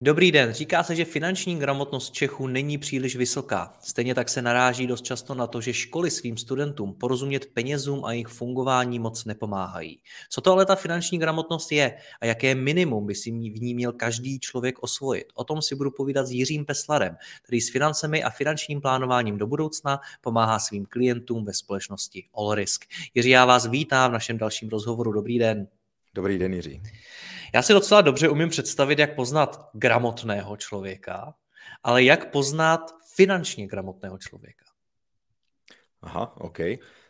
Dobrý 0.00 0.32
den. 0.32 0.52
Říká 0.52 0.82
se, 0.82 0.94
že 0.94 1.04
finanční 1.04 1.58
gramotnost 1.58 2.12
Čechů 2.12 2.46
není 2.46 2.78
příliš 2.78 3.16
vysoká. 3.16 3.74
Stejně 3.80 4.14
tak 4.14 4.28
se 4.28 4.42
naráží 4.42 4.86
dost 4.86 5.04
často 5.04 5.34
na 5.34 5.46
to, 5.46 5.60
že 5.60 5.72
školy 5.72 6.10
svým 6.10 6.36
studentům 6.36 6.94
porozumět 6.94 7.46
penězům 7.46 8.04
a 8.04 8.12
jejich 8.12 8.26
fungování 8.26 8.98
moc 8.98 9.24
nepomáhají. 9.24 10.00
Co 10.30 10.40
to 10.40 10.52
ale 10.52 10.66
ta 10.66 10.74
finanční 10.74 11.18
gramotnost 11.18 11.72
je 11.72 11.96
a 12.20 12.26
jaké 12.26 12.54
minimum 12.54 13.06
by 13.06 13.14
si 13.14 13.30
v 13.30 13.60
ní 13.60 13.74
měl 13.74 13.92
každý 13.92 14.40
člověk 14.40 14.82
osvojit? 14.82 15.26
O 15.34 15.44
tom 15.44 15.62
si 15.62 15.74
budu 15.74 15.90
povídat 15.90 16.26
s 16.26 16.30
Jiřím 16.30 16.64
Peslarem, 16.64 17.16
který 17.42 17.60
s 17.60 17.70
financemi 17.70 18.22
a 18.22 18.30
finančním 18.30 18.80
plánováním 18.80 19.38
do 19.38 19.46
budoucna 19.46 20.00
pomáhá 20.20 20.58
svým 20.58 20.86
klientům 20.86 21.44
ve 21.44 21.52
společnosti 21.52 22.24
Allrisk. 22.34 22.84
Jiří, 23.14 23.30
já 23.30 23.44
vás 23.44 23.66
vítám 23.66 24.10
v 24.10 24.12
našem 24.12 24.38
dalším 24.38 24.68
rozhovoru. 24.68 25.12
Dobrý 25.12 25.38
den. 25.38 25.68
Dobrý 26.14 26.38
den, 26.38 26.54
Jiří. 26.54 26.82
Já 27.56 27.62
si 27.62 27.72
docela 27.72 28.00
dobře 28.00 28.28
umím 28.28 28.48
představit, 28.48 28.98
jak 28.98 29.14
poznat 29.14 29.70
gramotného 29.74 30.56
člověka, 30.56 31.34
ale 31.82 32.04
jak 32.04 32.30
poznat 32.30 32.80
finančně 33.14 33.66
gramotného 33.66 34.18
člověka? 34.18 34.64
Aha, 36.02 36.36
OK. 36.36 36.58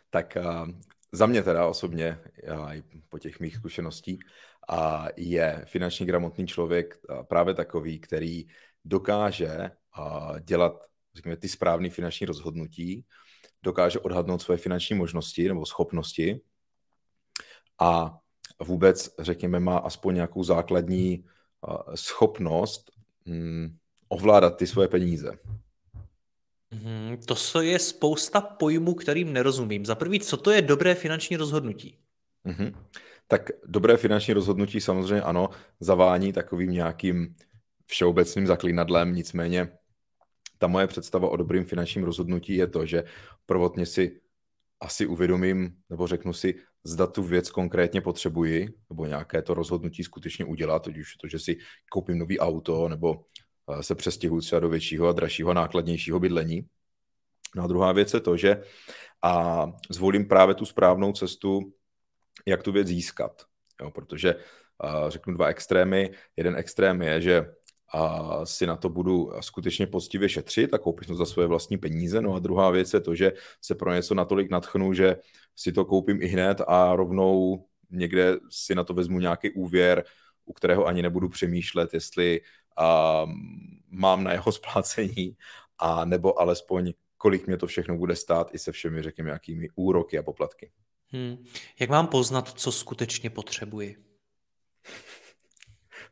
Tak 0.09 0.37
uh, 0.39 0.69
za 1.11 1.25
mě 1.25 1.43
teda 1.43 1.67
osobně, 1.67 2.19
uh, 2.53 2.73
i 2.75 2.83
po 3.09 3.19
těch 3.19 3.39
mých 3.39 3.55
zkušeností, 3.55 4.19
uh, 4.71 5.07
je 5.15 5.65
finančně 5.67 6.05
gramotný 6.05 6.47
člověk 6.47 6.97
uh, 7.09 7.23
právě 7.23 7.53
takový, 7.53 7.99
který 7.99 8.47
dokáže 8.85 9.71
uh, 9.99 10.39
dělat, 10.39 10.73
řekněme, 11.15 11.37
ty 11.37 11.49
správné 11.49 11.89
finanční 11.89 12.25
rozhodnutí, 12.25 13.05
dokáže 13.63 13.99
odhadnout 13.99 14.41
své 14.41 14.57
finanční 14.57 14.95
možnosti 14.95 15.47
nebo 15.47 15.65
schopnosti 15.65 16.41
a 17.79 18.19
vůbec, 18.63 19.15
řekněme, 19.19 19.59
má 19.59 19.77
aspoň 19.77 20.15
nějakou 20.15 20.43
základní 20.43 21.25
schopnost 21.95 22.91
hm, 23.25 23.77
ovládat 24.09 24.57
ty 24.57 24.67
svoje 24.67 24.87
peníze. 24.87 25.31
Hmm, 26.71 27.17
to 27.53 27.61
je 27.61 27.79
spousta 27.79 28.41
pojmů, 28.41 28.93
kterým 28.93 29.33
nerozumím. 29.33 29.85
Za 29.85 29.95
prvý, 29.95 30.19
co 30.19 30.37
to 30.37 30.51
je 30.51 30.61
dobré 30.61 30.95
finanční 30.95 31.37
rozhodnutí? 31.37 31.97
Mm-hmm. 32.45 32.73
Tak 33.27 33.49
dobré 33.65 33.97
finanční 33.97 34.33
rozhodnutí 34.33 34.81
samozřejmě 34.81 35.21
ano, 35.21 35.49
zavání 35.79 36.33
takovým 36.33 36.71
nějakým 36.71 37.35
všeobecným 37.85 38.47
zaklínadlem, 38.47 39.15
nicméně 39.15 39.77
ta 40.57 40.67
moje 40.67 40.87
představa 40.87 41.29
o 41.29 41.37
dobrým 41.37 41.65
finančním 41.65 42.03
rozhodnutí 42.03 42.55
je 42.55 42.67
to, 42.67 42.85
že 42.85 43.03
prvotně 43.45 43.85
si 43.85 44.21
asi 44.79 45.05
uvědomím, 45.05 45.75
nebo 45.89 46.07
řeknu 46.07 46.33
si, 46.33 46.55
zda 46.83 47.07
tu 47.07 47.23
věc 47.23 47.49
konkrétně 47.49 48.01
potřebuji, 48.01 48.69
nebo 48.89 49.05
nějaké 49.05 49.41
to 49.41 49.53
rozhodnutí 49.53 50.03
skutečně 50.03 50.45
udělat, 50.45 50.87
ať 50.87 50.97
už 50.97 51.15
to, 51.15 51.27
že 51.27 51.39
si 51.39 51.57
koupím 51.91 52.17
nový 52.17 52.39
auto, 52.39 52.89
nebo 52.89 53.25
eh, 53.69 53.83
se 53.83 53.95
přestěhuji 53.95 54.41
třeba 54.41 54.59
do 54.59 54.69
většího 54.69 55.07
a 55.07 55.11
dražšího 55.11 55.49
a 55.49 55.53
nákladnějšího 55.53 56.19
bydlení. 56.19 56.67
No 57.55 57.63
a 57.63 57.67
druhá 57.67 57.91
věc 57.91 58.13
je 58.13 58.19
to, 58.19 58.37
že 58.37 58.63
a 59.23 59.65
zvolím 59.89 60.27
právě 60.27 60.55
tu 60.55 60.65
správnou 60.65 61.13
cestu, 61.13 61.73
jak 62.45 62.63
tu 62.63 62.71
věc 62.71 62.87
získat. 62.87 63.45
Jo, 63.81 63.91
protože 63.91 64.35
a 64.79 65.09
řeknu 65.09 65.33
dva 65.33 65.47
extrémy. 65.47 66.11
Jeden 66.37 66.55
extrém 66.55 67.01
je, 67.01 67.21
že 67.21 67.45
a 67.93 68.45
si 68.45 68.67
na 68.67 68.75
to 68.75 68.89
budu 68.89 69.31
skutečně 69.39 69.87
poctivě 69.87 70.29
šetřit 70.29 70.73
a 70.73 70.77
koupit 70.77 71.07
to 71.07 71.15
za 71.15 71.25
svoje 71.25 71.47
vlastní 71.47 71.77
peníze. 71.77 72.21
No 72.21 72.35
a 72.35 72.39
druhá 72.39 72.69
věc 72.69 72.93
je 72.93 72.99
to, 72.99 73.15
že 73.15 73.31
se 73.61 73.75
pro 73.75 73.93
něco 73.93 74.15
natolik 74.15 74.51
natchnu, 74.51 74.93
že 74.93 75.15
si 75.57 75.71
to 75.71 75.85
koupím 75.85 76.21
i 76.21 76.27
hned 76.27 76.61
a 76.67 76.95
rovnou 76.95 77.65
někde 77.89 78.33
si 78.49 78.75
na 78.75 78.83
to 78.83 78.93
vezmu 78.93 79.19
nějaký 79.19 79.51
úvěr, 79.51 80.03
u 80.45 80.53
kterého 80.53 80.85
ani 80.85 81.01
nebudu 81.01 81.29
přemýšlet, 81.29 81.93
jestli 81.93 82.41
uh, 82.41 83.31
mám 83.89 84.23
na 84.23 84.31
jeho 84.31 84.51
splácení, 84.51 85.37
a 85.79 86.05
nebo 86.05 86.39
alespoň 86.39 86.93
kolik 87.17 87.47
mě 87.47 87.57
to 87.57 87.67
všechno 87.67 87.97
bude 87.97 88.15
stát 88.15 88.55
i 88.55 88.59
se 88.59 88.71
všemi, 88.71 89.03
řekněme, 89.03 89.29
jakými 89.29 89.69
úroky 89.75 90.17
a 90.17 90.23
poplatky. 90.23 90.71
Hmm. 91.07 91.45
Jak 91.79 91.89
mám 91.89 92.07
poznat, 92.07 92.59
co 92.59 92.71
skutečně 92.71 93.29
potřebuji? 93.29 93.95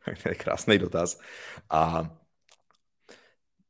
to 0.23 0.29
je 0.29 0.35
krásný 0.35 0.77
dotaz. 0.77 1.19
A 1.69 2.11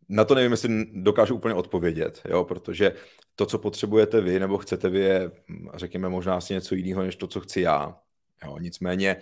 na 0.09 0.25
to 0.25 0.35
nevím, 0.35 0.51
jestli 0.51 0.85
dokážu 0.85 1.35
úplně 1.35 1.53
odpovědět, 1.53 2.21
jo, 2.29 2.43
protože 2.43 2.95
to, 3.35 3.45
co 3.45 3.59
potřebujete 3.59 4.21
vy 4.21 4.39
nebo 4.39 4.57
chcete 4.57 4.89
vy, 4.89 4.99
je, 4.99 5.31
řekněme, 5.73 6.09
možná 6.09 6.35
asi 6.35 6.53
něco 6.53 6.75
jiného, 6.75 7.03
než 7.03 7.15
to, 7.15 7.27
co 7.27 7.39
chci 7.39 7.61
já. 7.61 7.99
Jo, 8.45 8.57
nicméně 8.57 9.17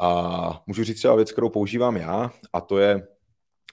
a 0.00 0.62
můžu 0.66 0.84
říct 0.84 0.98
třeba 0.98 1.16
věc, 1.16 1.32
kterou 1.32 1.48
používám 1.48 1.96
já, 1.96 2.30
a 2.52 2.60
to 2.60 2.78
je 2.78 3.08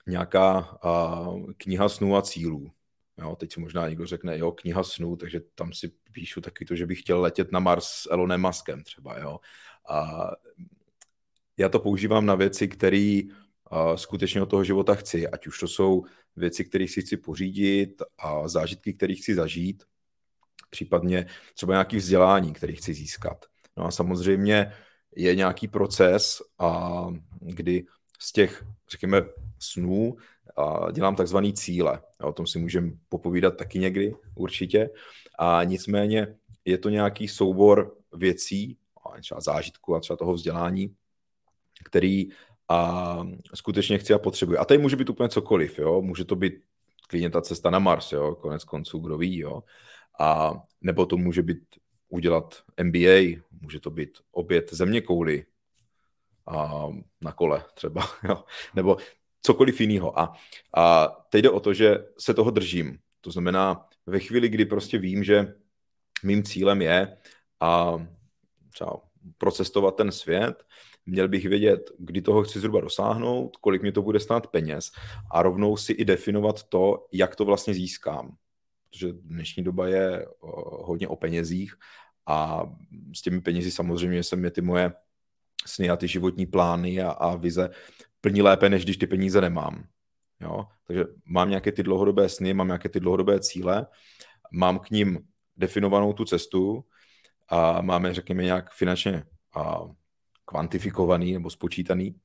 nějaká 0.07 0.57
a, 0.83 1.25
kniha 1.57 1.89
snů 1.89 2.15
a 2.15 2.21
cílů. 2.21 2.71
Jo, 3.17 3.35
teď 3.35 3.53
si 3.53 3.59
možná 3.59 3.89
někdo 3.89 4.05
řekne, 4.05 4.37
jo, 4.37 4.51
kniha 4.51 4.83
snů, 4.83 5.15
takže 5.15 5.41
tam 5.55 5.73
si 5.73 5.91
píšu 6.11 6.41
taky 6.41 6.65
to, 6.65 6.75
že 6.75 6.85
bych 6.85 6.99
chtěl 6.99 7.21
letět 7.21 7.51
na 7.51 7.59
Mars 7.59 7.85
s 7.85 8.11
Elonem 8.11 8.41
Muskem 8.41 8.83
třeba, 8.83 9.19
jo. 9.19 9.39
A 9.89 10.31
já 11.57 11.69
to 11.69 11.79
používám 11.79 12.25
na 12.25 12.35
věci, 12.35 12.67
které 12.67 13.21
skutečně 13.95 14.41
od 14.41 14.49
toho 14.49 14.63
života 14.63 14.95
chci, 14.95 15.27
ať 15.27 15.47
už 15.47 15.59
to 15.59 15.67
jsou 15.67 16.05
věci, 16.35 16.65
které 16.65 16.87
si 16.87 17.01
chci 17.01 17.17
pořídit 17.17 18.01
a 18.17 18.47
zážitky, 18.47 18.93
které 18.93 19.13
chci 19.13 19.35
zažít, 19.35 19.83
případně 20.69 21.25
třeba 21.53 21.73
nějaký 21.73 21.97
vzdělání, 21.97 22.53
který 22.53 22.75
chci 22.75 22.93
získat. 22.93 23.45
No 23.77 23.85
a 23.85 23.91
samozřejmě 23.91 24.73
je 25.15 25.35
nějaký 25.35 25.67
proces, 25.67 26.41
a 26.59 27.07
kdy 27.41 27.85
z 28.19 28.31
těch, 28.31 28.65
řekněme, 28.91 29.21
snů 29.59 30.15
a 30.57 30.91
dělám 30.91 31.15
takzvaný 31.15 31.53
cíle. 31.53 32.01
A 32.19 32.25
o 32.25 32.33
tom 32.33 32.47
si 32.47 32.59
můžeme 32.59 32.91
popovídat 33.09 33.57
taky 33.57 33.79
někdy, 33.79 34.15
určitě. 34.35 34.89
A 35.39 35.63
nicméně 35.63 36.35
je 36.65 36.77
to 36.77 36.89
nějaký 36.89 37.27
soubor 37.27 37.97
věcí, 38.13 38.77
třeba 39.21 39.41
zážitku 39.41 39.95
a 39.95 39.99
třeba 39.99 40.17
toho 40.17 40.33
vzdělání, 40.33 40.95
který 41.83 42.29
a 42.69 43.19
skutečně 43.53 43.97
chci 43.97 44.13
a 44.13 44.19
potřebuji. 44.19 44.57
A 44.57 44.65
tady 44.65 44.77
může 44.77 44.95
být 44.95 45.09
úplně 45.09 45.29
cokoliv, 45.29 45.79
jo? 45.79 46.01
může 46.01 46.25
to 46.25 46.35
být 46.35 46.53
klidně 47.07 47.29
ta 47.29 47.41
cesta 47.41 47.69
na 47.69 47.79
Mars, 47.79 48.11
jo? 48.11 48.35
konec 48.35 48.63
konců, 48.63 48.99
kdo 48.99 49.17
ví, 49.17 49.37
jo? 49.37 49.63
A 50.19 50.53
nebo 50.81 51.05
to 51.05 51.17
může 51.17 51.41
být 51.41 51.59
udělat 52.09 52.63
MBA, 52.83 53.41
může 53.61 53.79
to 53.79 53.89
být 53.89 54.17
oběd 54.31 54.73
země 54.73 55.01
kouly 55.01 55.45
a 56.47 56.87
na 57.21 57.31
kole 57.31 57.63
třeba, 57.73 58.09
jo? 58.23 58.43
nebo 58.75 58.97
cokoliv 59.41 59.81
jiného. 59.81 60.19
A, 60.19 60.33
a 60.75 61.07
teď 61.07 61.43
jde 61.43 61.49
o 61.49 61.59
to, 61.59 61.73
že 61.73 61.97
se 62.19 62.33
toho 62.33 62.51
držím. 62.51 62.99
To 63.21 63.31
znamená, 63.31 63.87
ve 64.05 64.19
chvíli, 64.19 64.49
kdy 64.49 64.65
prostě 64.65 64.97
vím, 64.97 65.23
že 65.23 65.55
mým 66.23 66.43
cílem 66.43 66.81
je 66.81 67.17
a 67.59 67.93
třeba 68.73 69.01
procestovat 69.37 69.95
ten 69.95 70.11
svět, 70.11 70.63
měl 71.05 71.27
bych 71.27 71.45
vědět, 71.45 71.91
kdy 71.97 72.21
toho 72.21 72.43
chci 72.43 72.59
zhruba 72.59 72.81
dosáhnout, 72.81 73.57
kolik 73.57 73.81
mě 73.81 73.91
to 73.91 74.01
bude 74.01 74.19
stát 74.19 74.47
peněz 74.47 74.91
a 75.31 75.41
rovnou 75.43 75.77
si 75.77 75.93
i 75.93 76.05
definovat 76.05 76.63
to, 76.63 77.07
jak 77.11 77.35
to 77.35 77.45
vlastně 77.45 77.73
získám. 77.73 78.35
Protože 78.89 79.13
dnešní 79.13 79.63
doba 79.63 79.87
je 79.87 80.25
hodně 80.71 81.07
o 81.07 81.15
penězích 81.15 81.75
a 82.25 82.63
s 83.15 83.21
těmi 83.21 83.41
penězi 83.41 83.71
samozřejmě 83.71 84.23
se 84.23 84.35
mě 84.35 84.51
ty 84.51 84.61
moje 84.61 84.93
sny 85.65 85.89
a 85.89 85.95
ty 85.95 86.07
životní 86.07 86.45
plány 86.45 87.01
a, 87.01 87.11
a 87.11 87.35
vize 87.35 87.69
plní 88.21 88.41
lépe, 88.41 88.69
než 88.69 88.83
když 88.83 88.97
ty 88.97 89.07
peníze 89.07 89.41
nemám. 89.41 89.83
Jo? 90.41 90.65
Takže 90.87 91.05
mám 91.25 91.49
nějaké 91.49 91.71
ty 91.71 91.83
dlouhodobé 91.83 92.29
sny, 92.29 92.53
mám 92.53 92.67
nějaké 92.67 92.89
ty 92.89 92.99
dlouhodobé 92.99 93.39
cíle, 93.39 93.87
mám 94.51 94.79
k 94.79 94.89
ním 94.89 95.19
definovanou 95.57 96.13
tu 96.13 96.25
cestu 96.25 96.85
a 97.49 97.81
máme, 97.81 98.13
řekněme, 98.13 98.43
nějak 98.43 98.71
finančně 98.71 99.23
a 99.55 99.81
kvantifikovaný 100.45 101.33
nebo 101.33 101.49
spočítaný. 101.49 102.15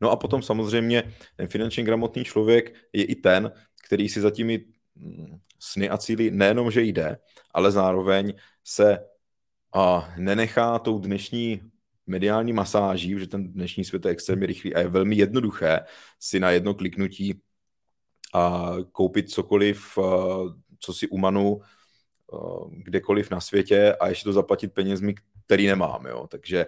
No 0.00 0.10
a 0.10 0.16
potom 0.16 0.42
samozřejmě 0.42 1.12
ten 1.36 1.48
finančně 1.48 1.84
gramotný 1.84 2.24
člověk 2.24 2.74
je 2.92 3.04
i 3.04 3.14
ten, 3.14 3.52
který 3.86 4.08
si 4.08 4.20
za 4.20 4.30
těmi 4.30 4.64
mm, 4.94 5.38
sny 5.58 5.88
a 5.88 5.98
cíly 5.98 6.30
nejenom, 6.30 6.70
že 6.70 6.82
jde, 6.82 7.18
ale 7.54 7.72
zároveň 7.72 8.34
se 8.64 8.98
a 9.74 10.14
nenechá 10.18 10.78
tou 10.78 10.98
dnešní 10.98 11.62
mediální 12.06 12.52
masáží, 12.52 13.18
že 13.18 13.26
ten 13.26 13.52
dnešní 13.52 13.84
svět 13.84 14.04
je 14.04 14.10
extrémně 14.10 14.46
rychlý 14.46 14.74
a 14.74 14.80
je 14.80 14.88
velmi 14.88 15.16
jednoduché 15.16 15.80
si 16.20 16.40
na 16.40 16.50
jedno 16.50 16.74
kliknutí 16.74 17.40
a 18.34 18.72
koupit 18.92 19.30
cokoliv, 19.30 19.98
co 20.78 20.94
si 20.94 21.08
umanu 21.08 21.60
kdekoliv 22.70 23.30
na 23.30 23.40
světě 23.40 23.96
a 24.00 24.08
ještě 24.08 24.24
to 24.24 24.32
zaplatit 24.32 24.74
penězmi, 24.74 25.14
který 25.46 25.66
nemám. 25.66 26.06
Jo? 26.06 26.26
Takže 26.26 26.66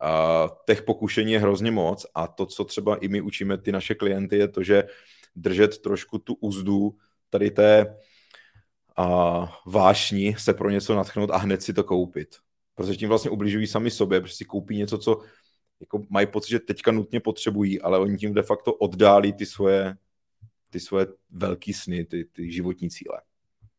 a 0.00 0.48
těch 0.66 0.82
pokušení 0.82 1.32
je 1.32 1.38
hrozně 1.38 1.70
moc 1.70 2.06
a 2.14 2.26
to, 2.26 2.46
co 2.46 2.64
třeba 2.64 2.96
i 2.96 3.08
my 3.08 3.20
učíme 3.20 3.58
ty 3.58 3.72
naše 3.72 3.94
klienty, 3.94 4.36
je 4.36 4.48
to, 4.48 4.62
že 4.62 4.84
držet 5.36 5.78
trošku 5.78 6.18
tu 6.18 6.34
úzdu 6.34 6.96
tady 7.30 7.50
té 7.50 7.96
a 8.96 9.60
vášni 9.66 10.34
se 10.38 10.54
pro 10.54 10.70
něco 10.70 10.94
natchnout 10.94 11.30
a 11.30 11.36
hned 11.36 11.62
si 11.62 11.72
to 11.72 11.84
koupit. 11.84 12.36
Protože 12.74 12.96
tím 12.96 13.08
vlastně 13.08 13.30
ubližují 13.30 13.66
sami 13.66 13.90
sobě, 13.90 14.20
protože 14.20 14.34
si 14.34 14.44
koupí 14.44 14.76
něco, 14.76 14.98
co 14.98 15.20
jako 15.80 16.02
mají 16.10 16.26
pocit, 16.26 16.50
že 16.50 16.58
teďka 16.58 16.92
nutně 16.92 17.20
potřebují, 17.20 17.80
ale 17.80 17.98
oni 17.98 18.16
tím 18.16 18.34
de 18.34 18.42
facto 18.42 18.74
oddálí 18.74 19.32
ty 19.32 19.46
svoje, 19.46 19.96
ty 20.70 20.80
svoje 20.80 21.06
velký 21.30 21.72
sny, 21.72 22.04
ty, 22.04 22.24
ty 22.24 22.52
životní 22.52 22.90
cíle. 22.90 23.20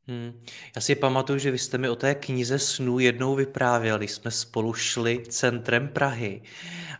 Hmm. 0.07 0.43
Já 0.75 0.81
si 0.81 0.95
pamatuju, 0.95 1.39
že 1.39 1.51
vy 1.51 1.57
jste 1.57 1.77
mi 1.77 1.89
o 1.89 1.95
té 1.95 2.15
knize 2.15 2.59
snů 2.59 2.99
jednou 2.99 3.35
vyprávěli, 3.35 4.07
jsme 4.07 4.31
spolu 4.31 4.73
šli 4.73 5.23
centrem 5.29 5.87
Prahy 5.87 6.41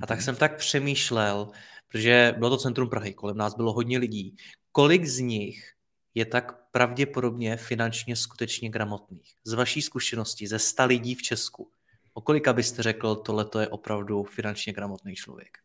a 0.02 0.06
tak 0.06 0.22
jsem 0.22 0.36
tak 0.36 0.58
přemýšlel, 0.58 1.50
protože 1.88 2.36
bylo 2.38 2.50
to 2.50 2.58
centrum 2.58 2.90
Prahy, 2.90 3.14
kolem 3.14 3.38
nás 3.38 3.56
bylo 3.56 3.74
hodně 3.74 3.98
lidí. 3.98 4.36
Kolik 4.72 5.06
z 5.06 5.20
nich 5.20 5.74
je 6.16 6.26
tak 6.26 6.72
pravděpodobně 6.72 7.58
finančně 7.58 8.16
skutečně 8.16 8.70
gramotných? 8.70 9.34
Z 9.44 9.54
vaší 9.54 9.82
zkušenosti, 9.82 10.48
ze 10.48 10.60
sta 10.60 10.84
lidí 10.84 11.16
v 11.16 11.22
Česku, 11.22 11.72
o 12.14 12.22
kolika 12.22 12.54
byste 12.54 12.84
řekl, 12.84 13.16
tohle 13.16 13.46
je 13.60 13.68
opravdu 13.68 14.24
finančně 14.24 14.74
gramotný 14.74 15.16
člověk? 15.16 15.58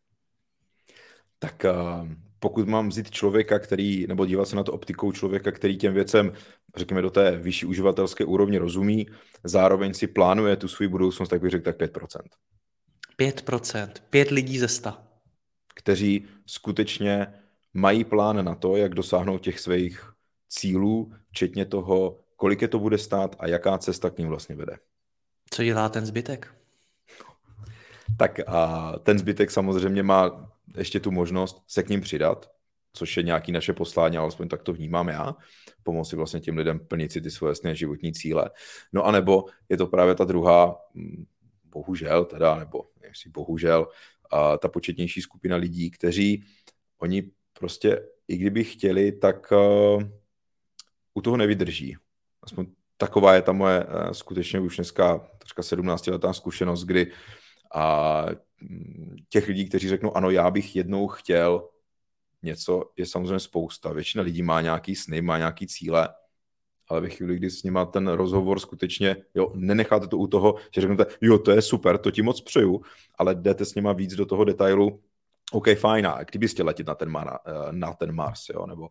Tak 1.39 1.65
uh, 1.65 2.09
pokud 2.43 2.69
mám 2.69 2.89
vzít 2.89 3.11
člověka, 3.11 3.59
který, 3.59 4.07
nebo 4.07 4.27
dívat 4.27 4.49
se 4.49 4.57
na 4.57 4.63
to 4.63 4.73
optikou 4.73 5.13
člověka, 5.13 5.53
který 5.53 5.77
těm 5.77 5.95
věcem, 5.95 6.33
řekněme, 6.77 7.03
do 7.03 7.11
té 7.11 7.37
vyšší 7.37 7.67
uživatelské 7.67 8.25
úrovně 8.25 8.59
rozumí, 8.59 9.07
zároveň 9.45 9.95
si 9.95 10.07
plánuje 10.07 10.57
tu 10.57 10.69
svou 10.69 10.89
budoucnost, 10.89 11.29
tak 11.29 11.41
bych 11.41 11.51
řekl 11.51 11.65
tak 11.65 11.79
5%. 11.79 12.21
5%. 13.19 13.89
5 14.11 14.31
lidí 14.31 14.59
ze 14.59 14.69
100. 14.69 14.93
Kteří 15.75 16.27
skutečně 16.47 17.27
mají 17.75 18.05
plán 18.05 18.45
na 18.45 18.55
to, 18.55 18.77
jak 18.77 18.95
dosáhnout 18.95 19.39
těch 19.39 19.61
svých 19.61 20.13
cílů, 20.49 21.13
včetně 21.31 21.65
toho, 21.65 22.19
kolik 22.37 22.63
je 22.63 22.69
to 22.69 22.79
bude 22.79 22.99
stát 22.99 23.37
a 23.39 23.49
jaká 23.49 23.79
cesta 23.79 24.11
k 24.11 24.19
ním 24.19 24.29
vlastně 24.29 24.55
vede. 24.55 24.77
Co 25.51 25.65
dělá 25.65 25.89
ten 25.89 26.07
zbytek? 26.07 26.55
Tak 28.19 28.41
a 28.47 28.93
ten 29.03 29.19
zbytek 29.19 29.51
samozřejmě 29.51 30.03
má 30.03 30.52
ještě 30.77 31.01
tu 31.01 31.11
možnost 31.11 31.63
se 31.67 31.83
k 31.83 31.89
ním 31.89 32.01
přidat, 32.01 32.51
což 32.93 33.17
je 33.17 33.23
nějaký 33.23 33.53
naše 33.53 33.73
poslání, 33.73 34.19
alespoň 34.19 34.49
tak 34.49 34.63
to 34.63 34.73
vnímám 34.73 35.09
já, 35.09 35.37
pomoci 35.83 36.17
vlastně 36.17 36.41
těm 36.41 36.57
lidem 36.57 36.79
plnit 36.79 37.13
si 37.13 37.21
ty 37.21 37.31
svoje 37.31 37.51
jasné 37.51 37.75
životní 37.75 38.13
cíle. 38.13 38.51
No 38.93 39.07
a 39.07 39.13
nebo 39.13 39.45
je 39.69 39.77
to 39.77 39.87
právě 39.87 40.15
ta 40.15 40.25
druhá, 40.25 40.77
hm, 40.95 41.25
bohužel 41.65 42.25
teda, 42.25 42.59
nebo 42.59 42.85
jestli 43.03 43.31
bohužel, 43.31 43.89
a 44.31 44.59
ta 44.59 44.69
početnější 44.69 45.23
skupina 45.23 45.57
lidí, 45.57 45.91
kteří 45.91 46.45
oni 46.99 47.31
prostě, 47.53 48.09
i 48.29 48.37
kdyby 48.37 48.65
chtěli, 48.65 49.13
tak 49.13 49.53
uh, 49.53 50.03
u 51.15 51.21
toho 51.21 51.37
nevydrží. 51.37 51.97
Aspoň 52.43 52.67
taková 52.97 53.35
je 53.35 53.43
ta 53.43 53.53
moje 53.53 53.85
uh, 53.85 54.11
skutečně 54.11 54.61
už 54.61 54.77
dneska 54.77 55.19
troška 55.39 55.63
17 55.63 56.07
letá 56.07 56.33
zkušenost, 56.33 56.85
kdy 56.85 57.13
a 57.75 58.27
těch 59.29 59.49
lidí, 59.49 59.69
kteří 59.69 59.89
řeknou, 59.89 60.17
ano, 60.17 60.31
já 60.31 60.51
bych 60.51 60.77
jednou 60.77 61.09
chtěl 61.09 61.69
něco, 62.43 62.91
je 62.97 63.07
samozřejmě 63.07 63.39
spousta. 63.39 63.93
Většina 63.93 64.25
lidí 64.25 64.43
má 64.43 64.61
nějaký 64.61 64.97
sny, 64.97 65.23
má 65.23 65.39
nějaký 65.39 65.67
cíle, 65.67 66.09
ale 66.89 67.01
ve 67.01 67.09
chvíli, 67.09 67.37
kdy 67.37 67.51
s 67.51 67.63
nima 67.63 67.85
ten 67.85 68.09
rozhovor 68.09 68.61
skutečně, 68.61 69.17
jo, 69.35 69.53
nenecháte 69.55 70.07
to 70.07 70.19
u 70.19 70.27
toho, 70.27 70.55
že 70.75 70.81
řeknete, 70.81 71.07
jo, 71.21 71.39
to 71.39 71.51
je 71.51 71.63
super, 71.63 71.99
to 71.99 72.11
ti 72.11 72.23
moc 72.23 72.41
přeju, 72.41 72.83
ale 73.15 73.35
jdete 73.35 73.65
s 73.65 73.75
nima 73.75 73.93
víc 73.93 74.15
do 74.15 74.27
toho 74.27 74.45
detailu, 74.45 75.03
OK, 75.53 75.67
fajn, 75.79 76.07
a 76.07 76.25
kdyby 76.25 76.49
jste 76.49 76.63
letět 76.63 76.87
na 76.87 76.95
ten, 76.95 77.09
Mar, 77.09 77.39
eh, 77.47 77.53
na 77.71 77.93
ten 77.93 78.13
Mars, 78.13 78.49
jo, 78.49 78.67
nebo 78.67 78.83
uh, 78.83 78.89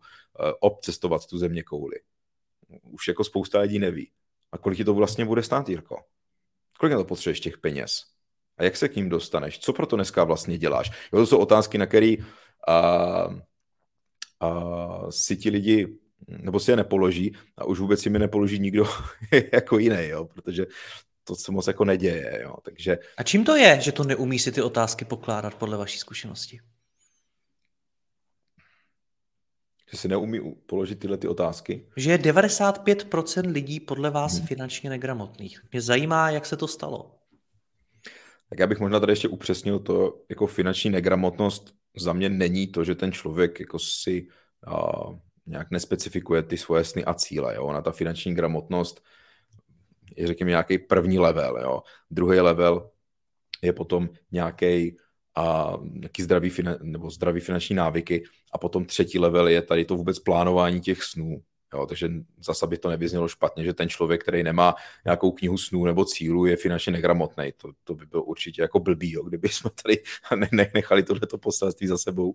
obcestovat 0.60 1.26
tu 1.26 1.38
země 1.38 1.62
kouli. 1.62 1.96
Už 2.82 3.08
jako 3.08 3.24
spousta 3.24 3.60
lidí 3.60 3.78
neví. 3.78 4.10
A 4.52 4.58
kolik 4.58 4.76
ti 4.76 4.84
to 4.84 4.94
vlastně 4.94 5.24
bude 5.24 5.42
stát, 5.42 5.68
Jirko? 5.68 5.96
Kolik 6.78 6.92
na 6.92 6.98
to 6.98 7.04
potřebuješ 7.04 7.40
těch 7.40 7.58
peněz? 7.58 8.11
A 8.62 8.64
jak 8.64 8.76
se 8.76 8.88
k 8.88 8.96
ním 8.96 9.08
dostaneš? 9.08 9.58
Co 9.58 9.72
pro 9.72 9.86
to 9.86 9.96
dneska 9.96 10.24
vlastně 10.24 10.58
děláš? 10.58 10.90
Jo, 11.12 11.18
to 11.18 11.26
jsou 11.26 11.38
otázky, 11.38 11.78
na 11.78 11.86
které 11.86 12.14
si 15.10 15.36
ti 15.36 15.50
lidi 15.50 15.98
nebo 16.28 16.60
si 16.60 16.70
je 16.70 16.76
nepoloží 16.76 17.36
a 17.56 17.64
už 17.64 17.80
vůbec 17.80 18.00
si 18.00 18.10
mi 18.10 18.18
nepoloží 18.18 18.58
nikdo 18.58 18.86
jako 19.52 19.78
jiný, 19.78 20.08
jo, 20.08 20.24
protože 20.24 20.66
to 21.24 21.34
se 21.34 21.52
moc 21.52 21.66
jako 21.66 21.84
neděje. 21.84 22.40
Jo, 22.42 22.54
takže... 22.62 22.98
A 23.16 23.22
čím 23.22 23.44
to 23.44 23.56
je, 23.56 23.80
že 23.80 23.92
to 23.92 24.04
neumí 24.04 24.38
si 24.38 24.52
ty 24.52 24.62
otázky 24.62 25.04
pokládat 25.04 25.54
podle 25.54 25.76
vaší 25.76 25.98
zkušenosti? 25.98 26.60
Že 29.90 29.98
si 29.98 30.08
neumí 30.08 30.54
položit 30.66 30.98
tyhle 30.98 31.16
ty 31.16 31.28
otázky? 31.28 31.86
Že 31.96 32.10
je 32.10 32.18
95% 32.18 33.52
lidí 33.52 33.80
podle 33.80 34.10
vás 34.10 34.38
hmm. 34.38 34.46
finančně 34.46 34.90
negramotných. 34.90 35.62
Mě 35.72 35.80
zajímá, 35.80 36.30
jak 36.30 36.46
se 36.46 36.56
to 36.56 36.68
stalo. 36.68 37.21
Tak 38.52 38.58
já 38.58 38.66
bych 38.66 38.80
možná 38.80 39.00
tady 39.00 39.12
ještě 39.12 39.28
upřesnil 39.28 39.78
to, 39.78 40.20
jako 40.28 40.46
finanční 40.46 40.90
negramotnost 40.90 41.74
za 41.96 42.12
mě 42.12 42.28
není 42.28 42.66
to, 42.66 42.84
že 42.84 42.94
ten 42.94 43.12
člověk 43.12 43.60
jako 43.60 43.78
si 43.78 44.28
uh, 44.68 45.18
nějak 45.46 45.70
nespecifikuje 45.70 46.42
ty 46.42 46.56
svoje 46.56 46.84
sny 46.84 47.04
a 47.04 47.14
cíle. 47.14 47.54
Jo? 47.54 47.64
Ona 47.64 47.82
ta 47.82 47.92
finanční 47.92 48.34
gramotnost 48.34 49.04
je, 50.16 50.26
řekněme, 50.26 50.48
nějaký 50.48 50.78
první 50.78 51.18
level. 51.18 51.58
Jo? 51.62 51.82
Druhý 52.10 52.40
level 52.40 52.90
je 53.62 53.72
potom 53.72 54.08
nějaký 54.32 54.96
a 55.36 55.76
nějaký 55.82 56.22
zdravý, 56.22 56.52
nebo 56.82 57.10
zdravý 57.10 57.40
finanční 57.40 57.76
návyky 57.76 58.24
a 58.52 58.58
potom 58.58 58.84
třetí 58.84 59.18
level 59.18 59.48
je 59.48 59.62
tady 59.62 59.84
to 59.84 59.96
vůbec 59.96 60.18
plánování 60.18 60.80
těch 60.80 61.02
snů. 61.02 61.42
Jo, 61.74 61.86
takže 61.86 62.10
zase 62.40 62.66
by 62.66 62.78
to 62.78 62.88
nevyznělo 62.88 63.28
špatně, 63.28 63.64
že 63.64 63.74
ten 63.74 63.88
člověk, 63.88 64.22
který 64.22 64.42
nemá 64.42 64.74
nějakou 65.04 65.30
knihu 65.30 65.58
snů 65.58 65.84
nebo 65.84 66.04
cílu, 66.04 66.46
je 66.46 66.56
finančně 66.56 66.92
negramotný. 66.92 67.52
To, 67.56 67.68
to 67.84 67.94
by 67.94 68.06
bylo 68.06 68.22
určitě 68.22 68.62
jako 68.62 68.80
blbý, 68.80 69.12
jo, 69.12 69.22
kdyby 69.22 69.48
jsme 69.48 69.70
tady 69.82 70.02
ne, 70.52 70.70
nechali 70.74 71.02
tohleto 71.02 71.38
poselství 71.38 71.86
za 71.86 71.98
sebou. 71.98 72.34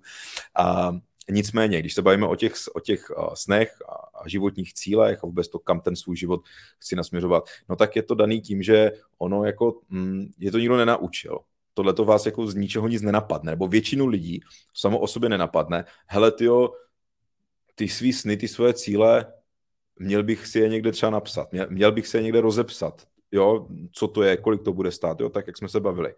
A 0.56 0.96
nicméně, 1.32 1.80
když 1.80 1.94
se 1.94 2.02
bavíme 2.02 2.28
o 2.28 2.36
těch, 2.36 2.54
o 2.74 2.80
těch 2.80 3.12
snech 3.34 3.78
a 4.24 4.30
životních 4.30 4.74
cílech 4.74 5.24
a 5.24 5.28
vůbec 5.28 5.48
to, 5.48 5.60
kam 5.60 5.82
ten 5.82 5.96
svůj 5.96 6.16
život 6.16 6.42
chci 6.80 6.96
nasměřovat, 6.96 7.44
no 7.70 7.76
tak 7.76 7.96
je 7.96 8.04
to 8.04 8.16
daný 8.16 8.42
tím, 8.42 8.64
že 8.64 8.92
ono 9.18 9.46
jako, 9.46 9.80
mm, 9.90 10.32
je 10.38 10.52
to 10.52 10.60
nikdo 10.60 10.78
nenaučil 10.78 11.40
tohle 11.78 11.94
to 11.94 12.06
vás 12.06 12.26
jako 12.26 12.48
z 12.48 12.56
ničeho 12.56 12.88
nic 12.88 13.02
nenapadne, 13.02 13.52
nebo 13.52 13.68
většinu 13.68 14.08
lidí 14.08 14.42
samo 14.74 15.00
o 15.00 15.08
sobě 15.08 15.30
nenapadne, 15.30 15.86
hele 16.08 16.32
tyjo, 16.32 16.74
ty 17.78 17.88
svý 17.88 18.14
sny, 18.14 18.38
ty 18.38 18.48
svoje 18.48 18.74
cíle, 18.74 19.34
měl 20.00 20.24
bych 20.24 20.48
si 20.48 20.60
je 20.60 20.70
někde 20.70 20.92
třeba 20.92 21.10
napsat, 21.10 21.52
měl, 21.52 21.68
měl 21.70 21.92
bych 21.92 22.08
se 22.08 22.18
je 22.18 22.24
někde 22.24 22.42
rozepsat, 22.42 23.08
jo, 23.32 23.68
co 23.92 24.08
to 24.08 24.24
je, 24.24 24.38
kolik 24.38 24.64
to 24.64 24.74
bude 24.74 24.92
stát, 24.92 25.20
jo, 25.20 25.30
tak 25.30 25.48
jak 25.48 25.58
jsme 25.58 25.70
se 25.70 25.80
bavili. 25.80 26.16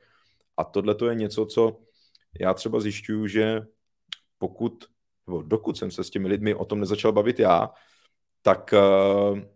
A 0.58 0.64
tohle 0.64 0.96
to 0.96 1.08
je 1.08 1.16
něco, 1.16 1.46
co 1.46 1.80
já 2.40 2.54
třeba 2.54 2.80
zjišťuju, 2.80 3.28
že 3.28 3.62
pokud, 4.38 4.86
nebo 5.28 5.42
dokud 5.42 5.78
jsem 5.78 5.92
se 5.92 6.04
s 6.04 6.10
těmi 6.10 6.28
lidmi 6.28 6.54
o 6.54 6.66
tom 6.66 6.80
nezačal 6.80 7.12
bavit 7.12 7.40
já, 7.40 7.70
tak 8.42 8.74
eh, 8.74 9.48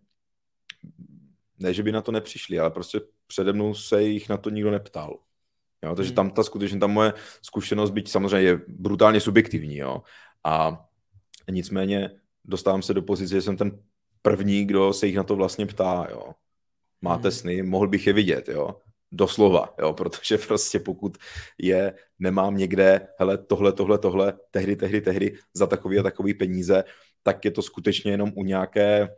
ne, 1.59 1.73
že 1.73 1.83
by 1.83 1.91
na 1.91 2.01
to 2.01 2.11
nepřišli, 2.11 2.59
ale 2.59 2.71
prostě 2.71 3.01
přede 3.27 3.53
mnou 3.53 3.73
se 3.73 4.03
jich 4.03 4.29
na 4.29 4.37
to 4.37 4.49
nikdo 4.49 4.71
neptal. 4.71 5.19
Jo, 5.83 5.95
takže 5.95 6.09
hmm. 6.09 6.15
tam 6.15 6.31
ta 6.31 6.43
skutečně 6.43 6.79
ta 6.79 6.87
moje 6.87 7.13
zkušenost, 7.41 7.91
byť 7.91 8.09
samozřejmě 8.09 8.49
je 8.49 8.61
brutálně 8.67 9.19
subjektivní, 9.19 9.77
jo, 9.77 10.03
a 10.43 10.85
Nicméně 11.51 12.11
dostávám 12.45 12.81
se 12.81 12.93
do 12.93 13.01
pozice, 13.01 13.35
že 13.35 13.41
jsem 13.41 13.57
ten 13.57 13.79
první, 14.21 14.65
kdo 14.65 14.93
se 14.93 15.07
jich 15.07 15.15
na 15.15 15.23
to 15.23 15.35
vlastně 15.35 15.65
ptá, 15.65 16.07
jo. 16.09 16.31
Máte 17.01 17.27
hmm. 17.27 17.31
sny, 17.31 17.63
mohl 17.63 17.87
bych 17.87 18.07
je 18.07 18.13
vidět, 18.13 18.49
jo. 18.49 18.75
Doslova, 19.11 19.73
jo, 19.79 19.93
protože 19.93 20.37
prostě 20.37 20.79
pokud 20.79 21.17
je 21.57 21.93
nemám 22.19 22.57
někde, 22.57 23.07
hele, 23.19 23.37
tohle, 23.37 23.73
tohle, 23.73 23.97
tohle, 23.97 24.33
tehdy, 24.51 24.75
tehdy, 24.75 25.01
tehdy, 25.01 25.37
za 25.53 25.67
takový 25.67 25.99
a 25.99 26.03
takový 26.03 26.33
peníze, 26.33 26.83
tak 27.23 27.45
je 27.45 27.51
to 27.51 27.61
skutečně 27.61 28.11
jenom 28.11 28.31
u 28.35 28.43
nějaké, 28.43 29.15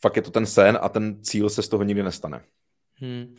fakt 0.00 0.16
je 0.16 0.22
to 0.22 0.30
ten 0.30 0.46
sen 0.46 0.78
a 0.82 0.88
ten 0.88 1.22
cíl 1.22 1.50
se 1.50 1.62
z 1.62 1.68
toho 1.68 1.82
nikdy 1.82 2.02
nestane. 2.02 2.44
Hmm. 2.94 3.36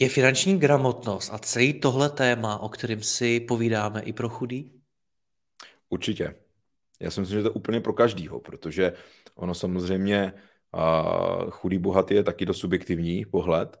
Je 0.00 0.08
finanční 0.08 0.58
gramotnost 0.58 1.30
a 1.32 1.38
celý 1.38 1.80
tohle 1.80 2.10
téma, 2.10 2.58
o 2.58 2.68
kterém 2.68 3.02
si 3.02 3.40
povídáme 3.40 4.02
i 4.02 4.12
pro 4.12 4.28
chudý? 4.28 4.72
Určitě. 5.88 6.34
Já 7.00 7.10
si 7.10 7.20
myslím, 7.20 7.38
že 7.38 7.42
to 7.42 7.48
je 7.48 7.52
úplně 7.52 7.80
pro 7.80 7.92
každýho, 7.92 8.40
protože 8.40 8.92
ono 9.34 9.54
samozřejmě 9.54 10.32
uh, 10.74 11.50
chudý 11.50 11.78
bohatý 11.78 12.14
je 12.14 12.22
taky 12.22 12.46
do 12.46 12.54
subjektivní 12.54 13.24
pohled, 13.24 13.76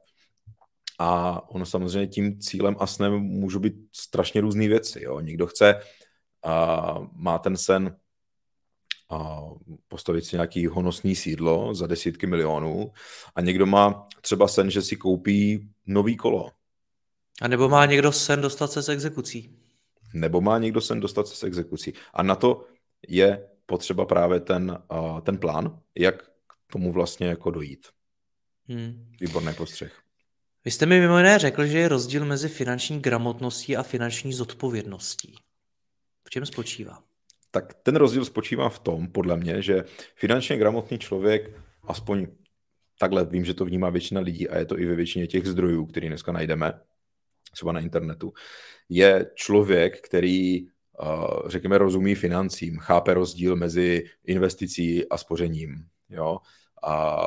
A 0.98 1.40
ono 1.50 1.66
samozřejmě 1.66 2.06
tím 2.06 2.40
cílem 2.40 2.76
a 2.78 2.86
snem 2.86 3.12
můžou 3.12 3.58
být 3.58 3.74
strašně 3.92 4.40
různé 4.40 4.68
věci. 4.68 5.04
Jo? 5.04 5.20
Někdo 5.20 5.46
chce, 5.46 5.80
a 6.44 6.94
má 7.12 7.38
ten 7.38 7.56
sen 7.56 7.96
a 9.10 9.40
postavit 9.88 10.24
si 10.24 10.36
nějaký 10.36 10.66
honosný 10.66 11.16
sídlo 11.16 11.74
za 11.74 11.86
desítky 11.86 12.26
milionů 12.26 12.92
a 13.34 13.40
někdo 13.40 13.66
má 13.66 14.06
třeba 14.20 14.48
sen, 14.48 14.70
že 14.70 14.82
si 14.82 14.96
koupí 14.96 15.68
nový 15.86 16.16
kolo. 16.16 16.50
A 17.42 17.48
nebo 17.48 17.68
má 17.68 17.86
někdo 17.86 18.12
sen 18.12 18.40
dostat 18.40 18.72
se 18.72 18.82
z 18.82 18.88
exekucí. 18.88 19.58
Nebo 20.14 20.40
má 20.40 20.58
někdo 20.58 20.80
sen 20.80 21.00
dostat 21.00 21.28
se 21.28 21.36
z 21.36 21.42
exekucí. 21.42 21.92
A 22.14 22.22
na 22.22 22.34
to 22.34 22.66
je 23.08 23.48
potřeba 23.66 24.04
právě 24.04 24.40
ten, 24.40 24.78
uh, 24.92 25.20
ten 25.20 25.38
plán, 25.38 25.80
jak 25.94 26.22
k 26.22 26.72
tomu 26.72 26.92
vlastně 26.92 27.26
jako 27.26 27.50
dojít. 27.50 27.86
Hmm. 28.68 29.10
Výborný 29.20 29.54
postřeh. 29.54 30.02
Vy 30.64 30.70
jste 30.70 30.86
mi 30.86 31.00
mimo 31.00 31.18
jiné 31.18 31.38
řekl, 31.38 31.66
že 31.66 31.78
je 31.78 31.88
rozdíl 31.88 32.24
mezi 32.24 32.48
finanční 32.48 33.00
gramotností 33.00 33.76
a 33.76 33.82
finanční 33.82 34.32
zodpovědností. 34.32 35.34
V 36.24 36.30
čem 36.30 36.46
spočívá? 36.46 37.02
Tak 37.50 37.74
ten 37.74 37.96
rozdíl 37.96 38.24
spočívá 38.24 38.68
v 38.68 38.78
tom, 38.78 39.08
podle 39.08 39.36
mě, 39.36 39.62
že 39.62 39.84
finančně 40.14 40.56
gramotný 40.56 40.98
člověk, 40.98 41.60
aspoň 41.82 42.26
takhle 42.98 43.24
vím, 43.24 43.44
že 43.44 43.54
to 43.54 43.64
vnímá 43.64 43.90
většina 43.90 44.20
lidí 44.20 44.48
a 44.48 44.58
je 44.58 44.64
to 44.64 44.78
i 44.78 44.86
ve 44.86 44.94
většině 44.94 45.26
těch 45.26 45.46
zdrojů, 45.46 45.86
který 45.86 46.08
dneska 46.08 46.32
najdeme, 46.32 46.72
třeba 47.52 47.72
na 47.72 47.80
internetu, 47.80 48.32
je 48.88 49.30
člověk, 49.34 50.00
který, 50.00 50.66
řekněme, 51.46 51.78
rozumí 51.78 52.14
financím, 52.14 52.78
chápe 52.78 53.14
rozdíl 53.14 53.56
mezi 53.56 54.04
investicí 54.24 55.08
a 55.08 55.18
spořením, 55.18 55.86
jo, 56.08 56.38
a 56.82 57.18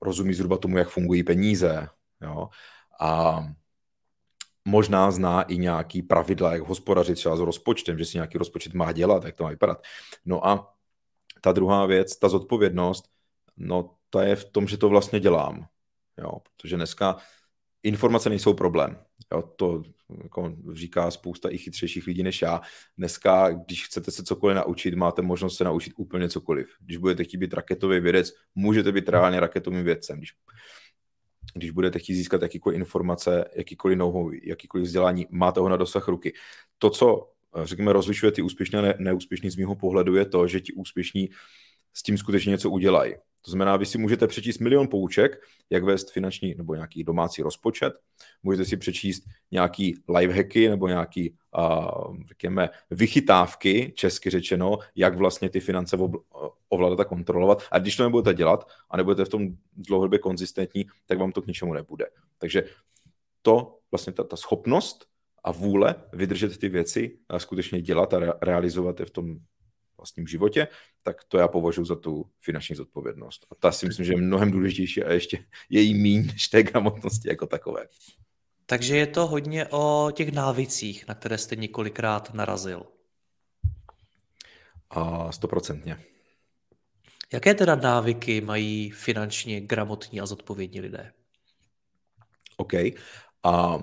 rozumí 0.00 0.34
zhruba 0.34 0.58
tomu, 0.58 0.78
jak 0.78 0.88
fungují 0.88 1.22
peníze, 1.22 1.88
jo, 2.22 2.48
a 3.00 3.44
možná 4.64 5.10
zná 5.10 5.42
i 5.42 5.58
nějaký 5.58 6.02
pravidla, 6.02 6.52
jak 6.52 6.62
hospodařit 6.62 7.14
třeba 7.14 7.36
s 7.36 7.40
rozpočtem, 7.40 7.98
že 7.98 8.04
si 8.04 8.16
nějaký 8.16 8.38
rozpočet 8.38 8.74
má 8.74 8.92
dělat, 8.92 9.24
jak 9.24 9.34
to 9.36 9.44
má 9.44 9.50
vypadat. 9.50 9.82
No 10.24 10.46
a 10.46 10.74
ta 11.40 11.52
druhá 11.52 11.86
věc, 11.86 12.16
ta 12.16 12.28
zodpovědnost, 12.28 13.04
no 13.56 13.94
ta 14.10 14.22
je 14.22 14.36
v 14.36 14.44
tom, 14.44 14.68
že 14.68 14.76
to 14.76 14.88
vlastně 14.88 15.20
dělám. 15.20 15.66
Jo, 16.18 16.32
protože 16.42 16.76
dneska 16.76 17.16
informace 17.82 18.28
nejsou 18.28 18.54
problém. 18.54 19.04
Jo, 19.32 19.42
to 19.42 19.82
jako 20.22 20.56
říká 20.72 21.10
spousta 21.10 21.50
i 21.50 21.58
chytřejších 21.58 22.06
lidí 22.06 22.22
než 22.22 22.42
já. 22.42 22.60
Dneska, 22.98 23.50
když 23.50 23.86
chcete 23.86 24.10
se 24.10 24.24
cokoliv 24.24 24.56
naučit, 24.56 24.94
máte 24.94 25.22
možnost 25.22 25.56
se 25.56 25.64
naučit 25.64 25.92
úplně 25.96 26.28
cokoliv. 26.28 26.74
Když 26.80 26.96
budete 26.96 27.24
chtít 27.24 27.38
být 27.38 27.54
raketový 27.54 28.00
vědec, 28.00 28.32
můžete 28.54 28.92
být 28.92 29.08
reálně 29.08 29.40
raketovým 29.40 29.84
vědcem. 29.84 30.18
Když 30.18 30.32
když 31.54 31.70
budete 31.70 31.98
chtít 31.98 32.14
získat 32.14 32.42
jakýkoliv 32.42 32.78
informace, 32.78 33.44
jakýkoliv 33.54 33.98
know 33.98 34.30
jakýkoliv 34.42 34.86
vzdělání, 34.86 35.26
máte 35.30 35.60
ho 35.60 35.68
na 35.68 35.76
dosah 35.76 36.08
ruky. 36.08 36.32
To, 36.78 36.90
co 36.90 37.30
řekněme, 37.64 37.92
rozlišuje 37.92 38.32
ty 38.32 38.42
úspěšné 38.42 38.78
a 38.78 38.82
ne- 38.98 39.16
z 39.50 39.56
mého 39.56 39.76
pohledu, 39.76 40.16
je 40.16 40.24
to, 40.24 40.46
že 40.46 40.60
ti 40.60 40.72
úspěšní 40.72 41.30
s 41.94 42.02
tím 42.02 42.18
skutečně 42.18 42.50
něco 42.50 42.70
udělají. 42.70 43.14
To 43.42 43.50
znamená, 43.50 43.76
vy 43.76 43.86
si 43.86 43.98
můžete 43.98 44.26
přečíst 44.26 44.58
milion 44.58 44.88
pouček, 44.88 45.42
jak 45.70 45.84
vést 45.84 46.10
finanční 46.10 46.54
nebo 46.54 46.74
nějaký 46.74 47.04
domácí 47.04 47.42
rozpočet, 47.42 47.92
můžete 48.42 48.64
si 48.64 48.76
přečíst 48.76 49.22
nějaký 49.50 50.02
lifehacky 50.16 50.68
nebo 50.68 50.88
nějaký, 50.88 51.34
uh, 51.58 52.16
řekněme, 52.28 52.68
vychytávky, 52.90 53.92
česky 53.96 54.30
řečeno, 54.30 54.78
jak 54.94 55.16
vlastně 55.16 55.50
ty 55.50 55.60
finance 55.60 55.96
ovládat 56.68 57.00
a 57.00 57.04
kontrolovat. 57.04 57.62
A 57.70 57.78
když 57.78 57.96
to 57.96 58.02
nebudete 58.02 58.34
dělat 58.34 58.68
a 58.90 58.96
nebudete 58.96 59.24
v 59.24 59.28
tom 59.28 59.48
dlouhodobě 59.76 60.18
konzistentní, 60.18 60.86
tak 61.06 61.18
vám 61.18 61.32
to 61.32 61.42
k 61.42 61.46
ničemu 61.46 61.74
nebude. 61.74 62.06
Takže 62.38 62.64
to, 63.42 63.78
vlastně 63.90 64.12
ta, 64.12 64.24
ta 64.24 64.36
schopnost 64.36 65.06
a 65.44 65.52
vůle 65.52 65.94
vydržet 66.12 66.58
ty 66.58 66.68
věci 66.68 67.18
a 67.28 67.38
skutečně 67.38 67.82
dělat 67.82 68.14
a 68.14 68.18
re, 68.18 68.32
realizovat 68.42 69.00
je 69.00 69.06
v 69.06 69.10
tom 69.10 69.38
vlastním 70.00 70.26
životě, 70.26 70.68
tak 71.02 71.24
to 71.24 71.38
já 71.38 71.48
považuji 71.48 71.84
za 71.84 71.96
tu 71.96 72.30
finanční 72.40 72.76
zodpovědnost. 72.76 73.46
A 73.50 73.54
ta 73.54 73.72
si 73.72 73.86
myslím, 73.86 74.06
že 74.06 74.12
je 74.12 74.16
mnohem 74.16 74.50
důležitější 74.50 75.04
a 75.04 75.12
ještě 75.12 75.44
její 75.70 75.94
míň 75.94 76.26
než 76.26 76.48
té 76.48 76.62
gramotnosti 76.62 77.28
jako 77.28 77.46
takové. 77.46 77.86
Takže 78.66 78.96
je 78.96 79.06
to 79.06 79.26
hodně 79.26 79.66
o 79.66 80.10
těch 80.14 80.32
návicích, 80.32 81.08
na 81.08 81.14
které 81.14 81.38
jste 81.38 81.56
několikrát 81.56 82.34
narazil. 82.34 82.86
A 84.90 85.32
stoprocentně. 85.32 86.04
Jaké 87.32 87.54
teda 87.54 87.74
návyky 87.74 88.40
mají 88.40 88.90
finančně 88.90 89.60
gramotní 89.60 90.20
a 90.20 90.26
zodpovědní 90.26 90.80
lidé? 90.80 91.12
OK. 92.56 92.72
A 93.44 93.78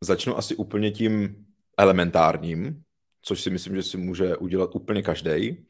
začnu 0.00 0.36
asi 0.36 0.54
úplně 0.56 0.90
tím 0.90 1.46
elementárním, 1.78 2.82
což 3.28 3.40
si 3.40 3.50
myslím, 3.50 3.76
že 3.76 3.82
si 3.82 3.96
může 3.96 4.36
udělat 4.36 4.70
úplně 4.74 5.02
každý, 5.02 5.66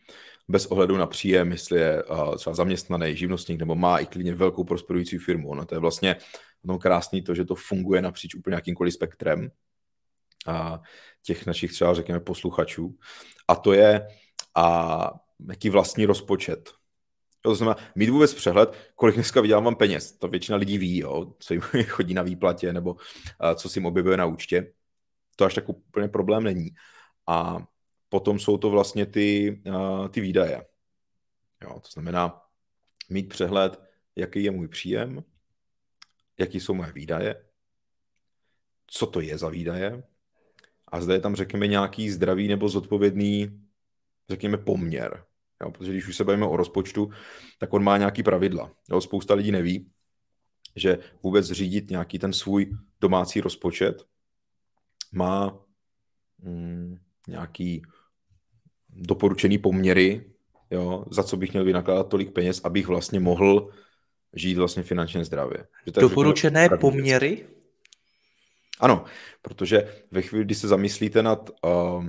bez 0.48 0.66
ohledu 0.66 0.96
na 0.96 1.06
příjem, 1.06 1.52
jestli 1.52 1.80
je 1.80 2.02
třeba 2.36 2.54
zaměstnaný 2.54 3.16
živnostník 3.16 3.58
nebo 3.58 3.74
má 3.74 3.98
i 3.98 4.06
klidně 4.06 4.34
velkou 4.34 4.64
prosperující 4.64 5.18
firmu. 5.18 5.54
No 5.54 5.64
to 5.64 5.74
je 5.74 5.78
vlastně 5.78 6.16
no, 6.64 6.78
krásný 6.78 7.22
to, 7.22 7.34
že 7.34 7.44
to 7.44 7.54
funguje 7.54 8.02
napříč 8.02 8.34
úplně 8.34 8.54
jakýmkoliv 8.54 8.94
spektrem 8.94 9.50
a 10.46 10.80
těch 11.22 11.46
našich 11.46 11.72
třeba, 11.72 11.94
řekněme, 11.94 12.20
posluchačů. 12.20 12.94
A 13.48 13.54
to 13.54 13.72
je 13.72 14.06
a 14.54 15.10
jaký 15.48 15.70
vlastní 15.70 16.06
rozpočet. 16.06 16.70
To 17.42 17.54
znamená 17.54 17.76
mít 17.94 18.10
vůbec 18.10 18.34
přehled, 18.34 18.92
kolik 18.94 19.14
dneska 19.14 19.40
vydělávám 19.40 19.74
peněz. 19.74 20.12
To 20.12 20.28
většina 20.28 20.58
lidí 20.58 20.78
ví, 20.78 20.98
jo, 20.98 21.34
co 21.38 21.54
jim 21.54 21.62
chodí 21.88 22.14
na 22.14 22.22
výplatě 22.22 22.72
nebo 22.72 22.96
co 23.54 23.68
si 23.68 23.78
jim 23.78 23.86
objevuje 23.86 24.16
na 24.16 24.26
účtě. 24.26 24.72
To 25.36 25.44
až 25.44 25.54
tak 25.54 25.68
úplně 25.68 26.08
problém 26.08 26.44
není. 26.44 26.70
A 27.28 27.66
potom 28.08 28.38
jsou 28.38 28.58
to 28.58 28.70
vlastně 28.70 29.06
ty, 29.06 29.62
ty 30.11 30.20
výdaje. 30.20 30.66
Jo, 31.62 31.80
to 31.80 31.88
znamená 31.92 32.42
mít 33.11 33.28
přehled, 33.28 33.80
jaký 34.16 34.44
je 34.44 34.50
můj 34.50 34.68
příjem, 34.68 35.25
jaký 36.38 36.61
jsou 36.61 36.75
moje 36.75 36.92
výdaje, 36.92 37.44
co 38.87 39.06
to 39.06 39.20
je 39.20 39.38
za 39.38 39.49
výdaje 39.49 40.02
a 40.88 41.00
zde 41.00 41.14
je 41.14 41.20
tam, 41.20 41.37
řekněme, 41.37 41.66
nějaký 41.66 42.11
zdravý 42.11 42.49
nebo 42.49 42.68
zodpovědný, 42.68 43.61
řekněme, 44.28 44.56
poměr. 44.56 45.25
Jo, 45.62 45.70
protože 45.70 45.92
když 45.92 46.08
už 46.08 46.16
se 46.16 46.25
bavíme 46.25 46.47
o 46.47 46.56
rozpočtu, 46.56 47.11
tak 47.58 47.73
on 47.73 47.85
má 47.85 47.99
nějaký 47.99 48.23
pravidla. 48.23 48.73
Jo, 48.90 49.00
spousta 49.00 49.35
lidí 49.35 49.52
neví, 49.52 49.90
že 50.76 50.99
vůbec 51.23 51.47
řídit 51.47 51.90
nějaký 51.90 52.18
ten 52.18 52.32
svůj 52.32 52.76
domácí 53.00 53.40
rozpočet 53.40 54.02
má 55.12 55.64
mm, 56.38 56.99
nějaký 57.28 57.82
doporučený 58.88 59.58
poměry, 59.58 60.25
jo, 60.70 61.04
za 61.11 61.23
co 61.23 61.37
bych 61.37 61.52
měl 61.52 61.64
vynakládat 61.64 62.08
tolik 62.08 62.32
peněz, 62.32 62.61
abych 62.64 62.87
vlastně 62.87 63.20
mohl 63.20 63.70
žít 64.35 64.54
vlastně 64.54 64.82
finančně 64.82 65.25
zdravě. 65.25 65.66
Že 65.87 65.92
Doporučené 66.00 66.68
poměry? 66.68 67.47
Ano, 68.80 69.04
protože 69.42 69.94
ve 70.11 70.23
chvíli, 70.23 70.44
kdy 70.44 70.54
se 70.54 70.68
zamyslíte 70.68 71.23
nad 71.23 71.50
uh, 71.64 72.06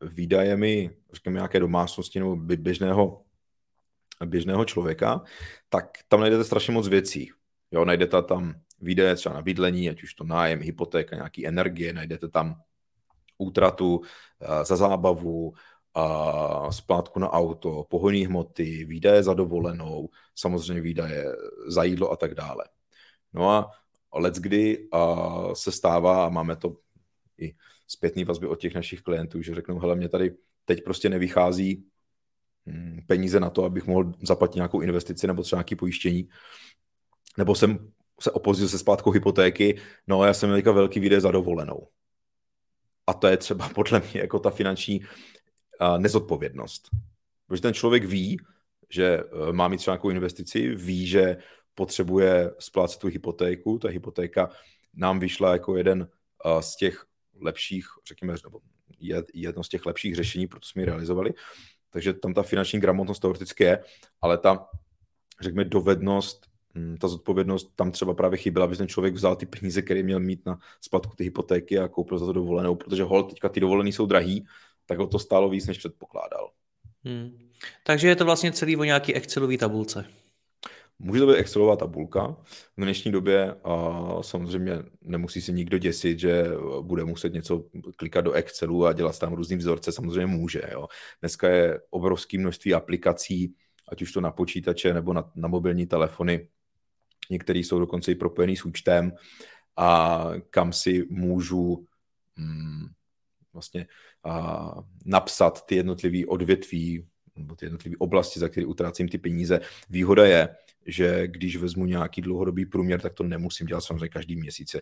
výdajemi, 0.00 0.90
řekněme, 1.12 1.34
nějaké 1.34 1.60
domácnosti 1.60 2.18
nebo 2.18 2.36
běžného, 2.36 3.22
běžného 4.24 4.64
člověka, 4.64 5.22
tak 5.68 5.98
tam 6.08 6.20
najdete 6.20 6.44
strašně 6.44 6.72
moc 6.72 6.88
věcí. 6.88 7.30
Jo, 7.70 7.84
najdete 7.84 8.22
tam 8.22 8.54
výdaje 8.80 9.14
třeba 9.14 9.34
na 9.34 9.42
bydlení, 9.42 9.90
ať 9.90 10.02
už 10.02 10.14
to 10.14 10.24
nájem, 10.24 10.60
hypotéka, 10.60 11.16
nějaký 11.16 11.46
energie, 11.46 11.92
najdete 11.92 12.28
tam 12.28 12.62
útratu 13.40 13.96
uh, 13.96 14.04
za 14.64 14.76
zábavu, 14.76 15.52
a 15.94 16.72
splátku 16.72 17.18
na 17.18 17.30
auto, 17.30 17.86
pohonní 17.90 18.26
hmoty, 18.26 18.84
výdaje 18.84 19.22
za 19.22 19.34
dovolenou, 19.34 20.08
samozřejmě 20.34 20.82
výdaje 20.82 21.24
za 21.68 21.84
jídlo 21.84 22.10
a 22.10 22.16
tak 22.16 22.34
dále. 22.34 22.64
No 23.32 23.50
a 23.50 23.70
let 24.14 24.34
kdy 24.34 24.88
a 24.92 25.26
se 25.54 25.72
stává, 25.72 26.26
a 26.26 26.28
máme 26.28 26.56
to 26.56 26.76
i 27.38 27.54
zpětný 27.88 28.24
vazby 28.24 28.46
od 28.46 28.60
těch 28.60 28.74
našich 28.74 29.02
klientů, 29.02 29.42
že 29.42 29.54
řeknou, 29.54 29.78
hele, 29.78 29.96
mě 29.96 30.08
tady 30.08 30.36
teď 30.64 30.84
prostě 30.84 31.08
nevychází 31.08 31.84
hm, 32.66 32.98
peníze 33.06 33.40
na 33.40 33.50
to, 33.50 33.64
abych 33.64 33.86
mohl 33.86 34.12
zaplatit 34.22 34.56
nějakou 34.56 34.80
investici 34.80 35.26
nebo 35.26 35.42
třeba 35.42 35.58
nějaké 35.58 35.76
pojištění, 35.76 36.28
nebo 37.38 37.54
jsem 37.54 37.92
se 38.20 38.30
opozdil 38.30 38.68
se 38.68 38.78
splátkou 38.78 39.10
hypotéky, 39.10 39.78
no 40.06 40.20
a 40.20 40.26
já 40.26 40.34
jsem 40.34 40.50
měl 40.50 40.74
velký 40.74 41.00
výdej 41.00 41.20
za 41.20 41.30
dovolenou. 41.30 41.88
A 43.10 43.12
to 43.12 43.26
je 43.26 43.36
třeba 43.36 43.68
podle 43.74 44.00
mě 44.00 44.20
jako 44.20 44.38
ta 44.38 44.50
finanční 44.50 45.00
nezodpovědnost. 45.98 46.88
Protože 47.46 47.62
ten 47.62 47.74
člověk 47.74 48.04
ví, 48.04 48.38
že 48.90 49.24
uh, 49.24 49.52
má 49.52 49.68
mít 49.68 49.76
třeba 49.76 49.94
nějakou 49.94 50.10
investici, 50.10 50.74
ví, 50.74 51.06
že 51.06 51.36
potřebuje 51.74 52.50
splácet 52.58 53.00
tu 53.00 53.06
hypotéku. 53.06 53.78
Ta 53.78 53.88
hypotéka 53.88 54.50
nám 54.94 55.20
vyšla 55.20 55.52
jako 55.52 55.76
jeden 55.76 56.00
uh, 56.00 56.60
z 56.60 56.76
těch 56.76 57.04
lepších, 57.40 57.86
řekněme, 58.08 58.34
nebo 58.44 58.60
je 58.98 59.24
jedno 59.34 59.64
z 59.64 59.68
těch 59.68 59.86
lepších 59.86 60.14
řešení, 60.14 60.46
proto 60.46 60.68
jsme 60.68 60.82
ji 60.82 60.86
realizovali. 60.86 61.34
Takže 61.90 62.12
tam 62.12 62.34
ta 62.34 62.42
finanční 62.42 62.80
gramotnost 62.80 63.20
teoreticky 63.20 63.64
je, 63.64 63.84
ale 64.20 64.38
ta, 64.38 64.66
řekněme, 65.40 65.64
dovednost 65.64 66.49
ta 67.00 67.08
zodpovědnost 67.08 67.72
tam 67.76 67.90
třeba 67.90 68.14
právě 68.14 68.38
chyběla, 68.38 68.64
aby 68.64 68.76
ten 68.76 68.88
člověk 68.88 69.14
vzal 69.14 69.36
ty 69.36 69.46
peníze, 69.46 69.82
které 69.82 70.02
měl 70.02 70.20
mít 70.20 70.46
na 70.46 70.58
splatku 70.80 71.16
ty 71.16 71.24
hypotéky 71.24 71.78
a 71.78 71.88
koupil 71.88 72.18
za 72.18 72.26
to 72.26 72.32
dovolenou, 72.32 72.74
protože 72.74 73.02
hol, 73.02 73.22
teďka 73.22 73.48
ty 73.48 73.60
dovolené 73.60 73.88
jsou 73.88 74.06
drahý, 74.06 74.46
tak 74.86 74.98
ho 74.98 75.06
to 75.06 75.18
stálo 75.18 75.48
víc, 75.48 75.66
než 75.66 75.78
předpokládal. 75.78 76.50
Hmm. 77.04 77.38
Takže 77.86 78.08
je 78.08 78.16
to 78.16 78.24
vlastně 78.24 78.52
celý 78.52 78.76
o 78.76 78.84
nějaký 78.84 79.14
Excelový 79.14 79.58
tabulce. 79.58 80.04
Může 80.98 81.20
to 81.20 81.26
být 81.26 81.36
Excelová 81.36 81.76
tabulka. 81.76 82.36
V 82.76 82.82
dnešní 82.82 83.12
době 83.12 83.54
a 83.64 84.04
samozřejmě 84.20 84.78
nemusí 85.02 85.40
se 85.40 85.52
nikdo 85.52 85.78
děsit, 85.78 86.18
že 86.18 86.44
bude 86.80 87.04
muset 87.04 87.32
něco 87.32 87.64
klikat 87.96 88.24
do 88.24 88.32
Excelu 88.32 88.86
a 88.86 88.92
dělat 88.92 89.18
tam 89.18 89.32
různý 89.32 89.56
vzorce. 89.56 89.92
Samozřejmě 89.92 90.26
může. 90.26 90.62
Jo. 90.72 90.88
Dneska 91.20 91.48
je 91.48 91.80
obrovské 91.90 92.38
množství 92.38 92.74
aplikací, 92.74 93.54
ať 93.88 94.02
už 94.02 94.12
to 94.12 94.20
na 94.20 94.30
počítače 94.30 94.94
nebo 94.94 95.12
na, 95.12 95.30
na 95.34 95.48
mobilní 95.48 95.86
telefony. 95.86 96.48
Některé 97.30 97.58
jsou 97.58 97.78
dokonce 97.78 98.12
i 98.12 98.14
propojený 98.14 98.56
s 98.56 98.64
účtem 98.64 99.12
a 99.76 100.24
kam 100.50 100.72
si 100.72 101.06
můžu 101.10 101.86
mm, 102.36 102.86
vlastně 103.52 103.86
a, 104.24 104.74
napsat 105.04 105.66
ty 105.66 105.76
jednotlivé 105.76 106.26
odvětví 106.26 107.06
nebo 107.36 107.56
ty 107.56 107.64
jednotlivé 107.64 107.96
oblasti, 107.98 108.40
za 108.40 108.48
které 108.48 108.66
utrácím 108.66 109.08
ty 109.08 109.18
peníze. 109.18 109.60
Výhoda 109.90 110.26
je, 110.26 110.48
že 110.86 111.28
když 111.28 111.56
vezmu 111.56 111.86
nějaký 111.86 112.22
dlouhodobý 112.22 112.66
průměr, 112.66 113.00
tak 113.00 113.14
to 113.14 113.24
nemusím 113.24 113.66
dělat 113.66 113.80
samozřejmě 113.80 114.08
každý 114.08 114.36
měsíc. 114.36 114.76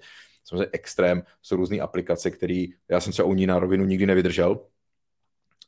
Samozřejmě 0.44 0.68
extrém, 0.72 1.22
jsou 1.42 1.56
různé 1.56 1.78
aplikace, 1.78 2.30
které 2.30 2.64
já 2.88 3.00
jsem 3.00 3.12
třeba 3.12 3.28
u 3.28 3.34
ní 3.34 3.46
na 3.46 3.58
rovinu 3.58 3.84
nikdy 3.84 4.06
nevydržel. 4.06 4.60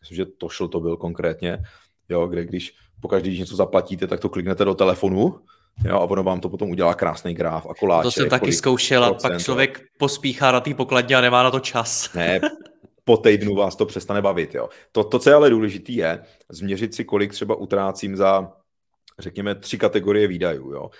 Myslím, 0.00 0.16
že 0.16 0.26
to 0.26 0.48
šlo 0.48 0.68
to 0.68 0.80
byl 0.80 0.96
konkrétně, 0.96 1.58
jo, 2.08 2.26
kde 2.26 2.44
když 2.44 2.74
po 3.00 3.08
každý 3.08 3.38
něco 3.38 3.56
zaplatíte, 3.56 4.06
tak 4.06 4.20
to 4.20 4.28
kliknete 4.28 4.64
do 4.64 4.74
telefonu, 4.74 5.40
Jo, 5.84 5.96
a 5.96 6.00
ono 6.00 6.22
vám 6.22 6.40
to 6.40 6.48
potom 6.48 6.70
udělá 6.70 6.94
krásný 6.94 7.34
gráf 7.34 7.66
a 7.66 7.74
koláče. 7.74 8.02
To 8.02 8.10
jsem 8.10 8.28
taky 8.28 8.52
zkoušel 8.52 9.04
a 9.04 9.14
pak 9.14 9.42
člověk 9.42 9.80
pospíchá 9.98 10.52
na 10.52 10.60
té 10.60 10.74
pokladně 10.74 11.16
a 11.16 11.20
nemá 11.20 11.42
na 11.42 11.50
to 11.50 11.60
čas. 11.60 12.14
Ne, 12.14 12.40
po 13.04 13.16
týdnu 13.16 13.54
vás 13.54 13.76
to 13.76 13.86
přestane 13.86 14.22
bavit. 14.22 14.54
Jo. 14.54 14.68
To, 14.92 15.04
to, 15.04 15.18
co 15.18 15.30
je 15.30 15.34
ale 15.34 15.50
důležité, 15.50 15.92
je 15.92 16.24
změřit 16.48 16.94
si, 16.94 17.04
kolik 17.04 17.32
třeba 17.32 17.54
utrácím 17.54 18.16
za, 18.16 18.52
řekněme, 19.18 19.54
tři 19.54 19.78
kategorie 19.78 20.28
výdajů. 20.28 20.72
Jo. 20.72 20.90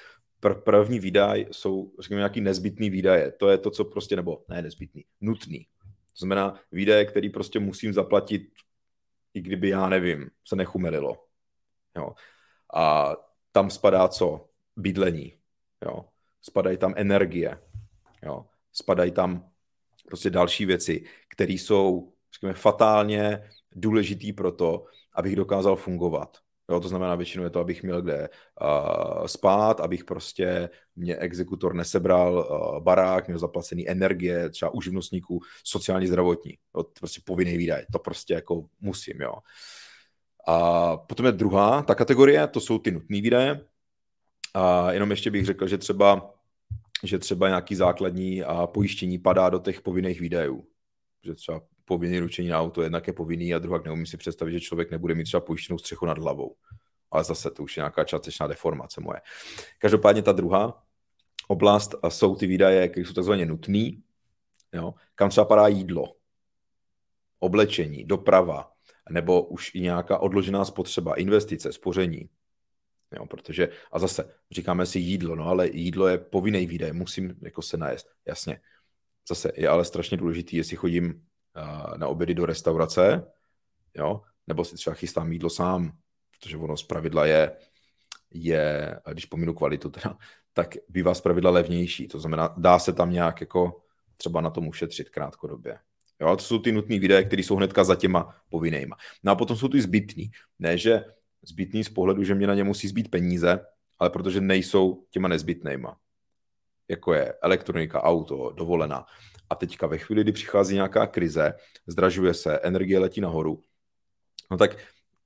Pr- 0.43 0.61
první 0.61 1.01
výdaj 1.01 1.47
jsou, 1.51 1.91
řekněme, 2.01 2.19
nějaký 2.19 2.41
nezbytný 2.41 2.91
výdaje. 2.91 3.33
To 3.33 3.49
je 3.49 3.59
to, 3.59 3.71
co 3.71 3.85
prostě, 3.85 4.17
nebo 4.17 4.43
ne 4.49 4.63
nezbytný, 4.63 5.05
nutný. 5.21 5.67
To 6.13 6.19
znamená 6.19 6.61
výdaje, 6.73 7.05
který 7.05 7.31
prostě 7.31 7.59
musím 7.59 7.93
zaplatit, 7.93 8.43
i 9.35 9.41
kdyby, 9.41 9.69
já 9.69 9.89
nevím, 9.89 10.31
se 10.45 10.57
nechumelilo. 10.57 11.17
Jo. 11.97 12.13
A 12.75 13.17
tam 13.53 13.71
spadá 13.71 14.09
co? 14.09 14.50
Bydlení. 14.77 15.35
Jo. 15.85 16.05
Spadají 16.43 16.77
tam 16.77 16.95
energie. 16.97 17.59
Jo. 18.23 18.47
Spadají 18.73 19.11
tam 19.11 19.51
prostě 20.07 20.31
další 20.31 20.67
věci, 20.67 21.05
které 21.29 21.53
jsou, 21.53 22.13
řekněme, 22.35 22.55
fatálně 22.55 23.45
důležitý 23.73 24.33
pro 24.33 24.53
to, 24.53 24.85
abych 25.15 25.37
dokázal 25.37 25.77
fungovat. 25.77 26.39
Jo, 26.71 26.81
to 26.81 26.89
znamená, 26.89 27.15
většinou 27.15 27.45
je 27.45 27.51
to, 27.51 27.61
abych 27.61 27.83
měl 27.83 28.03
kde 28.03 28.29
uh, 28.29 29.27
spát, 29.27 29.81
abych 29.81 30.05
prostě 30.05 30.71
mě 30.97 31.17
exekutor 31.17 31.75
nesebral 31.75 32.35
uh, 32.35 32.81
barák, 32.81 33.27
měl 33.27 33.39
zaplacený 33.39 33.91
energie, 33.91 34.51
třeba 34.51 34.75
u 34.75 34.81
živnostníků, 34.81 35.41
sociální 35.65 36.07
zdravotní. 36.07 36.53
Jo, 36.77 36.83
to 36.83 36.93
prostě 36.99 37.21
povinný 37.25 37.57
výdaj, 37.57 37.85
to 37.93 37.99
prostě 37.99 38.35
jako 38.35 38.65
musím, 38.81 39.21
jo. 39.21 39.35
A 40.47 40.97
potom 40.97 41.27
je 41.27 41.33
druhá, 41.33 41.83
ta 41.83 41.95
kategorie, 41.95 42.47
to 42.47 42.61
jsou 42.61 42.79
ty 42.79 42.91
nutné 42.91 43.21
výdaje. 43.21 43.61
A 44.55 44.93
jenom 44.93 45.11
ještě 45.11 45.31
bych 45.31 45.45
řekl, 45.45 45.69
že 45.69 45.79
třeba 45.79 46.35
že 47.05 47.19
třeba 47.19 47.49
nějaký 47.49 47.75
základní 47.75 48.43
a 48.43 48.67
pojištění 48.67 49.19
padá 49.19 49.51
do 49.51 49.59
těch 49.59 49.81
povinných 49.81 50.21
výdajů. 50.21 50.67
Že 51.25 51.35
třeba 51.35 51.61
povinný 51.85 52.19
ručení 52.19 52.49
na 52.49 52.61
auto 52.61 52.83
jednak 52.83 53.07
je 53.07 53.13
povinný 53.13 53.55
a 53.55 53.59
druhá 53.59 53.81
neumím 53.85 54.07
si 54.07 54.17
představit, 54.17 54.53
že 54.53 54.61
člověk 54.61 54.91
nebude 54.91 55.15
mít 55.15 55.25
třeba 55.25 55.41
pojištěnou 55.41 55.79
střechu 55.79 56.07
nad 56.07 56.19
hlavou. 56.19 56.57
Ale 57.11 57.25
zase 57.25 57.51
to 57.51 57.63
už 57.63 57.77
je 57.77 57.81
nějaká 57.81 58.05
částečná 58.05 58.47
deformace 58.47 59.01
moje. 59.01 59.21
Každopádně 59.79 60.23
ta 60.23 60.33
druhá 60.33 60.83
oblast 61.49 61.95
jsou 62.09 62.37
ty 62.37 62.47
výdaje, 62.47 62.89
které 62.89 63.07
jsou 63.07 63.13
takzvaně 63.13 63.47
nutné, 63.47 63.91
jo, 64.73 64.95
kam 65.15 65.31
třeba 65.31 65.45
padá 65.45 65.69
jídlo, 65.69 66.15
oblečení, 67.39 68.05
doprava, 68.05 68.73
nebo 69.11 69.43
už 69.43 69.75
i 69.75 69.81
nějaká 69.81 70.19
odložená 70.19 70.65
spotřeba, 70.65 71.15
investice, 71.15 71.73
spoření. 71.73 72.29
Jo, 73.17 73.27
protože, 73.27 73.69
a 73.93 73.99
zase, 73.99 74.35
říkáme 74.51 74.87
si 74.87 74.99
jídlo, 74.99 75.37
no 75.37 75.45
ale 75.45 75.69
jídlo 75.69 76.09
je 76.09 76.19
povinný 76.19 76.67
výdaj, 76.67 76.93
musím 76.93 77.35
jako 77.43 77.63
se 77.63 77.77
najest, 77.77 78.09
jasně. 78.27 78.61
Zase 79.29 79.53
je 79.57 79.69
ale 79.69 79.85
strašně 79.85 80.17
důležitý, 80.17 80.57
jestli 80.57 80.77
chodím 80.77 81.07
uh, 81.07 81.99
na 81.99 82.09
obědy 82.09 82.35
do 82.35 82.47
restaurace, 82.47 83.27
jo, 83.95 84.21
nebo 84.47 84.65
si 84.65 84.75
třeba 84.77 84.95
chystám 84.95 85.33
jídlo 85.33 85.51
sám, 85.51 85.93
protože 86.39 86.57
ono 86.57 86.77
z 86.77 86.83
pravidla 86.83 87.27
je, 87.27 87.57
je, 88.31 88.97
když 89.13 89.25
pominu 89.25 89.55
kvalitu 89.55 89.91
teda, 89.91 90.19
tak 90.53 90.77
bývá 90.89 91.15
z 91.15 91.21
pravidla 91.21 91.51
levnější, 91.51 92.09
to 92.09 92.21
znamená, 92.21 92.55
dá 92.57 92.79
se 92.79 92.93
tam 92.93 93.11
nějak 93.11 93.41
jako 93.41 93.83
třeba 94.17 94.41
na 94.41 94.51
tom 94.51 94.69
ušetřit 94.69 95.11
krátkodobě. 95.11 95.79
Jo, 96.21 96.27
ale 96.27 96.37
to 96.37 96.43
jsou 96.43 96.59
ty 96.59 96.73
nutné 96.73 96.99
výdaje, 96.99 97.25
které 97.25 97.43
jsou 97.43 97.57
hnedka 97.57 97.85
za 97.85 97.95
těma 97.95 98.35
povinnýma. 98.49 98.97
No 99.23 99.33
a 99.33 99.35
potom 99.35 99.57
jsou 99.57 99.69
ty 99.69 99.83
zbytný. 99.83 100.31
Ne, 100.59 100.79
že 100.79 101.05
zbytný 101.43 101.85
z 101.85 101.89
pohledu, 101.89 102.25
že 102.25 102.35
mě 102.35 102.47
na 102.47 102.55
ně 102.55 102.65
musí 102.65 102.89
zbýt 102.89 103.11
peníze, 103.11 103.61
ale 103.99 104.11
protože 104.11 104.41
nejsou 104.41 105.05
těma 105.11 105.29
nezbytnýma. 105.29 105.97
Jako 106.89 107.15
je 107.15 107.35
elektronika, 107.43 108.03
auto, 108.03 108.51
dovolená. 108.51 109.07
A 109.51 109.55
teďka 109.55 109.87
ve 109.87 109.99
chvíli, 109.99 110.23
kdy 110.23 110.33
přichází 110.33 110.75
nějaká 110.75 111.07
krize, 111.07 111.53
zdražuje 111.87 112.35
se, 112.35 112.59
energie 112.59 112.99
letí 112.99 113.21
nahoru, 113.21 113.63
no 114.51 114.57
tak 114.57 114.77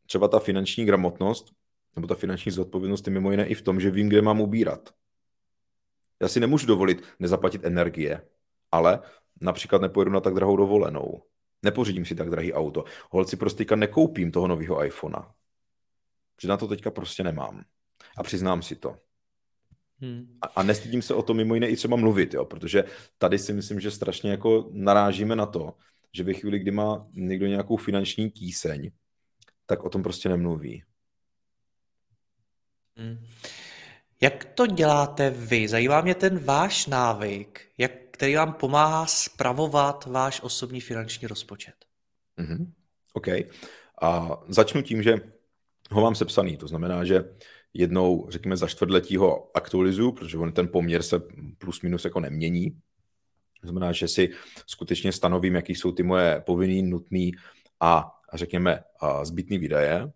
třeba 0.06 0.28
ta 0.28 0.38
finanční 0.38 0.84
gramotnost 0.84 1.52
nebo 1.96 2.06
ta 2.06 2.14
finanční 2.14 2.52
zodpovědnost 2.52 3.06
je 3.06 3.12
mimo 3.12 3.30
jiné 3.30 3.46
i 3.46 3.54
v 3.54 3.62
tom, 3.62 3.80
že 3.80 3.90
vím, 3.90 4.08
kde 4.08 4.22
mám 4.22 4.40
ubírat. 4.40 4.90
Já 6.22 6.28
si 6.28 6.40
nemůžu 6.40 6.66
dovolit 6.66 7.02
nezaplatit 7.18 7.64
energie, 7.64 8.22
ale 8.72 9.00
například 9.40 9.82
nepojedu 9.82 10.10
na 10.10 10.20
tak 10.20 10.34
drahou 10.34 10.56
dovolenou. 10.56 11.22
Nepořídím 11.62 12.04
si 12.04 12.14
tak 12.14 12.30
drahý 12.30 12.52
auto. 12.52 12.84
Holci 13.10 13.36
prostě 13.36 13.76
nekoupím 13.76 14.32
toho 14.32 14.48
nového 14.48 14.84
iPhonea. 14.84 15.34
Že 16.42 16.48
na 16.48 16.56
to 16.56 16.68
teďka 16.68 16.90
prostě 16.90 17.24
nemám. 17.24 17.64
A 18.16 18.22
přiznám 18.22 18.62
si 18.62 18.76
to. 18.76 18.96
Hmm. 20.00 20.38
A, 20.42 20.46
a 20.46 20.62
nestydím 20.62 21.02
se 21.02 21.14
o 21.14 21.22
to 21.22 21.34
mimo 21.34 21.54
jiné 21.54 21.68
i 21.68 21.76
třeba 21.76 21.96
mluvit, 21.96 22.34
jo, 22.34 22.44
protože 22.44 22.84
tady 23.18 23.38
si 23.38 23.52
myslím, 23.52 23.80
že 23.80 23.90
strašně 23.90 24.30
jako 24.30 24.68
narážíme 24.72 25.36
na 25.36 25.46
to, 25.46 25.74
že 26.12 26.24
ve 26.24 26.32
chvíli, 26.34 26.58
kdy 26.58 26.70
má 26.70 27.06
někdo 27.12 27.46
nějakou 27.46 27.76
finanční 27.76 28.30
tíseň, 28.30 28.90
tak 29.66 29.84
o 29.84 29.90
tom 29.90 30.02
prostě 30.02 30.28
nemluví. 30.28 30.84
Hmm. 32.96 33.26
Jak 34.20 34.44
to 34.44 34.66
děláte 34.66 35.30
vy? 35.30 35.68
Zajímá 35.68 36.00
mě 36.00 36.14
ten 36.14 36.38
váš 36.38 36.86
návyk, 36.86 37.68
jak, 37.78 37.92
který 38.10 38.34
vám 38.34 38.52
pomáhá 38.52 39.06
spravovat 39.06 40.06
váš 40.06 40.40
osobní 40.42 40.80
finanční 40.80 41.28
rozpočet. 41.28 41.74
Mm-hmm. 42.38 42.72
OK. 43.12 43.26
A 44.02 44.38
začnu 44.48 44.82
tím, 44.82 45.02
že 45.02 45.16
ho 45.90 46.00
mám 46.00 46.14
sepsaný. 46.14 46.56
To 46.56 46.68
znamená, 46.68 47.04
že 47.04 47.24
jednou, 47.74 48.26
řekněme, 48.30 48.56
za 48.56 48.66
čtvrtletí 48.66 49.16
ho 49.16 49.56
aktualizuju, 49.56 50.12
protože 50.12 50.38
on 50.38 50.52
ten 50.52 50.68
poměr 50.68 51.02
se 51.02 51.20
plus 51.58 51.82
minus 51.82 52.04
jako 52.04 52.20
nemění. 52.20 52.70
To 53.60 53.66
znamená, 53.68 53.92
že 53.92 54.08
si 54.08 54.30
skutečně 54.66 55.12
stanovím, 55.12 55.54
jaký 55.54 55.74
jsou 55.74 55.92
ty 55.92 56.02
moje 56.02 56.42
povinný, 56.46 56.82
nutný 56.82 57.32
a 57.80 58.10
řekněme 58.34 58.84
zbytný 59.22 59.58
výdaje, 59.58 60.12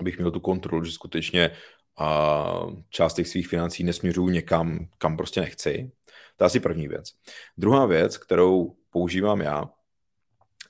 abych 0.00 0.18
měl 0.18 0.30
tu 0.30 0.40
kontrolu, 0.40 0.84
že 0.84 0.92
skutečně 0.92 1.50
a 1.98 2.66
část 2.88 3.14
těch 3.14 3.28
svých 3.28 3.48
financí 3.48 3.84
nesměřuju 3.84 4.28
někam, 4.28 4.88
kam 4.98 5.16
prostě 5.16 5.40
nechci. 5.40 5.92
To 6.36 6.44
je 6.44 6.46
asi 6.46 6.60
první 6.60 6.88
věc. 6.88 7.12
Druhá 7.58 7.86
věc, 7.86 8.18
kterou 8.18 8.76
používám 8.90 9.40
já, 9.40 9.70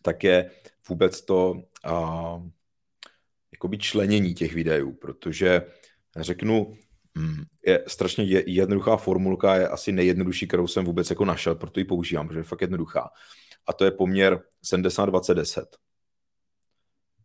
tak 0.03 0.25
je 0.25 0.51
vůbec 0.89 1.25
to 1.25 1.55
a, 1.85 2.43
jakoby 3.55 3.79
členění 3.79 4.35
těch 4.35 4.55
videů, 4.55 4.93
protože 4.93 5.63
řeknu, 6.17 6.75
mm, 7.15 7.43
je 7.67 7.85
strašně 7.87 8.25
jednoduchá 8.47 8.97
formulka, 8.97 9.57
je 9.57 9.69
asi 9.69 9.93
nejjednodušší, 9.93 10.47
kterou 10.47 10.67
jsem 10.67 10.85
vůbec 10.85 11.11
jako 11.11 11.25
našel, 11.25 11.55
proto 11.55 11.81
ji 11.81 11.85
používám, 11.85 12.29
protože 12.29 12.41
je 12.41 12.45
fakt 12.45 12.61
jednoduchá. 12.61 13.11
A 13.67 13.73
to 13.73 13.85
je 13.85 13.91
poměr 13.91 14.43
70-20-10. 14.65 15.65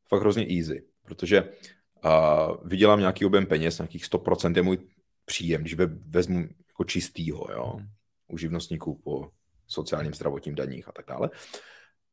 Fakt 0.08 0.22
hrozně 0.22 0.48
easy, 0.58 0.86
protože 1.06 1.44
uh, 1.44 2.68
vydělám 2.68 3.00
nějaký 3.00 3.26
objem 3.26 3.46
peněz, 3.46 3.78
nějakých 3.78 4.06
100% 4.06 4.56
je 4.56 4.62
můj 4.62 4.78
příjem, 5.26 5.62
když 5.62 5.76
vezmu 6.08 6.48
jako 6.68 6.84
čistýho, 6.84 7.48
jo, 7.52 7.74
hmm. 7.78 7.88
u 8.28 8.38
živnostníků 8.38 9.02
po 9.04 9.32
sociálním 9.68 10.14
zdravotním 10.14 10.56
daních 10.56 10.88
a 10.88 10.92
tak 10.92 11.06
dále. 11.08 11.30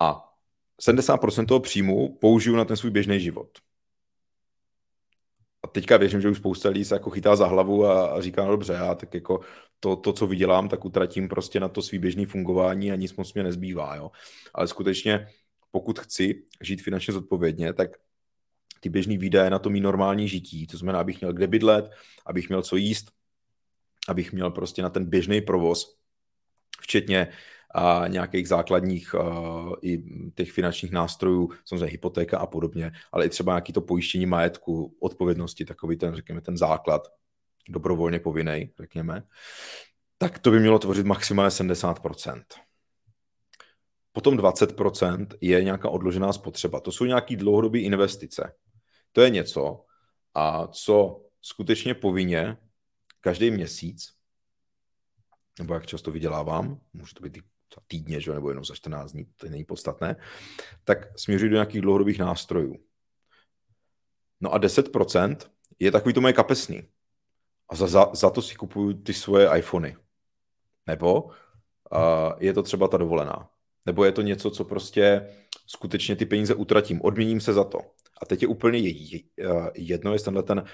A 0.00 0.32
70% 0.82 1.46
toho 1.46 1.60
příjmu 1.60 2.18
použiju 2.18 2.56
na 2.56 2.64
ten 2.64 2.76
svůj 2.76 2.90
běžný 2.90 3.20
život. 3.20 3.48
A 5.66 5.68
teďka 5.68 5.96
věřím, 5.96 6.20
že 6.20 6.28
už 6.28 6.38
spousta 6.38 6.68
lidí 6.68 6.84
se 6.84 6.94
jako 6.94 7.10
chytá 7.10 7.36
za 7.36 7.46
hlavu 7.46 7.86
a, 7.86 8.06
a 8.06 8.20
říká, 8.20 8.44
no 8.44 8.50
dobře, 8.50 8.72
já 8.72 8.94
tak 8.94 9.14
jako 9.14 9.40
to, 9.80 9.96
to, 9.96 10.12
co 10.12 10.26
vydělám, 10.26 10.68
tak 10.68 10.84
utratím 10.84 11.28
prostě 11.28 11.60
na 11.60 11.68
to 11.68 11.82
svý 11.82 11.98
běžný 11.98 12.24
fungování 12.24 12.92
a 12.92 12.96
nic 12.96 13.16
moc 13.16 13.34
mě 13.34 13.42
nezbývá, 13.42 13.96
jo. 13.96 14.10
Ale 14.54 14.68
skutečně, 14.68 15.26
pokud 15.70 15.98
chci 15.98 16.42
žít 16.62 16.82
finančně 16.82 17.14
zodpovědně, 17.14 17.72
tak 17.72 17.90
ty 18.80 18.88
běžný 18.88 19.18
výdaje 19.18 19.50
na 19.50 19.58
to 19.58 19.70
mý 19.70 19.80
normální 19.80 20.28
žití, 20.28 20.66
to 20.66 20.76
znamená, 20.76 21.00
abych 21.00 21.20
měl 21.20 21.32
kde 21.32 21.46
bydlet, 21.46 21.90
abych 22.26 22.48
měl 22.48 22.62
co 22.62 22.76
jíst, 22.76 23.10
abych 24.08 24.32
měl 24.32 24.50
prostě 24.50 24.82
na 24.82 24.90
ten 24.90 25.04
běžný 25.04 25.40
provoz, 25.40 25.96
včetně 26.80 27.28
a 27.78 28.08
nějakých 28.08 28.48
základních 28.48 29.14
uh, 29.14 29.74
i 29.82 30.02
těch 30.34 30.52
finančních 30.52 30.92
nástrojů, 30.92 31.50
samozřejmě 31.64 31.86
hypotéka 31.86 32.38
a 32.38 32.46
podobně, 32.46 32.92
ale 33.12 33.26
i 33.26 33.28
třeba 33.28 33.52
nějaký 33.52 33.72
to 33.72 33.80
pojištění 33.80 34.26
majetku, 34.26 34.96
odpovědnosti, 35.00 35.64
takový 35.64 35.96
ten, 35.96 36.14
řekněme, 36.14 36.40
ten 36.40 36.56
základ, 36.56 37.08
dobrovolně 37.68 38.20
povinný, 38.20 38.70
řekněme, 38.80 39.22
tak 40.18 40.38
to 40.38 40.50
by 40.50 40.60
mělo 40.60 40.78
tvořit 40.78 41.06
maximálně 41.06 41.50
70%. 41.50 42.42
Potom 44.12 44.36
20% 44.36 45.26
je 45.40 45.64
nějaká 45.64 45.88
odložená 45.88 46.32
spotřeba. 46.32 46.80
To 46.80 46.92
jsou 46.92 47.04
nějaké 47.04 47.36
dlouhodobé 47.36 47.78
investice. 47.78 48.52
To 49.12 49.20
je 49.20 49.30
něco, 49.30 49.84
a 50.34 50.66
co 50.66 51.24
skutečně 51.42 51.94
povinně 51.94 52.56
každý 53.20 53.50
měsíc, 53.50 54.12
nebo 55.58 55.74
jak 55.74 55.86
často 55.86 56.10
vydělávám, 56.10 56.80
může 56.92 57.14
to 57.14 57.22
být 57.22 57.36
i 57.36 57.42
týdně, 57.86 58.20
že, 58.20 58.32
nebo 58.32 58.48
jenom 58.48 58.64
za 58.64 58.74
14 58.74 59.12
dní, 59.12 59.24
to 59.36 59.48
není 59.48 59.64
podstatné, 59.64 60.16
tak 60.84 61.18
směřuji 61.18 61.48
do 61.48 61.54
nějakých 61.54 61.80
dlouhodobých 61.80 62.18
nástrojů. 62.18 62.76
No 64.40 64.54
a 64.54 64.58
10% 64.58 65.36
je 65.78 65.92
takový 65.92 66.14
to 66.14 66.20
moje 66.20 66.32
kapesný. 66.32 66.82
A 67.68 67.76
za, 67.76 67.86
za, 67.86 68.10
za 68.14 68.30
to 68.30 68.42
si 68.42 68.54
kupuju 68.54 68.92
ty 68.92 69.14
svoje 69.14 69.58
iPhony. 69.58 69.96
Nebo 70.86 71.22
uh, 71.22 71.30
je 72.38 72.52
to 72.52 72.62
třeba 72.62 72.88
ta 72.88 72.96
dovolená. 72.96 73.50
Nebo 73.86 74.04
je 74.04 74.12
to 74.12 74.22
něco, 74.22 74.50
co 74.50 74.64
prostě 74.64 75.28
skutečně 75.66 76.16
ty 76.16 76.26
peníze 76.26 76.54
utratím, 76.54 77.00
odměním 77.02 77.40
se 77.40 77.52
za 77.52 77.64
to. 77.64 77.78
A 78.22 78.26
teď 78.26 78.42
je 78.42 78.48
úplně 78.48 78.78
jedno, 79.74 80.12
jestli 80.12 80.24
tenhle 80.24 80.42
ten 80.42 80.64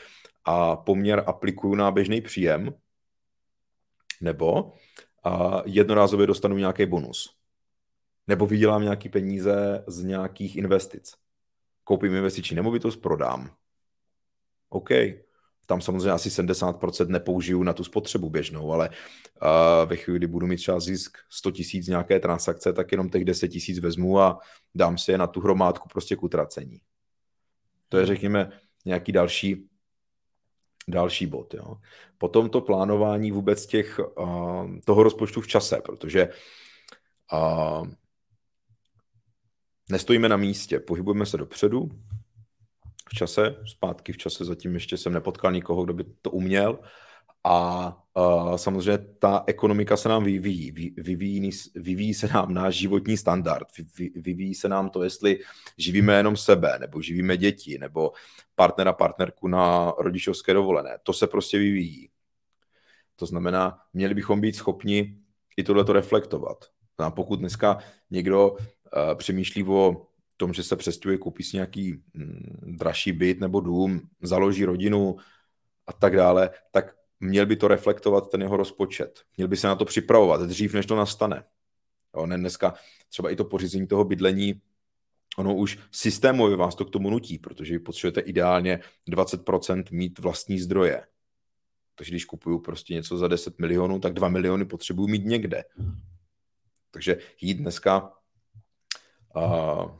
a 0.44 0.76
poměr 0.76 1.24
aplikuju 1.26 1.74
na 1.74 1.90
běžný 1.90 2.20
příjem, 2.20 2.74
nebo 4.20 4.72
a 5.24 5.62
jednorázově 5.66 6.26
dostanu 6.26 6.56
nějaký 6.56 6.86
bonus. 6.86 7.36
Nebo 8.26 8.46
vydělám 8.46 8.82
nějaký 8.82 9.08
peníze 9.08 9.84
z 9.86 10.02
nějakých 10.02 10.56
investic. 10.56 11.12
Koupím 11.84 12.14
investiční 12.14 12.56
nemovitost, 12.56 12.96
prodám. 12.96 13.50
OK. 14.68 14.88
Tam 15.66 15.80
samozřejmě 15.80 16.10
asi 16.10 16.28
70% 16.28 17.06
nepoužiju 17.06 17.62
na 17.62 17.72
tu 17.72 17.84
spotřebu 17.84 18.30
běžnou, 18.30 18.72
ale 18.72 18.88
uh, 18.88 19.88
ve 19.88 19.96
chvíli, 19.96 20.18
kdy 20.18 20.26
budu 20.26 20.46
mít 20.46 20.56
třeba 20.56 20.80
zisk 20.80 21.18
100 21.30 21.50
tisíc 21.50 21.88
nějaké 21.88 22.20
transakce, 22.20 22.72
tak 22.72 22.92
jenom 22.92 23.10
těch 23.10 23.24
10 23.24 23.48
tisíc 23.48 23.78
vezmu 23.78 24.20
a 24.20 24.38
dám 24.74 24.98
si 24.98 25.10
je 25.10 25.18
na 25.18 25.26
tu 25.26 25.40
hromádku 25.40 25.88
prostě 25.88 26.16
k 26.16 26.22
utracení. 26.22 26.80
To 27.88 27.98
je, 27.98 28.06
řekněme, 28.06 28.50
nějaký 28.84 29.12
další 29.12 29.68
další 30.88 31.26
bod. 31.26 31.54
Jo. 31.54 31.76
Potom 32.18 32.50
to 32.50 32.60
plánování 32.60 33.32
vůbec 33.32 33.66
těch, 33.66 34.00
toho 34.84 35.02
rozpočtu 35.02 35.40
v 35.40 35.46
čase, 35.46 35.80
protože 35.84 36.28
uh, 37.32 37.88
nestojíme 39.90 40.28
na 40.28 40.36
místě, 40.36 40.80
pohybujeme 40.80 41.26
se 41.26 41.36
dopředu 41.36 41.88
v 43.08 43.14
čase, 43.14 43.56
zpátky 43.64 44.12
v 44.12 44.16
čase 44.16 44.44
zatím 44.44 44.74
ještě 44.74 44.96
jsem 44.96 45.12
nepotkal 45.12 45.52
nikoho, 45.52 45.84
kdo 45.84 45.94
by 45.94 46.04
to 46.22 46.30
uměl 46.30 46.78
a 47.44 47.86
uh, 48.14 48.56
samozřejmě 48.56 48.98
ta 49.18 49.44
ekonomika 49.46 49.96
se 49.96 50.08
nám 50.08 50.24
vyvíjí. 50.24 50.70
Vyvíjí, 50.96 51.50
vyvíjí 51.74 52.14
se 52.14 52.26
nám 52.26 52.54
náš 52.54 52.74
životní 52.74 53.16
standard. 53.16 53.66
Vy, 53.98 54.10
vyvíjí 54.14 54.54
se 54.54 54.68
nám 54.68 54.90
to, 54.90 55.02
jestli 55.02 55.38
živíme 55.78 56.16
jenom 56.16 56.36
sebe, 56.36 56.78
nebo 56.80 57.02
živíme 57.02 57.36
děti, 57.36 57.78
nebo 57.78 58.12
partnera, 58.54 58.92
partnerku 58.92 59.48
na 59.48 59.92
rodičovské 59.98 60.54
dovolené. 60.54 60.98
To 61.02 61.12
se 61.12 61.26
prostě 61.26 61.58
vyvíjí. 61.58 62.08
To 63.16 63.26
znamená, 63.26 63.78
měli 63.92 64.14
bychom 64.14 64.40
být 64.40 64.56
schopni 64.56 65.18
i 65.56 65.62
tohleto 65.62 65.92
reflektovat. 65.92 66.64
A 66.98 67.10
pokud 67.10 67.38
dneska 67.38 67.78
někdo 68.10 68.50
uh, 68.50 68.58
přemýšlí 69.14 69.64
o 69.64 70.06
tom, 70.36 70.52
že 70.52 70.62
se 70.62 70.76
přestěhuje, 70.76 71.18
koupí 71.18 71.42
si 71.42 71.56
nějaký 71.56 72.02
mm, 72.14 72.76
dražší 72.78 73.12
byt 73.12 73.40
nebo 73.40 73.60
dům, 73.60 74.00
založí 74.22 74.64
rodinu 74.64 75.16
a 75.86 75.92
tak 75.92 76.16
dále, 76.16 76.50
tak 76.70 76.94
měl 77.22 77.46
by 77.46 77.56
to 77.56 77.68
reflektovat 77.68 78.30
ten 78.30 78.42
jeho 78.42 78.56
rozpočet. 78.56 79.22
Měl 79.36 79.48
by 79.48 79.56
se 79.56 79.66
na 79.66 79.74
to 79.74 79.84
připravovat 79.84 80.40
dřív, 80.40 80.74
než 80.74 80.86
to 80.86 80.96
nastane. 80.96 81.44
Jo, 82.16 82.26
ne 82.26 82.38
dneska 82.38 82.74
třeba 83.08 83.30
i 83.30 83.36
to 83.36 83.44
pořízení 83.44 83.86
toho 83.86 84.04
bydlení, 84.04 84.60
ono 85.38 85.54
už 85.54 85.78
systémově 85.90 86.56
vás 86.56 86.74
to 86.74 86.84
k 86.84 86.90
tomu 86.90 87.10
nutí, 87.10 87.38
protože 87.38 87.74
vy 87.74 87.78
potřebujete 87.78 88.20
ideálně 88.20 88.80
20% 89.08 89.84
mít 89.90 90.18
vlastní 90.18 90.58
zdroje. 90.58 91.06
Takže 91.94 92.10
když 92.10 92.24
kupuju 92.24 92.58
prostě 92.58 92.94
něco 92.94 93.18
za 93.18 93.28
10 93.28 93.58
milionů, 93.58 94.00
tak 94.00 94.12
2 94.12 94.28
miliony 94.28 94.64
potřebuju 94.64 95.08
mít 95.08 95.24
někde. 95.24 95.64
Takže 96.90 97.18
jít 97.40 97.54
dneska 97.54 98.12
uh, 99.36 99.90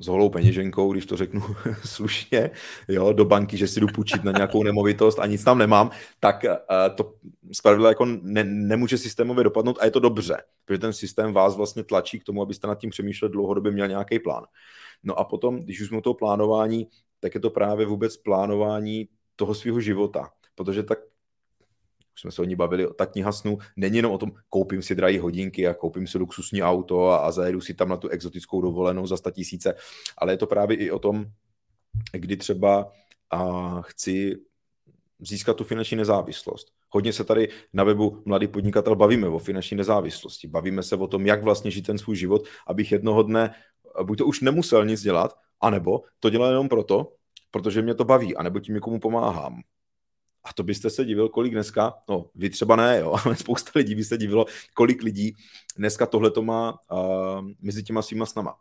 s 0.00 0.06
holou 0.06 0.30
peněženkou, 0.30 0.92
když 0.92 1.06
to 1.06 1.16
řeknu 1.16 1.42
slušně, 1.84 2.50
jo, 2.88 3.12
do 3.12 3.24
banky, 3.24 3.56
že 3.56 3.68
si 3.68 3.80
jdu 3.80 3.86
půjčit 3.86 4.24
na 4.24 4.32
nějakou 4.32 4.62
nemovitost 4.62 5.18
a 5.18 5.26
nic 5.26 5.44
tam 5.44 5.58
nemám, 5.58 5.90
tak 6.20 6.44
uh, 6.44 6.94
to 6.94 7.14
spravedlivě 7.52 7.88
jako 7.88 8.04
ne, 8.04 8.44
nemůže 8.44 8.98
systémově 8.98 9.44
dopadnout 9.44 9.78
a 9.80 9.84
je 9.84 9.90
to 9.90 10.00
dobře, 10.00 10.36
protože 10.64 10.78
ten 10.78 10.92
systém 10.92 11.32
vás 11.32 11.56
vlastně 11.56 11.82
tlačí 11.82 12.20
k 12.20 12.24
tomu, 12.24 12.42
abyste 12.42 12.66
nad 12.66 12.78
tím 12.78 12.90
přemýšleli 12.90 13.32
dlouhodobě, 13.32 13.72
měl 13.72 13.88
nějaký 13.88 14.18
plán. 14.18 14.44
No 15.02 15.18
a 15.18 15.24
potom, 15.24 15.56
když 15.56 15.80
už 15.80 15.88
jsme 15.88 16.02
toho 16.02 16.14
plánování, 16.14 16.86
tak 17.20 17.34
je 17.34 17.40
to 17.40 17.50
právě 17.50 17.86
vůbec 17.86 18.16
plánování 18.16 19.08
toho 19.36 19.54
svého 19.54 19.80
života, 19.80 20.30
protože 20.54 20.82
tak 20.82 20.98
už 22.16 22.20
jsme 22.20 22.30
se 22.30 22.42
o 22.42 22.44
ní 22.44 22.56
bavili, 22.56 22.86
ta 22.98 23.06
kniha 23.06 23.32
snů 23.32 23.58
není 23.76 23.96
jenom 23.96 24.12
o 24.12 24.18
tom, 24.18 24.32
koupím 24.48 24.82
si 24.82 24.94
drahé 24.94 25.20
hodinky 25.20 25.68
a 25.68 25.74
koupím 25.74 26.06
si 26.06 26.18
luxusní 26.18 26.62
auto 26.62 27.08
a, 27.08 27.16
a 27.16 27.30
zajedu 27.30 27.60
si 27.60 27.74
tam 27.74 27.88
na 27.88 27.96
tu 27.96 28.08
exotickou 28.08 28.60
dovolenou 28.60 29.06
za 29.06 29.16
100 29.16 29.30
tisíce, 29.30 29.74
ale 30.18 30.32
je 30.32 30.36
to 30.36 30.46
právě 30.46 30.76
i 30.76 30.90
o 30.90 30.98
tom, 30.98 31.26
kdy 32.12 32.36
třeba 32.36 32.92
a 33.30 33.80
chci 33.80 34.36
získat 35.20 35.56
tu 35.56 35.64
finanční 35.64 35.96
nezávislost. 35.96 36.72
Hodně 36.90 37.12
se 37.12 37.24
tady 37.24 37.48
na 37.72 37.84
webu 37.84 38.22
Mladý 38.24 38.48
podnikatel 38.48 38.96
bavíme 38.96 39.28
o 39.28 39.38
finanční 39.38 39.76
nezávislosti. 39.76 40.48
Bavíme 40.48 40.82
se 40.82 40.96
o 40.96 41.06
tom, 41.06 41.26
jak 41.26 41.42
vlastně 41.42 41.70
žít 41.70 41.86
ten 41.86 41.98
svůj 41.98 42.16
život, 42.16 42.42
abych 42.66 42.92
jednoho 42.92 43.22
dne 43.22 43.54
buď 44.02 44.18
to 44.18 44.26
už 44.26 44.40
nemusel 44.40 44.84
nic 44.84 45.02
dělat, 45.02 45.34
anebo 45.60 46.02
to 46.20 46.30
dělal 46.30 46.50
jenom 46.50 46.68
proto, 46.68 47.12
protože 47.50 47.82
mě 47.82 47.94
to 47.94 48.04
baví, 48.04 48.36
anebo 48.36 48.60
tím 48.60 48.74
někomu 48.74 49.00
pomáhám. 49.00 49.62
A 50.46 50.52
to 50.52 50.62
byste 50.62 50.90
se 50.90 51.04
divil, 51.04 51.28
kolik 51.28 51.52
dneska, 51.52 51.94
no 52.08 52.30
vy 52.34 52.50
třeba 52.50 52.76
ne, 52.76 52.98
jo, 52.98 53.16
ale 53.24 53.36
spousta 53.36 53.70
lidí 53.74 53.94
by 53.94 54.04
se 54.04 54.18
divilo, 54.18 54.46
kolik 54.74 55.02
lidí 55.02 55.36
dneska 55.76 56.06
tohle 56.06 56.30
to 56.30 56.42
má 56.42 56.78
uh, 56.90 57.48
mezi 57.60 57.82
těma 57.82 58.02
svýma 58.02 58.26
snama. 58.26 58.56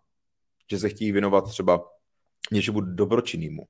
Že 0.72 0.80
se 0.80 0.90
chtějí 0.90 1.12
věnovat 1.12 1.42
třeba 1.42 1.92
něčemu 2.52 2.82
dobročinnému. 2.82 3.68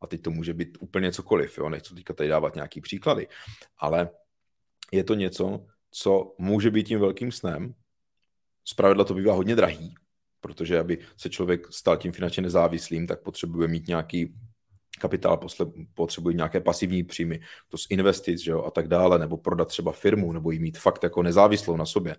A 0.00 0.06
teď 0.06 0.22
to 0.22 0.30
může 0.30 0.54
být 0.54 0.78
úplně 0.80 1.12
cokoliv, 1.12 1.58
jo, 1.58 1.68
nechci 1.68 1.94
teďka 1.94 2.14
tady 2.14 2.28
dávat 2.28 2.54
nějaký 2.54 2.80
příklady, 2.80 3.28
ale 3.78 4.10
je 4.92 5.04
to 5.04 5.14
něco, 5.14 5.66
co 5.90 6.34
může 6.38 6.70
být 6.70 6.86
tím 6.86 7.00
velkým 7.00 7.32
snem. 7.32 7.74
Zpravidla 8.64 9.04
to 9.04 9.14
bývá 9.14 9.34
hodně 9.34 9.56
drahý, 9.56 9.94
protože 10.40 10.78
aby 10.78 10.98
se 11.16 11.30
člověk 11.30 11.72
stal 11.72 11.96
tím 11.96 12.12
finančně 12.12 12.42
nezávislým, 12.42 13.06
tak 13.06 13.22
potřebuje 13.22 13.68
mít 13.68 13.88
nějaký 13.88 14.34
kapitál 14.98 15.40
potřebuje 15.94 16.34
nějaké 16.34 16.60
pasivní 16.60 17.04
příjmy, 17.04 17.40
to 17.68 17.78
z 17.78 17.86
investic 17.90 18.40
že 18.40 18.50
jo, 18.50 18.64
a 18.64 18.70
tak 18.70 18.88
dále, 18.88 19.18
nebo 19.18 19.36
prodat 19.36 19.68
třeba 19.68 19.92
firmu, 19.92 20.32
nebo 20.32 20.50
ji 20.50 20.58
mít 20.58 20.78
fakt 20.78 21.02
jako 21.02 21.22
nezávislou 21.22 21.76
na 21.76 21.86
sobě, 21.86 22.16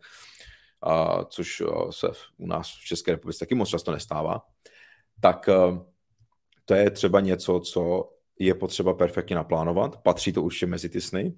a, 0.82 1.26
což 1.26 1.64
se 1.90 2.08
u 2.38 2.48
nás 2.48 2.68
v 2.68 2.86
České 2.86 3.12
republice 3.12 3.40
taky 3.40 3.56
moc 3.56 3.70
často 3.70 3.92
nestává, 3.92 4.42
tak 5.22 5.50
to 6.66 6.74
je 6.74 6.92
třeba 6.92 7.20
něco, 7.20 7.60
co 7.60 8.14
je 8.40 8.54
potřeba 8.54 8.94
perfektně 8.94 9.36
naplánovat, 9.36 10.02
patří 10.04 10.34
to 10.34 10.44
už 10.44 10.64
mezi 10.64 10.90
ty 10.90 11.02
sny 11.02 11.34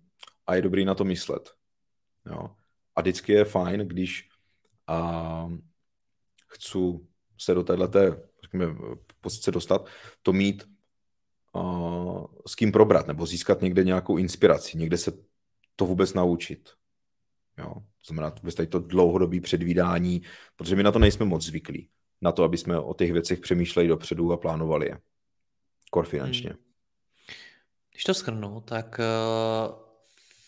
a 0.47 0.55
je 0.55 0.61
dobrý 0.61 0.85
na 0.85 0.95
to 0.95 1.03
myslet. 1.03 1.49
Jo. 2.25 2.49
A 2.95 3.01
vždycky 3.01 3.33
je 3.33 3.45
fajn, 3.45 3.79
když 3.79 4.29
a, 4.87 5.49
chci 6.47 6.77
se 7.37 7.53
do 7.53 7.63
této 7.63 8.15
pozice 9.21 9.51
dostat, 9.51 9.87
to 10.23 10.33
mít 10.33 10.63
uh, 11.53 12.25
s 12.47 12.55
kým 12.55 12.71
probrat 12.71 13.07
nebo 13.07 13.25
získat 13.25 13.61
někde 13.61 13.83
nějakou 13.83 14.17
inspiraci, 14.17 14.77
někde 14.77 14.97
se 14.97 15.11
to 15.75 15.85
vůbec 15.85 16.13
naučit. 16.13 16.69
Jo? 17.57 17.73
To 17.73 18.13
znamená 18.13 18.35
vůbec 18.41 18.55
tady 18.55 18.67
to 18.67 18.79
dlouhodobé 18.79 19.41
předvídání, 19.41 20.21
protože 20.55 20.75
my 20.75 20.83
na 20.83 20.91
to 20.91 20.99
nejsme 20.99 21.25
moc 21.25 21.45
zvyklí. 21.45 21.89
Na 22.21 22.31
to, 22.31 22.43
aby 22.43 22.57
jsme 22.57 22.79
o 22.79 22.93
těch 22.93 23.13
věcech 23.13 23.39
přemýšleli 23.39 23.87
dopředu 23.87 24.31
a 24.31 24.37
plánovali 24.37 24.85
je. 24.85 24.99
Kor 25.91 26.05
finančně. 26.05 26.49
Hmm. 26.49 26.59
Když 27.91 28.03
to 28.03 28.13
schrnu, 28.13 28.61
tak 28.61 28.99
uh, 28.99 29.75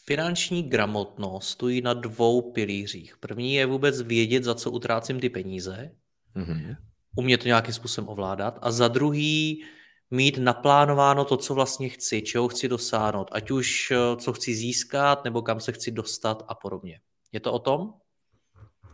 finanční 0.06 0.64
gramotnost 0.64 1.50
stojí 1.50 1.82
na 1.82 1.94
dvou 1.94 2.52
pilířích. 2.52 3.18
První 3.18 3.54
je 3.54 3.66
vůbec 3.66 4.02
vědět, 4.02 4.44
za 4.44 4.56
co 4.56 4.72
utrácím 4.72 5.20
ty 5.20 5.30
peníze, 5.30 5.92
mm-hmm. 6.36 6.76
umět 7.16 7.38
to 7.38 7.48
nějakým 7.48 7.74
způsobem 7.74 8.10
ovládat 8.10 8.60
a 8.62 8.72
za 8.72 8.88
druhý 8.88 9.64
mít 10.12 10.38
naplánováno 10.38 11.26
to, 11.26 11.38
co 11.38 11.54
vlastně 11.54 11.90
chci, 11.90 12.22
čeho 12.22 12.48
chci 12.48 12.68
dosáhnout, 12.68 13.28
ať 13.32 13.52
už 13.52 13.92
uh, 13.92 14.20
co 14.20 14.34
chci 14.34 14.56
získat, 14.56 15.24
nebo 15.24 15.42
kam 15.42 15.60
se 15.60 15.72
chci 15.72 15.92
dostat 15.92 16.44
a 16.48 16.56
podobně. 16.56 17.00
Je 17.32 17.40
to 17.40 17.54
o 17.54 17.60
tom? 17.60 17.94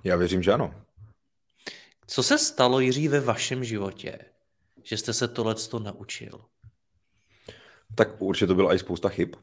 Já 0.03 0.15
věřím, 0.15 0.43
že 0.43 0.53
ano. 0.53 0.83
Co 2.07 2.23
se 2.23 2.37
stalo, 2.37 2.79
Jiří, 2.79 3.07
ve 3.07 3.19
vašem 3.19 3.63
životě, 3.63 4.19
že 4.83 4.97
jste 4.97 5.13
se 5.13 5.27
tohle 5.27 5.55
naučil? 5.83 6.45
Tak 7.95 8.21
určitě 8.21 8.47
to 8.47 8.55
byla 8.55 8.73
i 8.73 8.79
spousta 8.79 9.09
chyb. 9.09 9.35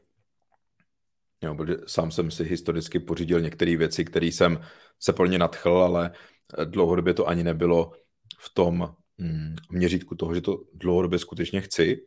Jo, 1.41 1.55
protože 1.55 1.77
sám 1.87 2.11
jsem 2.11 2.31
si 2.31 2.43
historicky 2.43 2.99
pořídil 2.99 3.41
některé 3.41 3.77
věci, 3.77 4.05
které 4.05 4.25
jsem 4.25 4.65
se 4.99 5.13
pro 5.13 5.25
ně 5.25 5.39
nadchl, 5.39 5.77
ale 5.77 6.11
dlouhodobě 6.65 7.13
to 7.13 7.27
ani 7.27 7.43
nebylo 7.43 7.91
v 8.39 8.53
tom 8.53 8.95
měřítku 9.69 10.15
toho, 10.15 10.35
že 10.35 10.41
to 10.41 10.63
dlouhodobě 10.73 11.19
skutečně 11.19 11.61
chci. 11.61 12.01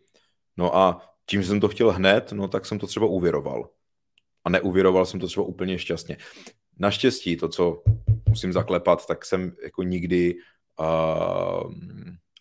No 0.57 0.77
a 0.77 1.01
tím, 1.27 1.43
že 1.43 1.49
jsem 1.49 1.61
to 1.61 1.69
chtěl 1.69 1.93
hned, 1.93 2.33
no 2.33 2.49
tak 2.49 2.67
jsem 2.67 2.79
to 2.79 2.87
třeba 2.87 3.07
uvěroval. 3.07 3.71
A 4.45 4.51
neuvěroval 4.51 5.07
jsem 5.07 5.21
to 5.21 5.27
třeba 5.27 5.47
úplně 5.47 5.79
šťastně. 5.79 6.17
Naštěstí 6.79 7.37
to, 7.37 7.49
co 7.49 7.83
musím 8.29 8.53
zaklepat, 8.53 9.07
tak 9.07 9.25
jsem 9.25 9.53
jako 9.63 9.83
nikdy 9.83 10.35
uh, 10.81 11.73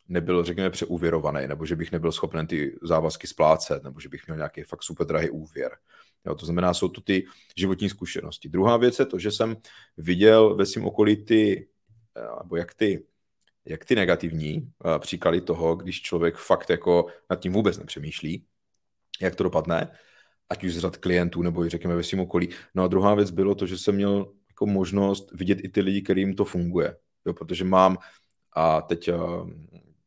nebyl, 0.07 0.43
řekněme, 0.43 0.69
přeuvěrovaný, 0.69 1.47
nebo 1.47 1.65
že 1.65 1.75
bych 1.75 1.91
nebyl 1.91 2.11
schopen 2.11 2.47
ty 2.47 2.79
závazky 2.81 3.27
splácet, 3.27 3.83
nebo 3.83 3.99
že 3.99 4.09
bych 4.09 4.27
měl 4.27 4.37
nějaký 4.37 4.63
fakt 4.63 4.83
super 4.83 5.07
drahý 5.07 5.29
úvěr. 5.29 5.71
Jo, 6.25 6.35
to 6.35 6.45
znamená, 6.45 6.73
jsou 6.73 6.89
to 6.89 7.01
ty 7.01 7.25
životní 7.57 7.89
zkušenosti. 7.89 8.49
Druhá 8.49 8.77
věc 8.77 8.99
je 8.99 9.05
to, 9.05 9.19
že 9.19 9.31
jsem 9.31 9.57
viděl 9.97 10.55
ve 10.55 10.65
svém 10.65 10.85
okolí 10.85 11.25
ty, 11.25 11.67
nebo 12.43 12.55
jak 12.55 12.73
ty, 12.73 13.03
jak 13.69 13.85
ty 13.85 13.95
negativní 13.95 14.61
uh, 14.61 14.97
příklady 14.99 15.41
toho, 15.41 15.75
když 15.75 16.01
člověk 16.01 16.35
fakt 16.35 16.69
jako 16.69 17.05
nad 17.29 17.39
tím 17.39 17.53
vůbec 17.53 17.77
nepřemýšlí, 17.77 18.45
jak 19.21 19.35
to 19.35 19.43
dopadne, 19.43 19.91
ať 20.49 20.63
už 20.63 20.73
z 20.73 20.79
řad 20.79 20.97
klientů, 20.97 21.41
nebo 21.41 21.65
i 21.65 21.69
řekněme 21.69 21.95
ve 21.95 22.03
svém 22.03 22.19
okolí. 22.19 22.49
No 22.75 22.83
a 22.83 22.87
druhá 22.87 23.15
věc 23.15 23.31
bylo 23.31 23.55
to, 23.55 23.65
že 23.65 23.77
jsem 23.77 23.95
měl 23.95 24.33
jako 24.47 24.65
možnost 24.65 25.31
vidět 25.31 25.59
i 25.63 25.69
ty 25.69 25.81
lidi, 25.81 26.01
kterým 26.01 26.35
to 26.35 26.45
funguje. 26.45 26.97
Jo, 27.25 27.33
protože 27.33 27.63
mám 27.63 27.97
a 28.55 28.81
teď 28.81 29.11
uh, 29.11 29.49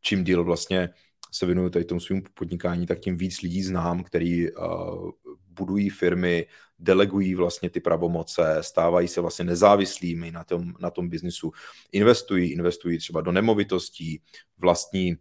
čím 0.00 0.24
díl 0.24 0.44
vlastně 0.44 0.88
se 1.32 1.46
věnuju 1.46 1.70
tady 1.70 1.84
tomu 1.84 2.00
svým 2.00 2.22
podnikání, 2.34 2.86
tak 2.86 3.00
tím 3.00 3.16
víc 3.16 3.42
lidí 3.42 3.62
znám, 3.62 4.04
který 4.04 4.52
uh, 4.52 5.10
budují 5.48 5.90
firmy, 5.90 6.46
delegují 6.80 7.34
vlastně 7.34 7.70
ty 7.70 7.80
pravomoce, 7.80 8.58
stávají 8.60 9.08
se 9.08 9.20
vlastně 9.20 9.44
nezávislými 9.44 10.30
na 10.30 10.44
tom, 10.44 10.72
na 10.80 10.90
tom 10.90 11.08
biznisu, 11.08 11.52
investují, 11.92 12.52
investují 12.52 12.98
třeba 12.98 13.20
do 13.20 13.32
nemovitostí, 13.32 14.22
vlastní 14.58 15.16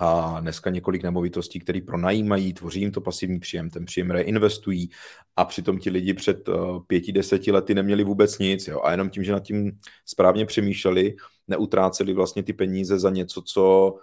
a 0.00 0.40
dneska 0.40 0.70
několik 0.70 1.02
nemovitostí, 1.02 1.60
které 1.60 1.80
pronajímají, 1.80 2.52
tvoří 2.52 2.80
jim 2.80 2.90
to 2.90 3.00
pasivní 3.00 3.40
příjem, 3.40 3.70
ten 3.70 3.84
příjem 3.84 4.10
reinvestují 4.10 4.90
a 5.36 5.44
přitom 5.44 5.78
ti 5.78 5.90
lidi 5.90 6.14
před 6.14 6.48
uh, 6.48 6.82
pěti, 6.86 7.12
deseti 7.12 7.52
lety 7.52 7.74
neměli 7.74 8.04
vůbec 8.04 8.38
nic 8.38 8.68
jo? 8.68 8.80
a 8.84 8.90
jenom 8.90 9.10
tím, 9.10 9.24
že 9.24 9.32
nad 9.32 9.42
tím 9.42 9.78
správně 10.06 10.46
přemýšleli, 10.46 11.16
neutráceli 11.48 12.12
vlastně 12.12 12.42
ty 12.42 12.52
peníze 12.52 12.98
za 12.98 13.10
něco, 13.10 13.42
co 13.42 13.94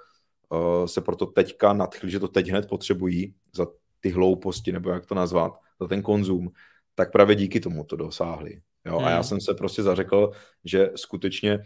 uh, 0.50 0.86
se 0.86 1.02
proto 1.02 1.26
teďka 1.26 1.74
nadchli, 1.74 2.12
že 2.12 2.20
to 2.20 2.28
teď 2.28 2.50
hned 2.50 2.70
potřebují 2.70 3.34
za 3.56 3.68
ty 4.00 4.10
hlouposti, 4.10 4.72
nebo 4.72 4.90
jak 4.90 5.06
to 5.06 5.16
nazvat, 5.16 5.60
za 5.82 5.88
ten 5.88 6.02
konzum, 6.02 6.52
tak 6.96 7.12
právě 7.12 7.36
díky 7.36 7.60
tomu 7.60 7.84
to 7.84 7.96
dosáhli. 7.96 8.62
Jo? 8.86 8.98
Hmm. 8.98 9.06
A 9.06 9.10
já 9.10 9.16
hmm. 9.16 9.24
jsem 9.24 9.42
se 9.42 9.54
prostě 9.54 9.84
zařekl, 9.84 10.32
že 10.66 10.90
skutečně 10.96 11.60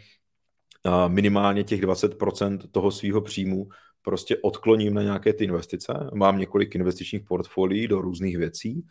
minimálně 1.08 1.64
těch 1.64 1.82
20% 1.82 2.58
toho 2.70 2.90
svého 2.90 3.20
příjmu 3.20 3.68
prostě 4.02 4.36
odkloním 4.36 4.94
na 4.94 5.02
nějaké 5.02 5.32
ty 5.32 5.44
investice. 5.44 5.92
Mám 6.14 6.38
několik 6.38 6.74
investičních 6.74 7.22
portfolií 7.22 7.88
do 7.88 8.00
různých 8.00 8.38
věcí 8.38 8.86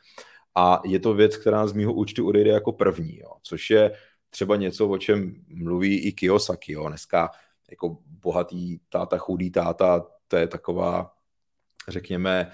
a 0.55 0.81
je 0.85 0.99
to 0.99 1.13
věc, 1.13 1.37
která 1.37 1.67
z 1.67 1.73
mého 1.73 1.93
účtu 1.93 2.27
odejde 2.27 2.49
jako 2.49 2.71
první, 2.71 3.17
jo, 3.17 3.31
což 3.43 3.69
je 3.69 3.91
třeba 4.29 4.55
něco, 4.55 4.89
o 4.89 4.97
čem 4.97 5.35
mluví 5.47 5.99
i 5.99 6.11
Kiyosaki. 6.11 6.73
Jo. 6.73 6.87
Dneska 6.87 7.29
jako 7.69 7.97
bohatý 8.05 8.79
táta, 8.89 9.17
chudý 9.17 9.51
táta, 9.51 10.05
to 10.27 10.37
je 10.37 10.47
taková, 10.47 11.11
řekněme, 11.87 12.47
uh, 12.47 12.53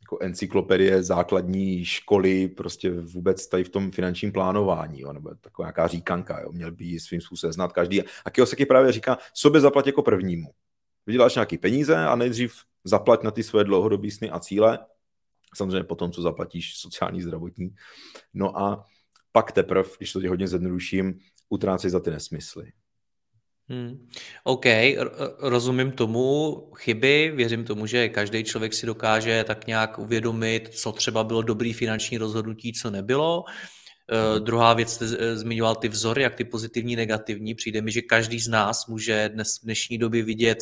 jako 0.00 0.18
encyklopedie 0.20 1.02
základní 1.02 1.84
školy 1.84 2.48
prostě 2.48 2.90
vůbec 2.90 3.46
tady 3.46 3.64
v 3.64 3.68
tom 3.68 3.90
finančním 3.90 4.32
plánování, 4.32 5.00
jo, 5.00 5.12
nebo 5.12 5.34
taková 5.40 5.66
nějaká 5.66 5.86
říkanka, 5.86 6.40
jo, 6.40 6.52
měl 6.52 6.72
by 6.72 7.00
svým 7.00 7.20
způsobem 7.20 7.52
znát 7.52 7.72
každý. 7.72 8.02
A 8.24 8.30
Kiyosaki 8.30 8.66
právě 8.66 8.92
říká, 8.92 9.18
sobě 9.34 9.60
zaplať 9.60 9.86
jako 9.86 10.02
prvnímu. 10.02 10.50
Vyděláš 11.06 11.34
nějaký 11.34 11.58
peníze 11.58 11.96
a 11.96 12.16
nejdřív 12.16 12.54
zaplať 12.84 13.22
na 13.22 13.30
ty 13.30 13.42
své 13.42 13.64
dlouhodobé 13.64 14.10
sny 14.10 14.30
a 14.30 14.40
cíle, 14.40 14.78
samozřejmě 15.54 15.84
potom, 15.84 16.12
co 16.12 16.22
zaplatíš 16.22 16.76
sociální, 16.76 17.22
zdravotní. 17.22 17.74
No 18.34 18.58
a 18.58 18.84
pak 19.32 19.52
teprve, 19.52 19.90
když 19.98 20.12
to 20.12 20.20
tě 20.20 20.28
hodně 20.28 20.48
zjednoduším, 20.48 21.18
utrácej 21.48 21.90
za 21.90 22.00
ty 22.00 22.10
nesmysly. 22.10 22.72
Hmm. 23.70 24.08
OK, 24.44 24.64
rozumím 25.38 25.92
tomu 25.92 26.56
chyby, 26.76 27.32
věřím 27.34 27.64
tomu, 27.64 27.86
že 27.86 28.08
každý 28.08 28.44
člověk 28.44 28.74
si 28.74 28.86
dokáže 28.86 29.44
tak 29.44 29.66
nějak 29.66 29.98
uvědomit, 29.98 30.68
co 30.68 30.92
třeba 30.92 31.24
bylo 31.24 31.42
dobrý 31.42 31.72
finanční 31.72 32.18
rozhodnutí, 32.18 32.72
co 32.72 32.90
nebylo. 32.90 33.44
Uh, 33.44 34.44
druhá 34.44 34.74
věc, 34.74 34.92
jste 34.92 35.04
eh, 35.18 35.36
zmiňoval 35.36 35.74
ty 35.74 35.88
vzory, 35.88 36.22
jak 36.22 36.34
ty 36.34 36.44
pozitivní, 36.44 36.96
negativní. 36.96 37.54
Přijde 37.54 37.82
mi, 37.82 37.92
že 37.92 38.02
každý 38.02 38.40
z 38.40 38.48
nás 38.48 38.86
může 38.86 39.28
dnes 39.28 39.58
v 39.58 39.64
dnešní 39.64 39.98
době 39.98 40.22
vidět 40.22 40.58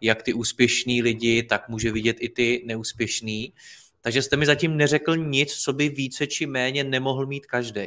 jak 0.00 0.22
ty 0.22 0.32
úspěšní 0.32 1.02
lidi, 1.02 1.42
tak 1.42 1.68
může 1.68 1.92
vidět 1.92 2.16
i 2.20 2.28
ty 2.28 2.62
neúspěšný. 2.66 3.52
Takže 4.00 4.22
jste 4.22 4.36
mi 4.36 4.46
zatím 4.46 4.76
neřekl 4.76 5.16
nic, 5.16 5.54
co 5.54 5.72
by 5.72 5.88
více 5.88 6.26
či 6.26 6.46
méně 6.46 6.84
nemohl 6.84 7.26
mít 7.26 7.46
každý. 7.46 7.86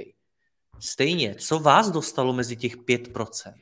Stejně, 0.79 1.35
co 1.35 1.59
vás 1.59 1.91
dostalo 1.91 2.33
mezi 2.33 2.55
těch 2.55 2.77
5%? 2.77 3.53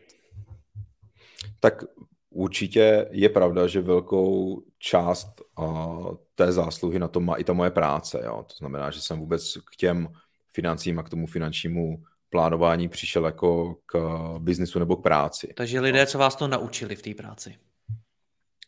Tak 1.66 1.84
určitě 2.30 3.08
je 3.12 3.30
pravda, 3.30 3.68
že 3.68 3.82
velkou 3.82 4.62
část 4.80 5.42
uh, 5.60 6.16
té 6.36 6.52
zásluhy 6.52 7.00
na 7.00 7.08
tom 7.08 7.26
má 7.26 7.36
i 7.36 7.44
ta 7.44 7.54
moje 7.54 7.72
práce. 7.72 8.22
Jo? 8.26 8.46
To 8.48 8.56
znamená, 8.58 8.92
že 8.92 9.02
jsem 9.02 9.20
vůbec 9.20 9.58
k 9.58 9.76
těm 9.76 10.08
financím 10.54 11.00
a 11.00 11.04
k 11.04 11.10
tomu 11.10 11.28
finančnímu 11.28 12.04
plánování 12.30 12.90
přišel 12.90 13.26
jako 13.26 13.76
k 13.86 14.00
biznisu 14.40 14.80
nebo 14.80 14.96
k 14.96 15.04
práci. 15.04 15.54
Takže 15.58 15.80
lidé, 15.80 16.06
co 16.06 16.18
vás 16.18 16.36
to 16.36 16.48
naučili 16.48 16.96
v 16.96 17.02
té 17.02 17.14
práci? 17.14 17.56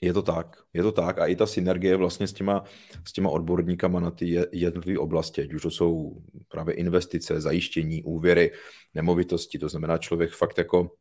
Je 0.02 0.14
to 0.14 0.22
tak, 0.22 0.58
je 0.74 0.84
to 0.84 0.92
tak 0.92 1.20
a 1.20 1.26
i 1.26 1.36
ta 1.36 1.46
synergie 1.46 1.96
vlastně 1.96 2.28
s 2.28 2.34
těma, 2.34 2.64
s 3.08 3.14
těma 3.14 3.30
odborníkama 3.30 4.00
na 4.00 4.12
ty 4.12 4.42
jednotlivé 4.52 5.00
oblasti, 5.00 5.42
ať 5.42 5.54
už 5.54 5.62
to 5.62 5.72
jsou 5.72 6.22
právě 6.48 6.76
investice, 6.76 7.42
zajištění, 7.42 8.04
úvěry, 8.04 8.52
nemovitosti, 8.94 9.60
to 9.60 9.70
znamená 9.70 9.98
člověk 9.98 10.32
fakt 10.32 10.58
jako 10.58 10.92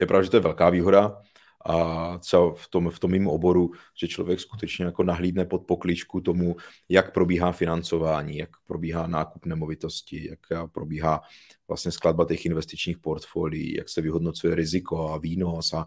je 0.00 0.06
pravda, 0.06 0.24
že 0.24 0.30
to 0.30 0.36
je 0.36 0.40
velká 0.40 0.70
výhoda 0.70 1.22
a 1.66 2.18
třeba 2.18 2.54
v 2.54 2.68
tom, 2.68 2.90
v 2.90 2.98
tom 2.98 3.10
mým 3.10 3.28
oboru, 3.28 3.70
že 4.00 4.08
člověk 4.08 4.40
skutečně 4.40 4.84
jako 4.84 5.02
nahlídne 5.02 5.44
pod 5.44 5.58
pokličku 5.66 6.20
tomu, 6.20 6.56
jak 6.88 7.12
probíhá 7.12 7.52
financování, 7.52 8.36
jak 8.36 8.50
probíhá 8.66 9.06
nákup 9.06 9.46
nemovitosti, 9.46 10.28
jak 10.30 10.70
probíhá 10.72 11.20
vlastně 11.68 11.92
skladba 11.92 12.24
těch 12.24 12.46
investičních 12.46 12.98
portfolií, 12.98 13.74
jak 13.74 13.88
se 13.88 14.00
vyhodnocuje 14.00 14.54
riziko 14.54 15.08
a 15.08 15.18
výnos 15.18 15.72
a, 15.72 15.86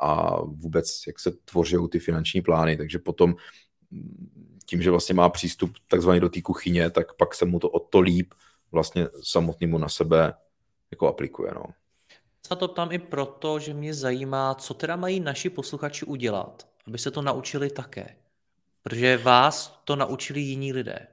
a 0.00 0.40
vůbec 0.42 1.02
jak 1.06 1.20
se 1.20 1.32
tvoří 1.44 1.76
ty 1.90 1.98
finanční 1.98 2.42
plány, 2.42 2.76
takže 2.76 2.98
potom 2.98 3.34
tím, 4.66 4.82
že 4.82 4.90
vlastně 4.90 5.14
má 5.14 5.28
přístup 5.28 5.72
takzvaně 5.88 6.20
do 6.20 6.28
té 6.28 6.42
kuchyně, 6.42 6.90
tak 6.90 7.16
pak 7.16 7.34
se 7.34 7.44
mu 7.44 7.58
to 7.58 7.68
o 7.68 7.78
to 7.78 8.00
líp 8.00 8.34
vlastně 8.72 9.06
samotnému 9.22 9.78
na 9.78 9.88
sebe 9.88 10.32
jako 10.90 11.08
aplikuje. 11.08 11.52
No 11.54 11.62
se 12.46 12.56
to 12.56 12.68
ptám 12.68 12.92
i 12.92 12.98
proto, 12.98 13.58
že 13.58 13.74
mě 13.74 13.94
zajímá, 13.94 14.54
co 14.54 14.74
teda 14.74 14.96
mají 14.96 15.20
naši 15.20 15.50
posluchači 15.50 16.04
udělat, 16.04 16.68
aby 16.86 16.98
se 16.98 17.10
to 17.10 17.22
naučili 17.22 17.70
také. 17.70 18.16
Protože 18.82 19.16
vás 19.16 19.82
to 19.84 19.96
naučili 19.96 20.40
jiní 20.40 20.72
lidé. 20.72 21.06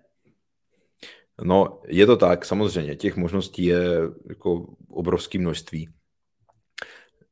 No, 1.42 1.82
je 1.88 2.06
to 2.06 2.18
tak, 2.18 2.46
samozřejmě. 2.46 2.96
Těch 2.96 3.16
možností 3.16 3.64
je 3.64 3.86
jako 4.30 4.76
obrovské 4.90 5.40
množství. 5.40 5.90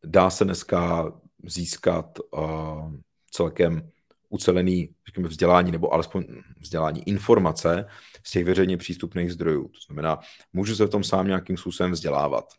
Dá 0.05 0.29
se 0.29 0.45
dneska 0.45 1.11
získat 1.43 2.19
uh, 2.31 2.93
celkem 3.31 3.91
ucelený 4.29 4.95
řekněme, 5.07 5.29
vzdělání 5.29 5.71
nebo 5.71 5.93
alespoň 5.93 6.25
vzdělání 6.59 7.09
informace 7.09 7.85
z 8.23 8.31
těch 8.31 8.45
veřejně 8.45 8.77
přístupných 8.77 9.33
zdrojů. 9.33 9.67
To 9.67 9.79
znamená, 9.87 10.19
můžu 10.53 10.75
se 10.75 10.85
v 10.85 10.89
tom 10.89 11.03
sám 11.03 11.27
nějakým 11.27 11.57
způsobem 11.57 11.91
vzdělávat. 11.91 12.53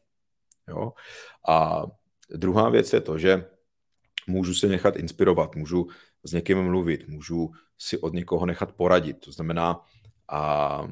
Jo? 0.69 0.93
A 1.49 1.83
druhá 2.35 2.69
věc 2.69 2.93
je 2.93 3.01
to, 3.01 3.19
že 3.19 3.45
můžu 4.27 4.55
se 4.55 4.67
nechat 4.67 4.97
inspirovat, 4.97 5.57
můžu 5.57 5.87
s 6.25 6.33
někým 6.33 6.63
mluvit, 6.63 7.09
můžu 7.09 7.51
si 7.79 7.99
od 7.99 8.15
někoho 8.15 8.47
nechat 8.47 8.73
poradit. 8.73 9.21
To 9.21 9.33
znamená 9.33 9.81
a 10.29 10.83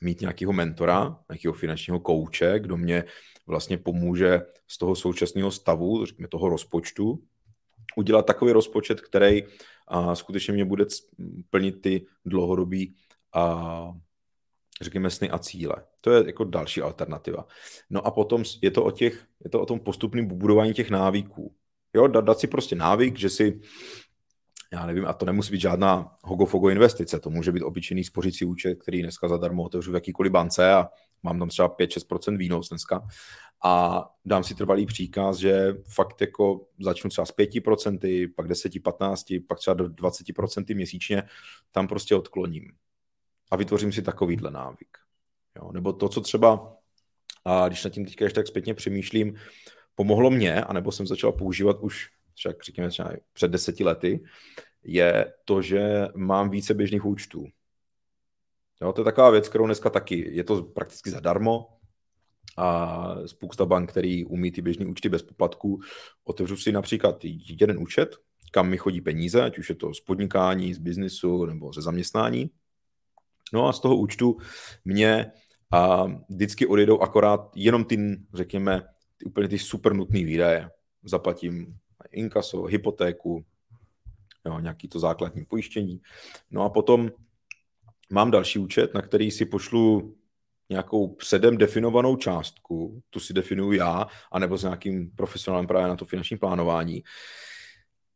mít 0.00 0.20
nějakého 0.20 0.52
mentora, 0.52 1.18
nějakého 1.30 1.54
finančního 1.54 2.00
kouče, 2.00 2.58
kdo 2.58 2.76
mě 2.76 3.04
vlastně 3.46 3.78
pomůže 3.78 4.40
z 4.68 4.78
toho 4.78 4.96
současného 4.96 5.50
stavu, 5.50 6.06
řekněme 6.06 6.28
toho 6.28 6.48
rozpočtu, 6.48 7.22
udělat 7.96 8.26
takový 8.26 8.52
rozpočet, 8.52 9.00
který 9.00 9.42
a, 9.88 10.14
skutečně 10.14 10.54
mě 10.54 10.64
bude 10.64 10.84
plnit 11.50 11.82
ty 11.82 12.06
dlouhodobý 12.24 12.94
a, 13.32 13.92
řekněme, 14.82 15.10
sny 15.10 15.30
a 15.30 15.38
cíle. 15.38 15.76
To 16.06 16.12
je 16.12 16.26
jako 16.26 16.44
další 16.44 16.82
alternativa. 16.82 17.46
No 17.90 18.06
a 18.06 18.10
potom 18.10 18.42
je 18.62 18.70
to 18.70 18.84
o, 18.84 18.90
těch, 18.90 19.26
je 19.44 19.50
to 19.50 19.60
o 19.60 19.66
tom 19.66 19.80
postupném 19.80 20.26
budování 20.26 20.74
těch 20.74 20.90
návyků. 20.90 21.54
Jo, 21.94 22.06
dát, 22.06 22.38
si 22.38 22.46
prostě 22.46 22.76
návyk, 22.76 23.18
že 23.18 23.30
si 23.30 23.60
já 24.72 24.86
nevím, 24.86 25.06
a 25.06 25.12
to 25.12 25.26
nemusí 25.26 25.52
být 25.52 25.60
žádná 25.60 26.16
hogofogo 26.22 26.68
investice, 26.68 27.20
to 27.20 27.30
může 27.30 27.52
být 27.52 27.62
obyčejný 27.62 28.04
spořící 28.04 28.44
účet, 28.44 28.74
který 28.82 29.02
dneska 29.02 29.28
zadarmo 29.28 29.62
otevřu 29.62 29.92
v 29.92 29.94
jakýkoliv 29.94 30.32
bance 30.32 30.72
a 30.72 30.88
mám 31.22 31.38
tam 31.38 31.48
třeba 31.48 31.76
5-6% 31.76 32.36
výnos 32.36 32.68
dneska 32.68 33.06
a 33.64 34.04
dám 34.24 34.44
si 34.44 34.54
trvalý 34.54 34.86
příkaz, 34.86 35.36
že 35.36 35.74
fakt 35.94 36.20
jako 36.20 36.66
začnu 36.80 37.10
třeba 37.10 37.26
s 37.26 37.36
5%, 37.36 38.32
pak 38.36 38.46
10-15, 38.46 39.46
pak 39.48 39.58
třeba 39.58 39.74
do 39.74 39.84
20% 39.84 40.74
měsíčně, 40.74 41.22
tam 41.72 41.88
prostě 41.88 42.14
odkloním. 42.14 42.72
A 43.50 43.56
vytvořím 43.56 43.92
si 43.92 44.02
takovýhle 44.02 44.50
návyk. 44.50 45.05
Jo? 45.56 45.72
Nebo 45.72 45.92
to, 45.92 46.08
co 46.08 46.20
třeba, 46.20 46.76
a 47.44 47.68
když 47.68 47.84
nad 47.84 47.90
tím 47.90 48.04
teďka 48.04 48.24
ještě 48.24 48.34
tak 48.34 48.46
zpětně 48.46 48.74
přemýšlím, 48.74 49.36
pomohlo 49.94 50.30
mě, 50.30 50.64
anebo 50.64 50.92
jsem 50.92 51.06
začal 51.06 51.32
používat 51.32 51.76
už 51.80 52.08
třeba, 52.34 52.54
řekněme, 52.64 52.88
třeba 52.88 53.10
před 53.32 53.50
deseti 53.50 53.84
lety, 53.84 54.24
je 54.82 55.32
to, 55.44 55.62
že 55.62 56.06
mám 56.16 56.50
více 56.50 56.74
běžných 56.74 57.04
účtů. 57.04 57.46
Jo, 58.82 58.92
to 58.92 59.00
je 59.00 59.04
taková 59.04 59.30
věc, 59.30 59.48
kterou 59.48 59.66
dneska 59.66 59.90
taky, 59.90 60.34
je 60.36 60.44
to 60.44 60.62
prakticky 60.62 61.10
zadarmo 61.10 61.68
a 62.56 63.14
spousta 63.26 63.66
bank, 63.66 63.90
který 63.90 64.24
umí 64.24 64.52
ty 64.52 64.62
běžné 64.62 64.86
účty 64.86 65.08
bez 65.08 65.22
poplatků, 65.22 65.80
otevřu 66.24 66.56
si 66.56 66.72
například 66.72 67.16
jeden 67.60 67.78
účet, 67.78 68.16
kam 68.52 68.68
mi 68.68 68.76
chodí 68.76 69.00
peníze, 69.00 69.42
ať 69.42 69.58
už 69.58 69.68
je 69.68 69.74
to 69.74 69.94
z 69.94 70.00
podnikání, 70.00 70.74
z 70.74 70.78
biznisu 70.78 71.46
nebo 71.46 71.72
ze 71.72 71.82
zaměstnání. 71.82 72.50
No 73.52 73.68
a 73.68 73.72
z 73.72 73.80
toho 73.80 73.96
účtu 73.96 74.36
mě 74.84 75.32
a 75.72 76.06
vždycky 76.28 76.66
odjedou 76.66 77.00
akorát 77.00 77.52
jenom 77.54 77.84
ty, 77.84 78.20
řekněme, 78.34 78.82
ty 79.16 79.24
úplně 79.24 79.48
ty 79.48 79.58
super 79.58 79.94
nutné 79.94 80.24
výdaje. 80.24 80.70
Zaplatím 81.04 81.78
inkaso, 82.12 82.62
hypotéku, 82.62 83.44
jo, 84.46 84.58
nějaký 84.58 84.88
to 84.88 84.98
základní 84.98 85.44
pojištění. 85.44 86.00
No 86.50 86.62
a 86.62 86.68
potom 86.70 87.10
mám 88.10 88.30
další 88.30 88.58
účet, 88.58 88.94
na 88.94 89.02
který 89.02 89.30
si 89.30 89.44
pošlu 89.44 90.16
nějakou 90.68 91.08
předem 91.08 91.56
definovanou 91.56 92.16
částku, 92.16 93.02
tu 93.10 93.20
si 93.20 93.32
definuju 93.32 93.72
já, 93.72 94.06
anebo 94.32 94.58
s 94.58 94.62
nějakým 94.62 95.10
profesionálem 95.10 95.66
právě 95.66 95.88
na 95.88 95.96
to 95.96 96.04
finanční 96.04 96.36
plánování. 96.36 97.02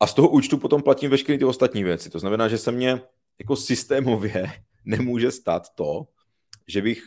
A 0.00 0.06
z 0.06 0.14
toho 0.14 0.28
účtu 0.28 0.58
potom 0.58 0.82
platím 0.82 1.10
veškeré 1.10 1.38
ty 1.38 1.44
ostatní 1.44 1.84
věci. 1.84 2.10
To 2.10 2.18
znamená, 2.18 2.48
že 2.48 2.58
se 2.58 2.72
mě 2.72 3.00
jako 3.38 3.56
systémově 3.56 4.52
nemůže 4.84 5.30
stát 5.30 5.62
to, 5.74 6.06
že 6.68 6.82
bych 6.82 7.02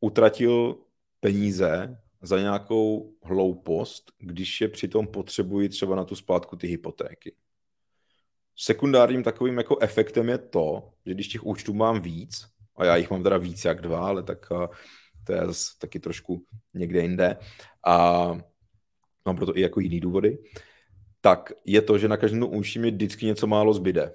utratil 0.00 0.76
peníze 1.20 1.98
za 2.22 2.40
nějakou 2.40 3.14
hloupost, 3.22 4.12
když 4.18 4.60
je 4.60 4.68
přitom 4.68 5.06
potřebuji 5.06 5.68
třeba 5.68 5.96
na 5.96 6.04
tu 6.04 6.16
splátku 6.16 6.56
ty 6.56 6.66
hypotéky. 6.66 7.34
Sekundárním 8.56 9.22
takovým 9.22 9.58
jako 9.58 9.78
efektem 9.78 10.28
je 10.28 10.38
to, 10.38 10.90
že 11.06 11.14
když 11.14 11.28
těch 11.28 11.46
účtů 11.46 11.74
mám 11.74 12.00
víc, 12.00 12.46
a 12.76 12.84
já 12.84 12.96
jich 12.96 13.10
mám 13.10 13.22
teda 13.22 13.36
víc 13.36 13.64
jak 13.64 13.80
dva, 13.80 14.06
ale 14.06 14.22
tak 14.22 14.46
to 15.24 15.32
je 15.32 15.46
zase 15.46 15.70
taky 15.78 16.00
trošku 16.00 16.44
někde 16.74 17.02
jinde, 17.02 17.36
a 17.86 18.26
mám 19.24 19.36
proto 19.36 19.56
i 19.56 19.60
jako 19.60 19.80
jiný 19.80 20.00
důvody, 20.00 20.38
tak 21.20 21.52
je 21.64 21.82
to, 21.82 21.98
že 21.98 22.08
na 22.08 22.16
každém 22.16 22.42
účtu 22.42 22.80
mi 22.80 22.90
vždycky 22.90 23.26
něco 23.26 23.46
málo 23.46 23.74
zbyde. 23.74 24.14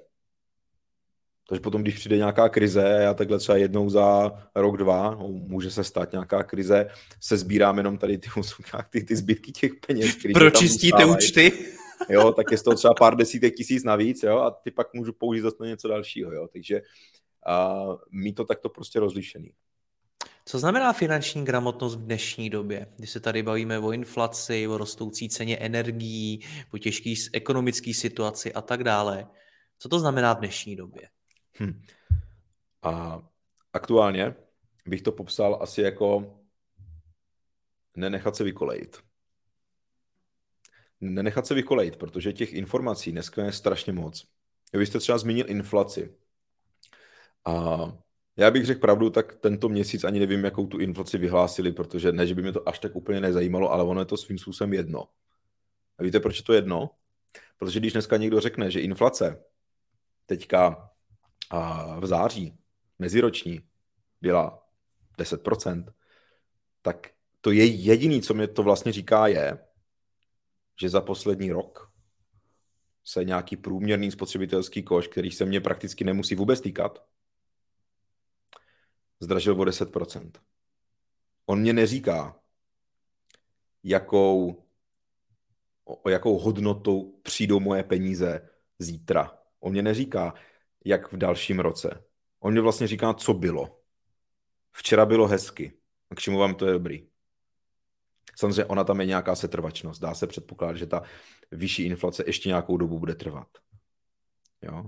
Takže 1.50 1.60
potom, 1.60 1.82
když 1.82 1.96
přijde 1.96 2.18
nějaká 2.18 2.50
krize, 2.50 2.98
já 3.02 3.14
takhle 3.14 3.40
třeba 3.40 3.58
jednou 3.58 3.90
za 3.90 4.32
rok, 4.56 4.78
dva, 4.78 5.12
no, 5.12 5.28
může 5.28 5.72
se 5.72 5.84
stát 5.84 6.12
nějaká 6.12 6.44
krize, 6.44 6.88
se 7.20 7.38
sbírám 7.38 7.78
jenom 7.78 7.98
tady 7.98 8.18
ty, 8.18 8.30
ty, 8.90 9.04
ty 9.04 9.16
zbytky 9.16 9.52
těch 9.52 9.72
peněz. 9.88 10.18
Pročistíte 10.34 11.06
účty? 11.06 11.52
Jo, 12.10 12.32
tak 12.32 12.52
je 12.52 12.58
z 12.58 12.64
toho 12.64 12.76
třeba 12.76 12.94
pár 12.94 13.16
desítek 13.16 13.56
tisíc 13.56 13.84
navíc, 13.84 14.24
jo, 14.24 14.38
a 14.38 14.52
ty 14.52 14.72
pak 14.72 14.94
můžu 14.94 15.14
použít 15.14 15.42
zase 15.42 15.56
na 15.60 15.68
něco 15.68 15.88
dalšího, 15.88 16.32
jo. 16.32 16.48
Takže 16.54 16.82
a, 17.46 17.84
mít 18.12 18.34
to 18.34 18.46
takto 18.46 18.70
prostě 18.70 19.00
rozlišený. 19.00 19.52
Co 20.46 20.60
znamená 20.60 20.94
finanční 20.94 21.46
gramotnost 21.46 21.96
v 21.96 22.06
dnešní 22.06 22.50
době, 22.50 22.88
když 22.98 23.10
se 23.10 23.20
tady 23.20 23.44
bavíme 23.44 23.80
o 23.80 23.92
inflaci, 23.92 24.68
o 24.68 24.78
rostoucí 24.78 25.30
ceně 25.30 25.58
energií, 25.58 26.40
po 26.72 26.78
těžké 26.78 27.14
ekonomické 27.34 27.94
situaci 27.94 28.54
a 28.54 28.62
tak 28.62 28.84
dále? 28.84 29.28
Co 29.80 29.90
to 29.90 30.00
znamená 30.00 30.34
v 30.34 30.40
dnešní 30.40 30.76
době? 30.76 31.10
Hm. 31.60 31.82
A 32.82 33.22
aktuálně 33.74 34.36
bych 34.86 35.02
to 35.02 35.12
popsal 35.12 35.60
asi 35.62 35.82
jako 35.82 36.38
nenechat 37.96 38.36
se 38.36 38.44
vykolejit. 38.44 38.98
Nenechat 41.02 41.48
se 41.48 41.54
vykolejit, 41.54 41.96
protože 41.96 42.34
těch 42.34 42.54
informací 42.54 43.12
dneska 43.12 43.44
je 43.44 43.52
strašně 43.52 43.94
moc. 43.94 44.28
Vy 44.74 44.86
jste 44.86 45.00
třeba 45.00 45.18
zmínil 45.18 45.50
inflaci. 45.50 46.16
A 47.46 47.78
já 48.38 48.52
bych 48.52 48.66
řekl 48.66 48.80
pravdu, 48.80 49.10
tak 49.10 49.36
tento 49.36 49.70
měsíc 49.70 50.04
ani 50.04 50.20
nevím, 50.20 50.44
jakou 50.44 50.68
tu 50.68 50.80
inflaci 50.80 51.18
vyhlásili, 51.18 51.72
protože 51.72 52.12
ne, 52.12 52.28
že 52.28 52.36
by 52.36 52.42
mě 52.42 52.52
to 52.52 52.70
až 52.70 52.80
tak 52.80 52.96
úplně 52.96 53.22
nezajímalo, 53.22 53.72
ale 53.72 53.84
ono 53.84 54.02
je 54.02 54.06
to 54.06 54.18
svým 54.18 54.38
způsobem 54.38 54.74
jedno. 54.74 55.08
A 55.98 56.04
víte, 56.04 56.20
proč 56.20 56.38
je 56.38 56.44
to 56.44 56.54
jedno? 56.54 56.90
Protože 57.58 57.80
když 57.80 57.94
dneska 57.94 58.18
někdo 58.18 58.42
řekne, 58.42 58.72
že 58.72 58.80
inflace 58.80 59.44
teďka 60.26 60.93
a 61.54 62.00
v 62.00 62.06
září 62.06 62.58
meziroční 63.00 63.62
byla 64.22 64.68
10%, 65.18 65.94
tak 66.82 67.10
to 67.42 67.52
je 67.52 67.66
jediný, 67.66 68.22
co 68.22 68.34
mě 68.34 68.48
to 68.48 68.64
vlastně 68.64 68.92
říká, 68.92 69.28
je, 69.28 69.58
že 70.82 70.90
za 70.90 71.02
poslední 71.02 71.52
rok 71.52 71.92
se 73.04 73.24
nějaký 73.24 73.58
průměrný 73.58 74.12
spotřebitelský 74.12 74.84
koš, 74.84 75.08
který 75.08 75.32
se 75.32 75.46
mě 75.46 75.62
prakticky 75.62 76.04
nemusí 76.04 76.36
vůbec 76.36 76.62
týkat, 76.62 77.06
zdražil 79.20 79.62
o 79.62 79.66
10%. 79.66 80.32
On 81.46 81.60
mě 81.60 81.74
neříká, 81.74 82.40
jakou, 83.84 84.64
o 85.84 86.10
jakou 86.10 86.40
hodnotou 86.40 87.20
přijdou 87.24 87.60
moje 87.60 87.84
peníze 87.84 88.50
zítra. 88.80 89.40
On 89.60 89.72
mě 89.72 89.82
neříká, 89.82 90.34
jak 90.86 91.12
v 91.12 91.18
dalším 91.18 91.60
roce. 91.60 92.04
On 92.40 92.52
mě 92.52 92.62
vlastně 92.62 92.88
říká, 92.88 93.14
co 93.14 93.34
bylo. 93.34 93.80
Včera 94.72 95.06
bylo 95.06 95.28
hezky. 95.28 95.74
A 96.10 96.16
k 96.16 96.20
čemu 96.20 96.38
vám 96.38 96.56
to 96.56 96.66
je 96.66 96.74
dobrý? 96.74 97.08
Samozřejmě 98.36 98.66
ona 98.66 98.84
tam 98.84 99.00
je 99.00 99.06
nějaká 99.06 99.36
setrvačnost. 99.36 100.02
Dá 100.02 100.14
se 100.14 100.28
předpokládat, 100.28 100.78
že 100.78 100.86
ta 100.86 101.04
vyšší 101.52 101.84
inflace 101.84 102.24
ještě 102.28 102.50
nějakou 102.50 102.78
dobu 102.78 103.00
bude 103.00 103.16
trvat. 103.16 103.48
Jo? 104.62 104.84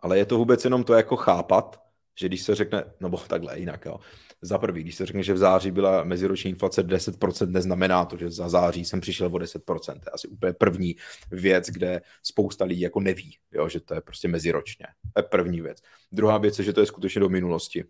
Ale 0.00 0.18
je 0.18 0.26
to 0.26 0.38
vůbec 0.38 0.64
jenom 0.64 0.84
to 0.84 0.94
jako 0.94 1.16
chápat, 1.16 1.82
že 2.18 2.28
když 2.28 2.42
se 2.42 2.54
řekne, 2.54 2.84
no 3.00 3.08
bo 3.08 3.18
takhle 3.18 3.58
jinak, 3.58 3.84
jo. 3.84 3.98
Za 4.44 4.58
prvý, 4.58 4.82
když 4.82 4.94
se 4.94 5.06
řekne, 5.06 5.22
že 5.22 5.34
v 5.34 5.38
září 5.38 5.70
byla 5.70 6.04
meziroční 6.04 6.50
inflace 6.50 6.86
10%, 6.86 7.50
neznamená 7.50 8.04
to, 8.04 8.16
že 8.16 8.30
za 8.30 8.48
září 8.48 8.84
jsem 8.84 9.00
přišel 9.00 9.26
o 9.26 9.30
10%. 9.30 9.92
To 9.92 10.08
je 10.08 10.12
asi 10.12 10.28
úplně 10.28 10.52
první 10.52 10.96
věc, 11.30 11.70
kde 11.70 12.00
spousta 12.22 12.64
lidí 12.64 12.80
jako 12.80 13.00
neví, 13.00 13.36
jo, 13.52 13.68
že 13.68 13.80
to 13.80 13.94
je 13.94 14.00
prostě 14.00 14.28
meziročně. 14.28 14.86
To 15.12 15.20
je 15.20 15.22
první 15.22 15.60
věc. 15.60 15.82
Druhá 16.12 16.38
věc 16.38 16.58
je, 16.58 16.64
že 16.64 16.72
to 16.72 16.80
je 16.80 16.86
skutečně 16.86 17.20
do 17.20 17.28
minulosti. 17.28 17.84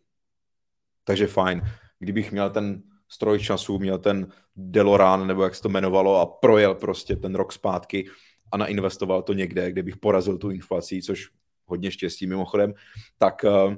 Takže 1.04 1.26
fajn. 1.26 1.62
Kdybych 1.98 2.32
měl 2.32 2.50
ten 2.50 2.82
stroj 3.08 3.38
času, 3.38 3.78
měl 3.78 3.98
ten 3.98 4.26
Deloran, 4.56 5.26
nebo 5.26 5.44
jak 5.44 5.54
se 5.54 5.62
to 5.62 5.68
jmenovalo, 5.68 6.20
a 6.20 6.26
projel 6.26 6.74
prostě 6.74 7.16
ten 7.16 7.34
rok 7.34 7.52
zpátky 7.52 8.08
a 8.52 8.56
nainvestoval 8.56 9.22
to 9.22 9.32
někde, 9.32 9.70
kde 9.70 9.82
bych 9.82 9.96
porazil 9.96 10.38
tu 10.38 10.50
inflaci, 10.50 11.02
což 11.02 11.28
hodně 11.66 11.90
štěstí 11.90 12.26
mimochodem, 12.26 12.74
tak 13.18 13.44
uh, 13.44 13.74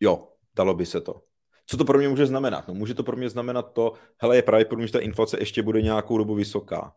jo, 0.00 0.28
dalo 0.54 0.74
by 0.74 0.86
se 0.86 1.00
to. 1.00 1.22
Co 1.66 1.76
to 1.76 1.84
pro 1.84 1.98
mě 1.98 2.08
může 2.08 2.26
znamenat? 2.26 2.68
No, 2.68 2.74
může 2.74 2.94
to 2.94 3.02
pro 3.02 3.16
mě 3.16 3.28
znamenat 3.28 3.72
to, 3.72 3.92
hele, 4.18 4.36
je 4.36 4.42
mě, 4.76 4.86
že 4.86 4.92
ta 4.92 4.98
inflace 4.98 5.38
ještě 5.40 5.62
bude 5.62 5.82
nějakou 5.82 6.18
dobu 6.18 6.34
vysoká. 6.34 6.92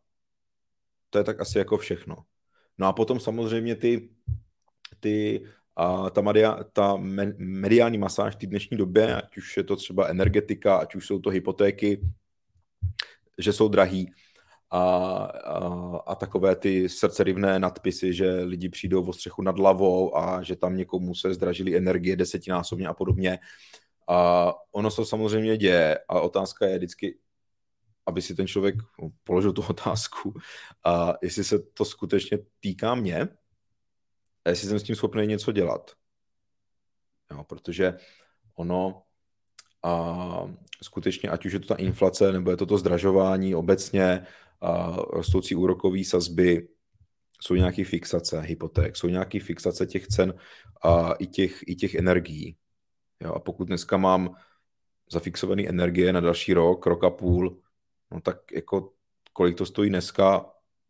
To 1.10 1.18
je 1.18 1.24
tak 1.24 1.42
asi 1.42 1.58
jako 1.58 1.78
všechno. 1.78 2.16
No 2.78 2.88
a 2.88 2.94
potom 2.94 3.20
samozřejmě 3.20 3.76
ty, 3.76 4.10
ty 5.00 5.46
a 5.76 6.10
ta, 6.10 6.22
media, 6.22 6.64
ta 6.74 6.98
mediální 7.38 7.98
masáž 7.98 8.36
v 8.36 8.38
té 8.38 8.48
dnešní 8.48 8.78
době, 8.78 9.16
ať 9.16 9.38
už 9.38 9.58
je 9.58 9.64
to 9.64 9.76
třeba 9.76 10.08
energetika, 10.08 10.78
ať 10.78 10.96
už 10.96 11.08
jsou 11.08 11.20
to 11.20 11.30
hypotéky, 11.30 12.02
že 13.38 13.54
jsou 13.54 13.68
drahý. 13.68 14.12
a, 14.72 14.80
a, 14.80 15.98
a 16.08 16.16
takové 16.16 16.56
ty 16.56 16.90
srdcerivné 16.90 17.60
nadpisy, 17.60 18.14
že 18.14 18.42
lidi 18.44 18.70
přijdou 18.70 19.06
o 19.06 19.14
střechu 19.14 19.42
nad 19.42 19.58
hlavou 19.58 20.18
a 20.18 20.44
že 20.44 20.56
tam 20.56 20.78
někomu 20.78 21.16
se 21.16 21.34
zdražily 21.34 21.78
energie 21.78 22.16
desetinásobně 22.16 22.88
a 22.88 22.94
podobně. 22.94 23.40
A 24.08 24.54
ono 24.72 24.92
se 24.92 25.06
samozřejmě 25.06 25.58
děje 25.58 26.00
a 26.10 26.22
otázka 26.22 26.66
je 26.66 26.78
vždycky, 26.78 27.20
aby 28.06 28.22
si 28.22 28.36
ten 28.36 28.48
člověk 28.48 28.76
položil 29.24 29.54
tu 29.54 29.62
otázku, 29.70 30.34
a 30.84 31.14
jestli 31.22 31.44
se 31.44 31.60
to 31.60 31.86
skutečně 31.86 32.38
týká 32.60 32.96
mě 32.96 33.28
a 34.46 34.50
jestli 34.50 34.68
jsem 34.68 34.80
s 34.80 34.84
tím 34.84 34.96
schopný 34.96 35.28
něco 35.28 35.52
dělat. 35.52 35.92
Jo, 37.32 37.44
protože 37.44 37.98
ono 38.56 39.04
a 39.84 40.54
skutečně, 40.84 41.30
ať 41.30 41.46
už 41.46 41.54
je 41.54 41.60
to 41.60 41.68
ta 41.68 41.76
inflace, 41.76 42.32
nebo 42.32 42.52
je 42.52 42.58
to 42.58 42.66
to 42.66 42.78
zdražování 42.78 43.56
obecně, 43.56 44.26
a 44.62 44.98
rostoucí 45.14 45.56
úrokové 45.56 46.04
sazby, 46.04 46.68
jsou 47.42 47.56
nějaké 47.56 47.84
fixace 47.86 48.42
hypoték, 48.42 48.96
jsou 48.96 49.08
nějaké 49.08 49.40
fixace 49.40 49.86
těch 49.86 50.08
cen 50.08 50.34
a 50.84 51.14
i 51.14 51.28
těch, 51.28 51.60
i 51.68 51.76
těch 51.76 51.96
energií. 51.96 52.58
Jo, 53.24 53.34
a 53.34 53.40
pokud 53.40 53.68
dneska 53.68 53.98
mám 53.98 54.36
zafixované 55.12 55.68
energie 55.68 56.14
na 56.14 56.20
další 56.20 56.54
rok, 56.54 56.86
rok 56.86 57.04
a 57.04 57.10
půl, 57.10 57.62
no 58.12 58.22
tak 58.22 58.38
jako 58.52 58.94
kolik 59.34 59.58
to 59.58 59.66
stojí 59.66 59.90
dneska, 59.90 60.46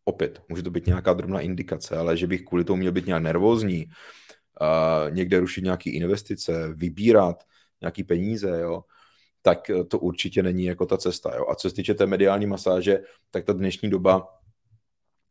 opět, 0.06 0.42
může 0.50 0.64
to 0.64 0.72
být 0.72 0.88
nějaká 0.88 1.14
drobná 1.14 1.40
indikace, 1.40 1.98
ale 1.98 2.18
že 2.18 2.28
bych 2.28 2.42
kvůli 2.42 2.64
tomu 2.64 2.78
měl 2.78 2.92
být 2.92 3.06
nějak 3.06 3.24
nervózní, 3.24 3.86
uh, 3.86 5.14
někde 5.14 5.40
rušit 5.40 5.64
nějaké 5.64 5.90
investice, 5.90 6.74
vybírat 6.74 7.44
nějaké 7.82 8.04
peníze, 8.04 8.60
jo, 8.60 8.84
tak 9.42 9.72
to 9.88 10.00
určitě 10.00 10.44
není 10.44 10.66
jako 10.66 10.86
ta 10.86 10.98
cesta. 10.98 11.36
Jo. 11.36 11.46
A 11.50 11.56
co 11.56 11.70
se 11.70 11.76
týče 11.76 11.94
té 11.94 12.06
mediální 12.06 12.46
masáže, 12.46 13.00
tak 13.32 13.46
ta 13.46 13.54
dnešní 13.54 13.90
doba 13.90 14.28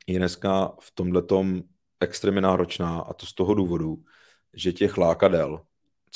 je 0.07 0.19
dneska 0.19 0.73
v 0.81 0.91
tomhletom 0.95 1.63
extrémně 2.01 2.41
náročná 2.41 3.01
a 3.01 3.13
to 3.13 3.27
z 3.27 3.35
toho 3.35 3.55
důvodu, 3.55 3.97
že 4.55 4.73
těch 4.73 4.99
lákadel, 4.99 5.61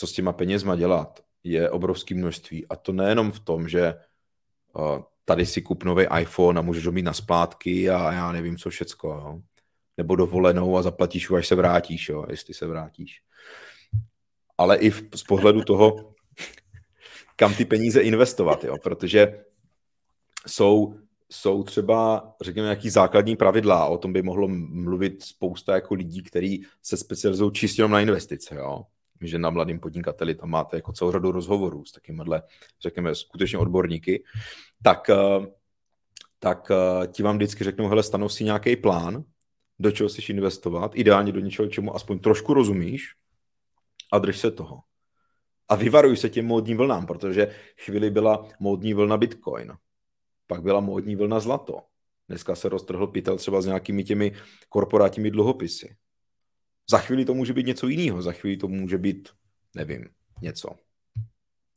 co 0.00 0.06
s 0.06 0.12
těma 0.12 0.32
penězma 0.32 0.76
dělat, 0.76 1.20
je 1.44 1.70
obrovské 1.70 2.14
množství. 2.14 2.66
A 2.66 2.76
to 2.76 2.92
nejenom 2.92 3.32
v 3.32 3.40
tom, 3.40 3.68
že 3.68 3.94
uh, 4.74 5.02
tady 5.24 5.46
si 5.46 5.62
kup 5.62 5.84
nový 5.84 6.06
iPhone 6.20 6.58
a 6.58 6.62
můžeš 6.62 6.86
ho 6.86 6.92
mít 6.92 7.02
na 7.02 7.12
splátky 7.12 7.90
a 7.90 8.12
já 8.12 8.32
nevím 8.32 8.56
co 8.56 8.70
všecko, 8.70 9.08
jo. 9.08 9.40
nebo 9.96 10.16
dovolenou 10.16 10.76
a 10.76 10.82
zaplatíš 10.82 11.30
ho, 11.30 11.36
až 11.36 11.46
se 11.46 11.54
vrátíš, 11.54 12.08
jo, 12.08 12.24
jestli 12.30 12.54
se 12.54 12.66
vrátíš. 12.66 13.22
Ale 14.58 14.76
i 14.76 14.90
v, 14.90 15.02
z 15.14 15.22
pohledu 15.22 15.64
toho, 15.64 16.14
kam 17.36 17.54
ty 17.54 17.64
peníze 17.64 18.00
investovat, 18.00 18.64
jo, 18.64 18.76
protože 18.82 19.44
jsou, 20.46 20.94
jsou 21.30 21.62
třeba, 21.62 22.32
řekněme, 22.40 22.66
nějaký 22.66 22.90
základní 22.90 23.36
pravidla, 23.36 23.86
o 23.86 23.98
tom 23.98 24.12
by 24.12 24.22
mohlo 24.22 24.48
mluvit 24.48 25.22
spousta 25.22 25.74
jako 25.74 25.94
lidí, 25.94 26.22
kteří 26.22 26.66
se 26.82 26.96
specializují 26.96 27.52
čistě 27.52 27.88
na 27.88 28.00
investice, 28.00 28.54
jo 28.54 28.84
že 29.20 29.38
na 29.38 29.50
mladým 29.50 29.80
podnikateli 29.80 30.34
tam 30.34 30.50
máte 30.50 30.76
jako 30.76 30.92
celou 30.92 31.12
řadu 31.12 31.32
rozhovorů 31.32 31.84
s 31.84 31.92
takýmhle, 31.92 32.42
řekněme, 32.82 33.14
skutečně 33.14 33.58
odborníky, 33.58 34.24
tak, 34.82 35.10
eh, 35.10 35.46
tak 36.38 36.70
eh, 36.70 37.06
ti 37.06 37.22
vám 37.22 37.36
vždycky 37.36 37.64
řeknou, 37.64 37.88
hele, 37.88 38.02
stanov 38.02 38.32
si 38.32 38.44
nějaký 38.44 38.76
plán, 38.76 39.24
do 39.78 39.90
čeho 39.90 40.08
chceš 40.08 40.28
investovat, 40.28 40.92
ideálně 40.94 41.32
do 41.32 41.40
něčeho, 41.40 41.68
čemu 41.68 41.94
aspoň 41.96 42.18
trošku 42.18 42.54
rozumíš 42.54 43.14
a 44.12 44.18
drž 44.18 44.38
se 44.38 44.50
toho. 44.50 44.80
A 45.68 45.74
vyvaruj 45.74 46.16
se 46.16 46.28
těm 46.28 46.46
módním 46.46 46.76
vlnám, 46.76 47.06
protože 47.06 47.54
chvíli 47.84 48.10
byla 48.10 48.48
módní 48.60 48.94
vlna 48.94 49.16
Bitcoin, 49.16 49.72
pak 50.46 50.62
byla 50.62 50.80
módní 50.80 51.16
vlna 51.16 51.40
zlato. 51.40 51.80
Dneska 52.28 52.54
se 52.54 52.68
roztrhl 52.68 53.06
pytel 53.06 53.36
třeba 53.36 53.62
s 53.62 53.66
nějakými 53.66 54.04
těmi 54.04 54.32
korporátními 54.68 55.30
dluhopisy. 55.30 55.96
Za 56.90 56.98
chvíli 56.98 57.24
to 57.24 57.34
může 57.34 57.52
být 57.52 57.66
něco 57.66 57.88
jiného, 57.88 58.22
za 58.22 58.32
chvíli 58.32 58.56
to 58.56 58.68
může 58.68 58.98
být, 58.98 59.28
nevím, 59.74 60.08
něco. 60.42 60.68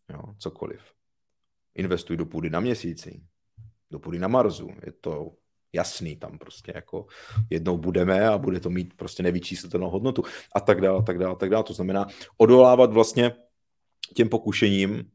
Jo, 0.09 0.22
cokoliv. 0.38 0.82
Investuj 1.76 2.18
do 2.18 2.26
půdy 2.26 2.49
na 2.49 2.59
měsíci, 2.59 3.24
do 3.91 3.99
půdy 3.99 4.20
na 4.20 4.28
Marsu. 4.28 4.70
Je 4.86 4.91
to 4.91 5.32
jasný 5.74 6.16
tam 6.16 6.38
prostě 6.38 6.72
jako 6.76 7.05
jednou 7.49 7.78
budeme 7.78 8.28
a 8.28 8.38
bude 8.38 8.59
to 8.59 8.70
mít 8.70 8.93
prostě 8.93 9.24
nevyčíslitelnou 9.24 9.89
hodnotu 9.89 10.24
a 10.55 10.59
tak 10.59 10.82
dále, 10.82 11.03
tak 11.03 11.20
dále, 11.20 11.36
tak 11.36 11.49
dále. 11.49 11.64
To 11.64 11.74
znamená 11.74 12.07
odolávat 12.38 12.93
vlastně 12.93 13.32
těm 14.16 14.30
pokušením 14.30 15.11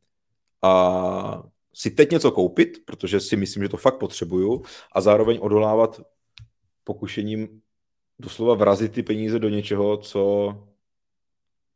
a 0.62 1.42
si 1.74 1.90
teď 1.90 2.10
něco 2.10 2.30
koupit, 2.30 2.84
protože 2.84 3.20
si 3.20 3.36
myslím, 3.36 3.62
že 3.62 3.68
to 3.68 3.76
fakt 3.76 3.98
potřebuju 3.98 4.62
a 4.92 5.00
zároveň 5.00 5.38
odolávat 5.40 6.00
pokušením 6.84 7.60
doslova 8.18 8.54
vrazit 8.54 8.92
ty 8.92 9.02
peníze 9.02 9.38
do 9.38 9.48
něčeho, 9.48 9.96
co 9.96 10.54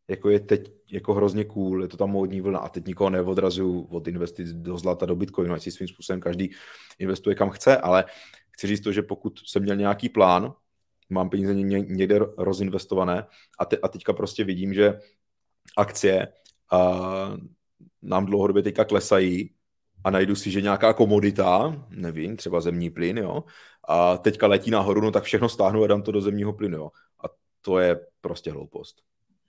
jako 0.09 0.30
je 0.30 0.40
teď 0.40 0.72
jako 0.93 1.14
hrozně 1.14 1.45
cool, 1.45 1.82
je 1.82 1.88
to 1.88 1.97
tam 1.97 2.11
módní 2.11 2.40
vlna. 2.40 2.59
A 2.59 2.68
teď 2.68 2.86
nikoho 2.86 3.11
neodrazuju 3.11 3.82
od 3.82 4.09
investic 4.09 4.53
do 4.53 4.78
zlata, 4.78 5.07
do 5.07 5.16
bitcoinu, 5.16 5.55
ať 5.55 5.62
si 5.62 5.70
svým 5.70 5.88
způsobem 5.88 6.20
každý 6.20 6.51
investuje 6.99 7.34
kam 7.34 7.51
chce, 7.51 7.76
ale 7.76 8.05
chci 8.51 8.66
říct 8.66 8.80
to, 8.80 8.93
že 8.93 9.03
pokud 9.03 9.38
jsem 9.47 9.62
měl 9.62 9.76
nějaký 9.76 10.09
plán, 10.09 10.55
mám 11.11 11.30
peníze 11.30 11.55
někde 11.55 12.18
rozinvestované 12.36 13.26
a, 13.59 13.64
te, 13.64 13.76
a 13.76 13.88
teďka 13.88 14.12
prostě 14.12 14.45
vidím, 14.45 14.74
že 14.74 14.99
akcie 15.76 16.28
a 16.70 17.01
nám 18.03 18.26
dlouhodobě 18.26 18.62
teďka 18.62 18.84
klesají 18.84 19.55
a 20.05 20.11
najdu 20.11 20.34
si, 20.34 20.50
že 20.50 20.61
nějaká 20.61 20.92
komodita, 20.92 21.84
nevím, 21.90 22.36
třeba 22.36 22.61
zemní 22.61 22.90
plyn, 22.90 23.18
jo, 23.18 23.44
a 23.88 24.16
teďka 24.16 24.46
letí 24.46 24.70
nahoru, 24.70 25.00
no 25.00 25.11
tak 25.11 25.24
všechno 25.24 25.48
stáhnu 25.48 25.84
a 25.84 25.86
dám 25.86 26.03
to 26.03 26.12
do 26.12 26.20
zemního 26.20 26.53
plynu, 26.53 26.76
jo. 26.76 26.90
A 27.24 27.28
to 27.61 27.78
je 27.78 28.00
prostě 28.20 28.50
hloupost. 28.50 28.96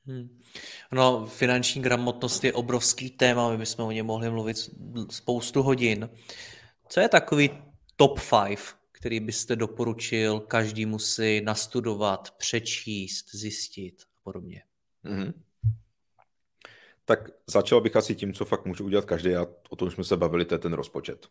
Hmm. 0.06 0.40
No, 0.92 1.26
finanční 1.26 1.82
gramotnost 1.82 2.44
je 2.44 2.54
obrovský 2.54 3.10
téma, 3.10 3.52
my 3.52 3.58
bychom 3.58 3.86
o 3.86 3.92
něm 3.92 4.06
mohli 4.06 4.30
mluvit 4.30 4.58
spoustu 5.10 5.64
hodin. 5.64 6.10
Co 6.90 7.00
je 7.00 7.10
takový 7.10 7.50
top 7.96 8.20
5, 8.48 8.60
který 8.92 9.20
byste 9.20 9.56
doporučil 9.56 10.40
každému 10.40 11.00
si 11.00 11.42
nastudovat, 11.42 12.32
přečíst, 12.32 13.36
zjistit 13.36 13.96
a 14.02 14.20
podobně? 14.24 14.64
Hmm. 15.04 15.34
Tak 17.06 17.30
začal 17.48 17.82
bych 17.82 17.96
asi 17.96 18.16
tím, 18.16 18.34
co 18.34 18.46
fakt 18.46 18.66
může 18.66 18.84
udělat 18.84 19.06
každý 19.06 19.36
a 19.36 19.48
o 19.70 19.76
tom 19.76 19.92
jsme 19.92 20.04
se 20.04 20.18
bavili, 20.18 20.46
to 20.46 20.56
je 20.56 20.60
ten 20.60 20.74
rozpočet. 20.74 21.28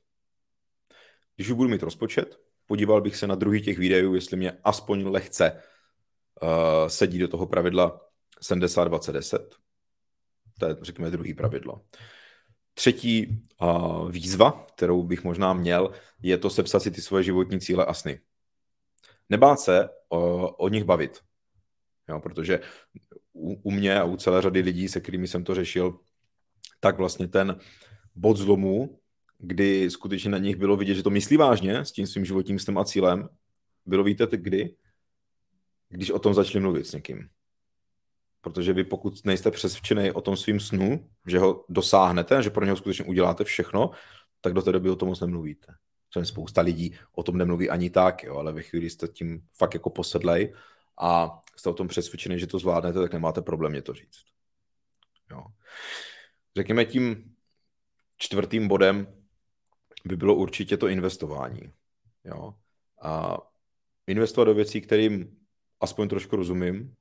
Když 1.37 1.49
už 1.49 1.57
budu 1.57 1.69
mít 1.69 1.83
rozpočet, 1.83 2.41
podíval 2.67 3.01
bych 3.01 3.17
se 3.17 3.27
na 3.27 3.35
druhý 3.35 3.63
těch 3.63 3.79
videů, 3.79 4.15
jestli 4.15 4.37
mě 4.37 4.59
aspoň 4.65 5.07
lehce 5.07 5.63
uh, 6.43 6.89
sedí 6.89 7.19
do 7.19 7.29
toho 7.29 7.47
pravidla 7.47 8.01
70-20-10. 8.43 9.49
To 10.59 10.67
je, 10.67 10.77
řekněme, 10.83 11.11
druhý 11.11 11.35
pravidlo. 11.35 11.81
Třetí 12.75 13.43
uh, 13.61 14.11
výzva, 14.11 14.67
kterou 14.75 15.03
bych 15.03 15.25
možná 15.25 15.53
měl, 15.53 15.93
je 16.23 16.39
to 16.39 16.51
sepsat 16.51 16.81
si 16.81 16.91
ty 16.91 17.01
svoje 17.01 17.25
životní 17.25 17.61
cíle 17.61 17.85
a 17.85 17.95
sny. 17.95 18.21
Nebát 19.29 19.61
se 19.61 19.89
uh, 19.89 20.47
o 20.57 20.69
nich 20.69 20.85
bavit. 20.85 21.21
Jo, 22.09 22.21
protože 22.21 22.61
u, 23.33 23.55
u 23.63 23.71
mě 23.71 24.01
a 24.01 24.05
u 24.05 24.17
celé 24.17 24.43
řady 24.43 24.61
lidí, 24.61 24.89
se 24.89 25.01
kterými 25.01 25.29
jsem 25.29 25.45
to 25.45 25.55
řešil, 25.55 25.99
tak 26.81 26.99
vlastně 26.99 27.29
ten 27.29 27.57
bod 28.15 28.37
zlomu 28.37 29.03
kdy 29.43 29.91
skutečně 29.91 30.31
na 30.31 30.39
nich 30.39 30.57
bylo 30.57 30.77
vidět, 30.77 30.95
že 30.95 31.03
to 31.03 31.11
myslí 31.11 31.37
vážně 31.37 31.85
s 31.85 31.93
tím 31.93 32.07
svým 32.07 32.25
životním 32.25 32.59
stylem 32.59 32.79
a 32.79 32.85
cílem, 32.85 33.29
bylo 33.87 34.05
víte 34.05 34.27
kdy? 34.31 34.75
Když 35.89 36.11
o 36.11 36.19
tom 36.19 36.35
začali 36.35 36.63
mluvit 36.63 36.87
s 36.87 36.93
někým. 36.93 37.29
Protože 38.41 38.73
vy 38.73 38.85
pokud 38.85 39.25
nejste 39.25 39.51
přesvědčený 39.51 40.11
o 40.11 40.21
tom 40.21 40.37
svým 40.37 40.61
snu, 40.61 41.09
že 41.27 41.39
ho 41.39 41.65
dosáhnete, 41.69 42.43
že 42.43 42.51
pro 42.51 42.65
něho 42.65 42.77
skutečně 42.77 43.05
uděláte 43.05 43.45
všechno, 43.45 43.91
tak 44.41 44.53
do 44.53 44.63
té 44.63 44.73
doby 44.73 44.91
o 44.91 44.97
tom 44.97 45.09
moc 45.09 45.21
nemluvíte. 45.21 45.75
Což 46.11 46.29
spousta 46.29 46.61
lidí 46.61 46.95
o 47.15 47.23
tom 47.23 47.39
nemluví 47.39 47.71
ani 47.71 47.91
tak, 47.91 48.23
jo, 48.25 48.37
ale 48.37 48.53
ve 48.53 48.63
chvíli 48.63 48.91
jste 48.91 49.09
tím 49.09 49.43
fakt 49.57 49.75
jako 49.75 49.91
posedlej 49.91 50.55
a 51.03 51.41
jste 51.57 51.71
o 51.71 51.75
tom 51.75 51.89
přesvědčený, 51.89 52.39
že 52.39 52.47
to 52.47 52.59
zvládnete, 52.59 53.01
tak 53.01 53.13
nemáte 53.13 53.43
problém 53.43 53.73
mě 53.73 53.83
to 53.83 53.95
říct. 53.95 54.23
Jo. 55.31 55.45
Řekněme 56.57 56.85
tím 56.85 57.35
čtvrtým 58.17 58.69
bodem 58.69 59.25
by 60.05 60.17
bylo 60.17 60.35
určitě 60.35 60.77
to 60.77 60.89
investování. 60.89 61.73
Jo? 62.25 62.55
A 63.03 63.39
investovat 64.07 64.45
do 64.45 64.55
věcí, 64.55 64.81
kterým 64.81 65.37
aspoň 65.81 66.09
trošku 66.09 66.37
rozumím, 66.37 66.95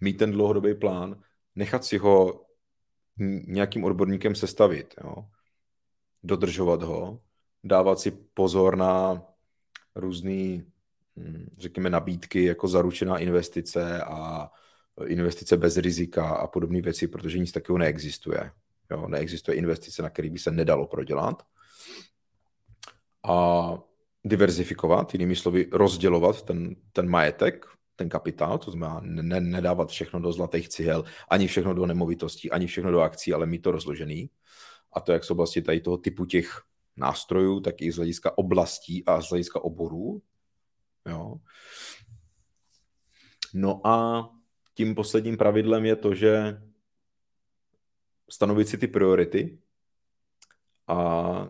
mít 0.00 0.14
ten 0.18 0.32
dlouhodobý 0.32 0.74
plán, 0.74 1.22
nechat 1.54 1.84
si 1.84 1.98
ho 1.98 2.44
nějakým 3.46 3.84
odborníkem 3.84 4.34
sestavit, 4.34 4.94
jo? 5.04 5.14
dodržovat 6.22 6.82
ho, 6.82 7.20
dávat 7.64 8.00
si 8.00 8.10
pozor 8.10 8.76
na 8.76 9.22
různé, 9.94 10.64
řekněme, 11.58 11.90
nabídky 11.90 12.44
jako 12.44 12.68
zaručená 12.68 13.18
investice 13.18 14.02
a 14.02 14.50
investice 15.06 15.56
bez 15.56 15.76
rizika 15.76 16.28
a 16.28 16.46
podobné 16.46 16.80
věci, 16.80 17.08
protože 17.08 17.38
nic 17.38 17.52
takového 17.52 17.78
neexistuje. 17.78 18.50
Jo? 18.90 19.08
Neexistuje 19.08 19.56
investice, 19.56 20.02
na 20.02 20.10
který 20.10 20.30
by 20.30 20.38
se 20.38 20.50
nedalo 20.50 20.86
prodělat. 20.86 21.42
A 23.28 23.78
diverzifikovat, 24.24 25.14
jinými 25.14 25.36
slovy 25.36 25.68
rozdělovat 25.72 26.42
ten, 26.42 26.76
ten 26.92 27.08
majetek, 27.08 27.66
ten 27.96 28.08
kapitál, 28.08 28.58
to 28.58 28.70
znamená 28.70 29.00
ne, 29.04 29.40
nedávat 29.40 29.88
všechno 29.88 30.20
do 30.20 30.32
zlatých 30.32 30.68
cihel, 30.68 31.04
ani 31.28 31.46
všechno 31.46 31.74
do 31.74 31.86
nemovitostí, 31.86 32.50
ani 32.50 32.66
všechno 32.66 32.90
do 32.90 33.00
akcí, 33.00 33.32
ale 33.32 33.46
mít 33.46 33.62
to 33.62 33.70
rozložený. 33.70 34.30
A 34.92 35.00
to 35.00 35.12
jak 35.12 35.24
z 35.24 35.30
oblasti 35.30 35.62
tady 35.62 35.80
toho 35.80 35.96
typu 35.96 36.24
těch 36.24 36.62
nástrojů, 36.96 37.60
tak 37.60 37.82
i 37.82 37.92
z 37.92 37.96
hlediska 37.96 38.38
oblastí 38.38 39.04
a 39.04 39.20
z 39.20 39.30
hlediska 39.30 39.64
oborů. 39.64 40.22
Jo. 41.06 41.36
No 43.54 43.86
a 43.86 44.28
tím 44.74 44.94
posledním 44.94 45.36
pravidlem 45.36 45.84
je 45.84 45.96
to, 45.96 46.14
že 46.14 46.62
stanovit 48.30 48.68
si 48.68 48.78
ty 48.78 48.86
priority 48.86 49.58
a 50.86 51.48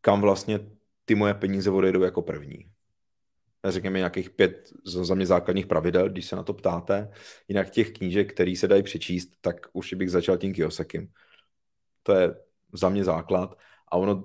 kam 0.00 0.20
vlastně 0.20 0.60
ty 1.04 1.14
moje 1.14 1.34
peníze 1.34 1.70
odejdou 1.70 2.02
jako 2.02 2.22
první. 2.22 2.70
Řekněme 3.64 3.98
nějakých 3.98 4.30
pět 4.30 4.72
za 4.84 5.14
mě 5.14 5.26
základních 5.26 5.66
pravidel, 5.66 6.08
když 6.08 6.26
se 6.26 6.36
na 6.36 6.42
to 6.42 6.54
ptáte. 6.54 7.12
Jinak 7.48 7.70
těch 7.70 7.92
knížek, 7.92 8.34
které 8.34 8.56
se 8.56 8.68
dají 8.68 8.82
přečíst, 8.82 9.30
tak 9.40 9.56
už 9.72 9.94
bych 9.94 10.10
začal 10.10 10.36
tím 10.36 10.54
Kiyosakim. 10.54 11.12
To 12.02 12.12
je 12.12 12.36
za 12.72 12.88
mě 12.88 13.04
základ. 13.04 13.58
A 13.88 13.96
ono, 13.96 14.24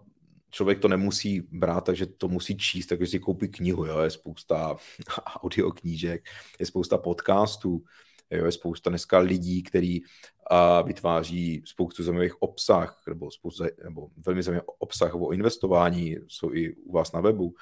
člověk 0.49 0.79
to 0.79 0.87
nemusí 0.87 1.41
brát, 1.51 1.81
takže 1.81 2.05
to 2.05 2.27
musí 2.27 2.57
číst, 2.57 2.87
takže 2.87 3.07
si 3.07 3.19
koupí 3.19 3.47
knihu, 3.47 3.85
jo? 3.85 3.99
je 3.99 4.09
spousta 4.09 4.75
audio 5.35 5.71
knížek, 5.71 6.25
je 6.59 6.65
spousta 6.65 6.97
podcastů, 6.97 7.83
jo? 8.31 8.45
je 8.45 8.51
spousta 8.51 8.89
dneska 8.89 9.19
lidí, 9.19 9.63
kteří 9.63 10.03
a 10.51 10.81
vytváří 10.81 11.63
spoustu 11.65 12.03
zajímavých 12.03 12.41
obsah, 12.41 13.03
nebo, 13.07 13.31
spoustu, 13.31 13.63
nebo 13.83 14.09
velmi 14.25 14.43
zajímavý 14.43 14.67
obsah 14.79 15.15
o 15.15 15.31
investování, 15.31 16.15
jsou 16.27 16.53
i 16.53 16.75
u 16.75 16.91
vás 16.91 17.11
na 17.11 17.21
webu. 17.21 17.53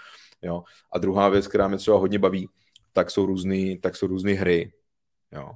Jo. 0.41 0.63
A 0.91 0.97
druhá 0.97 1.29
věc, 1.29 1.47
která 1.47 1.67
mě 1.67 1.77
třeba 1.77 1.97
hodně 1.97 2.19
baví, 2.19 2.49
tak 2.93 3.11
jsou 3.11 3.25
různé 3.25 3.77
tak 3.77 3.95
jsou 3.95 4.07
různý 4.07 4.33
hry. 4.33 4.73
Jo. 5.31 5.51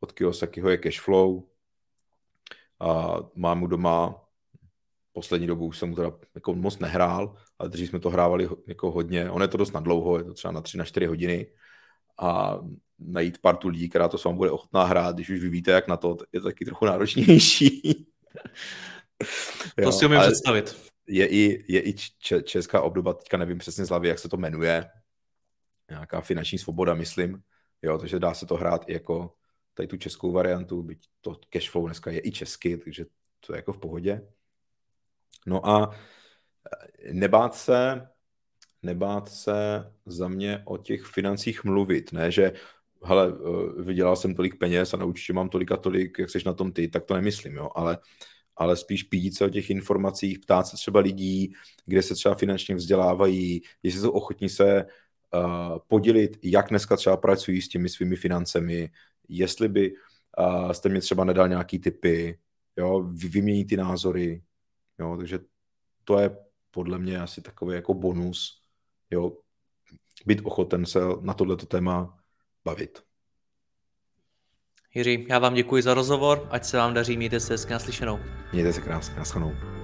Od 0.00 0.12
Kiyosakiho 0.12 0.68
je 0.68 0.78
Cashflow. 0.78 1.42
A 2.80 3.16
mám 3.34 3.58
mu 3.58 3.66
doma 3.66 4.23
poslední 5.14 5.46
dobu 5.46 5.66
už 5.66 5.78
jsem 5.78 5.88
mu 5.88 5.96
teda 5.96 6.12
jako 6.34 6.54
moc 6.54 6.78
nehrál, 6.78 7.36
ale 7.58 7.68
dřív 7.68 7.88
jsme 7.88 8.00
to 8.00 8.10
hrávali 8.10 8.48
jako 8.66 8.90
hodně. 8.90 9.30
On 9.30 9.42
je 9.42 9.48
to 9.48 9.56
dost 9.56 9.72
na 9.72 9.80
dlouho, 9.80 10.18
je 10.18 10.24
to 10.24 10.34
třeba 10.34 10.52
na 10.52 10.60
3 10.60 10.78
na 10.78 10.84
4 10.84 11.06
hodiny. 11.06 11.46
A 12.18 12.58
najít 12.98 13.38
partu 13.38 13.68
lidí, 13.68 13.88
která 13.88 14.08
to 14.08 14.18
s 14.18 14.24
vámi 14.24 14.36
bude 14.36 14.50
ochotná 14.50 14.84
hrát, 14.84 15.14
když 15.14 15.30
už 15.30 15.40
vy 15.40 15.48
víte, 15.48 15.70
jak 15.70 15.88
na 15.88 15.96
to, 15.96 16.16
je 16.32 16.40
to 16.40 16.46
taky 16.46 16.64
trochu 16.64 16.84
náročnější. 16.84 18.06
to 19.82 19.92
si 19.92 20.06
umím 20.06 20.20
představit. 20.20 20.76
Je 21.06 21.26
i, 21.26 21.64
je 21.68 21.82
i 21.82 21.94
česká 22.44 22.80
obdoba, 22.80 23.14
teďka 23.14 23.36
nevím 23.36 23.58
přesně 23.58 23.84
z 23.84 23.88
hlavy, 23.88 24.08
jak 24.08 24.18
se 24.18 24.28
to 24.28 24.36
jmenuje, 24.36 24.84
nějaká 25.90 26.20
finanční 26.20 26.58
svoboda, 26.58 26.94
myslím, 26.94 27.42
jo, 27.82 27.98
takže 27.98 28.18
dá 28.18 28.34
se 28.34 28.46
to 28.46 28.54
hrát 28.54 28.84
i 28.88 28.92
jako 28.92 29.34
tady 29.74 29.86
tu 29.86 29.96
českou 29.96 30.32
variantu, 30.32 30.82
byť 30.82 31.06
to 31.20 31.36
cashflow 31.50 31.84
dneska 31.84 32.10
je 32.10 32.20
i 32.24 32.32
česky, 32.32 32.76
takže 32.76 33.04
to 33.46 33.52
je 33.52 33.56
jako 33.56 33.72
v 33.72 33.78
pohodě. 33.78 34.28
No 35.46 35.68
a 35.68 35.90
nebát 37.12 37.54
se, 37.54 38.08
nebát 38.82 39.28
se 39.28 39.84
za 40.06 40.28
mě 40.28 40.62
o 40.64 40.76
těch 40.76 41.04
financích 41.04 41.64
mluvit, 41.64 42.12
ne, 42.12 42.30
že 42.30 42.52
hele, 43.04 43.32
eh, 43.32 43.82
vydělal 43.82 44.16
jsem 44.16 44.34
tolik 44.34 44.58
peněz 44.58 44.94
a 44.94 44.96
na 44.96 45.12
mám 45.32 45.48
tolik 45.48 45.72
a 45.72 45.76
tolik, 45.76 46.18
jak 46.18 46.30
jsi 46.30 46.38
na 46.46 46.52
tom 46.52 46.72
ty, 46.72 46.88
tak 46.88 47.04
to 47.04 47.14
nemyslím, 47.14 47.56
jo, 47.56 47.70
ale, 47.74 47.98
ale 48.56 48.76
spíš 48.76 49.02
pít 49.02 49.36
se 49.36 49.44
o 49.44 49.48
těch 49.48 49.70
informacích, 49.70 50.38
ptát 50.38 50.66
se 50.66 50.76
třeba 50.76 51.00
lidí, 51.00 51.54
kde 51.86 52.02
se 52.02 52.14
třeba 52.14 52.34
finančně 52.34 52.74
vzdělávají, 52.74 53.62
jestli 53.82 54.00
jsou 54.00 54.10
ochotní 54.10 54.48
se 54.48 54.84
uh, 54.84 55.78
podělit, 55.86 56.38
jak 56.42 56.68
dneska 56.68 56.96
třeba 56.96 57.16
pracují 57.16 57.62
s 57.62 57.68
těmi 57.68 57.88
svými 57.88 58.16
financemi, 58.16 58.90
jestli 59.28 59.68
by 59.68 59.94
uh, 60.38 60.72
jste 60.72 60.88
mě 60.88 61.00
třeba 61.00 61.24
nedal 61.24 61.48
nějaký 61.48 61.78
typy, 61.78 62.38
jo, 62.76 63.02
vyměnit 63.12 63.64
ty 63.64 63.76
názory, 63.76 64.42
jo, 64.98 65.16
takže 65.16 65.38
to 66.04 66.18
je 66.18 66.36
podle 66.70 66.98
mě 66.98 67.20
asi 67.20 67.42
takový 67.42 67.74
jako 67.74 67.94
bonus, 67.94 68.62
jo, 69.10 69.32
být 70.26 70.40
ochoten 70.44 70.86
se 70.86 71.00
na 71.20 71.34
tohleto 71.34 71.66
téma 71.66 72.18
bavit. 72.64 73.02
Jiří, 74.94 75.26
já 75.28 75.38
vám 75.38 75.54
děkuji 75.54 75.82
za 75.82 75.94
rozhovor, 75.94 76.48
ať 76.50 76.64
se 76.64 76.76
vám 76.76 76.94
daří, 76.94 77.16
mějte 77.16 77.40
se 77.40 77.54
hezky 77.54 77.72
naslyšenou. 77.72 78.18
Mějte 78.52 78.72
se 78.72 78.80
krásně, 78.80 79.16
naschanou. 79.16 79.83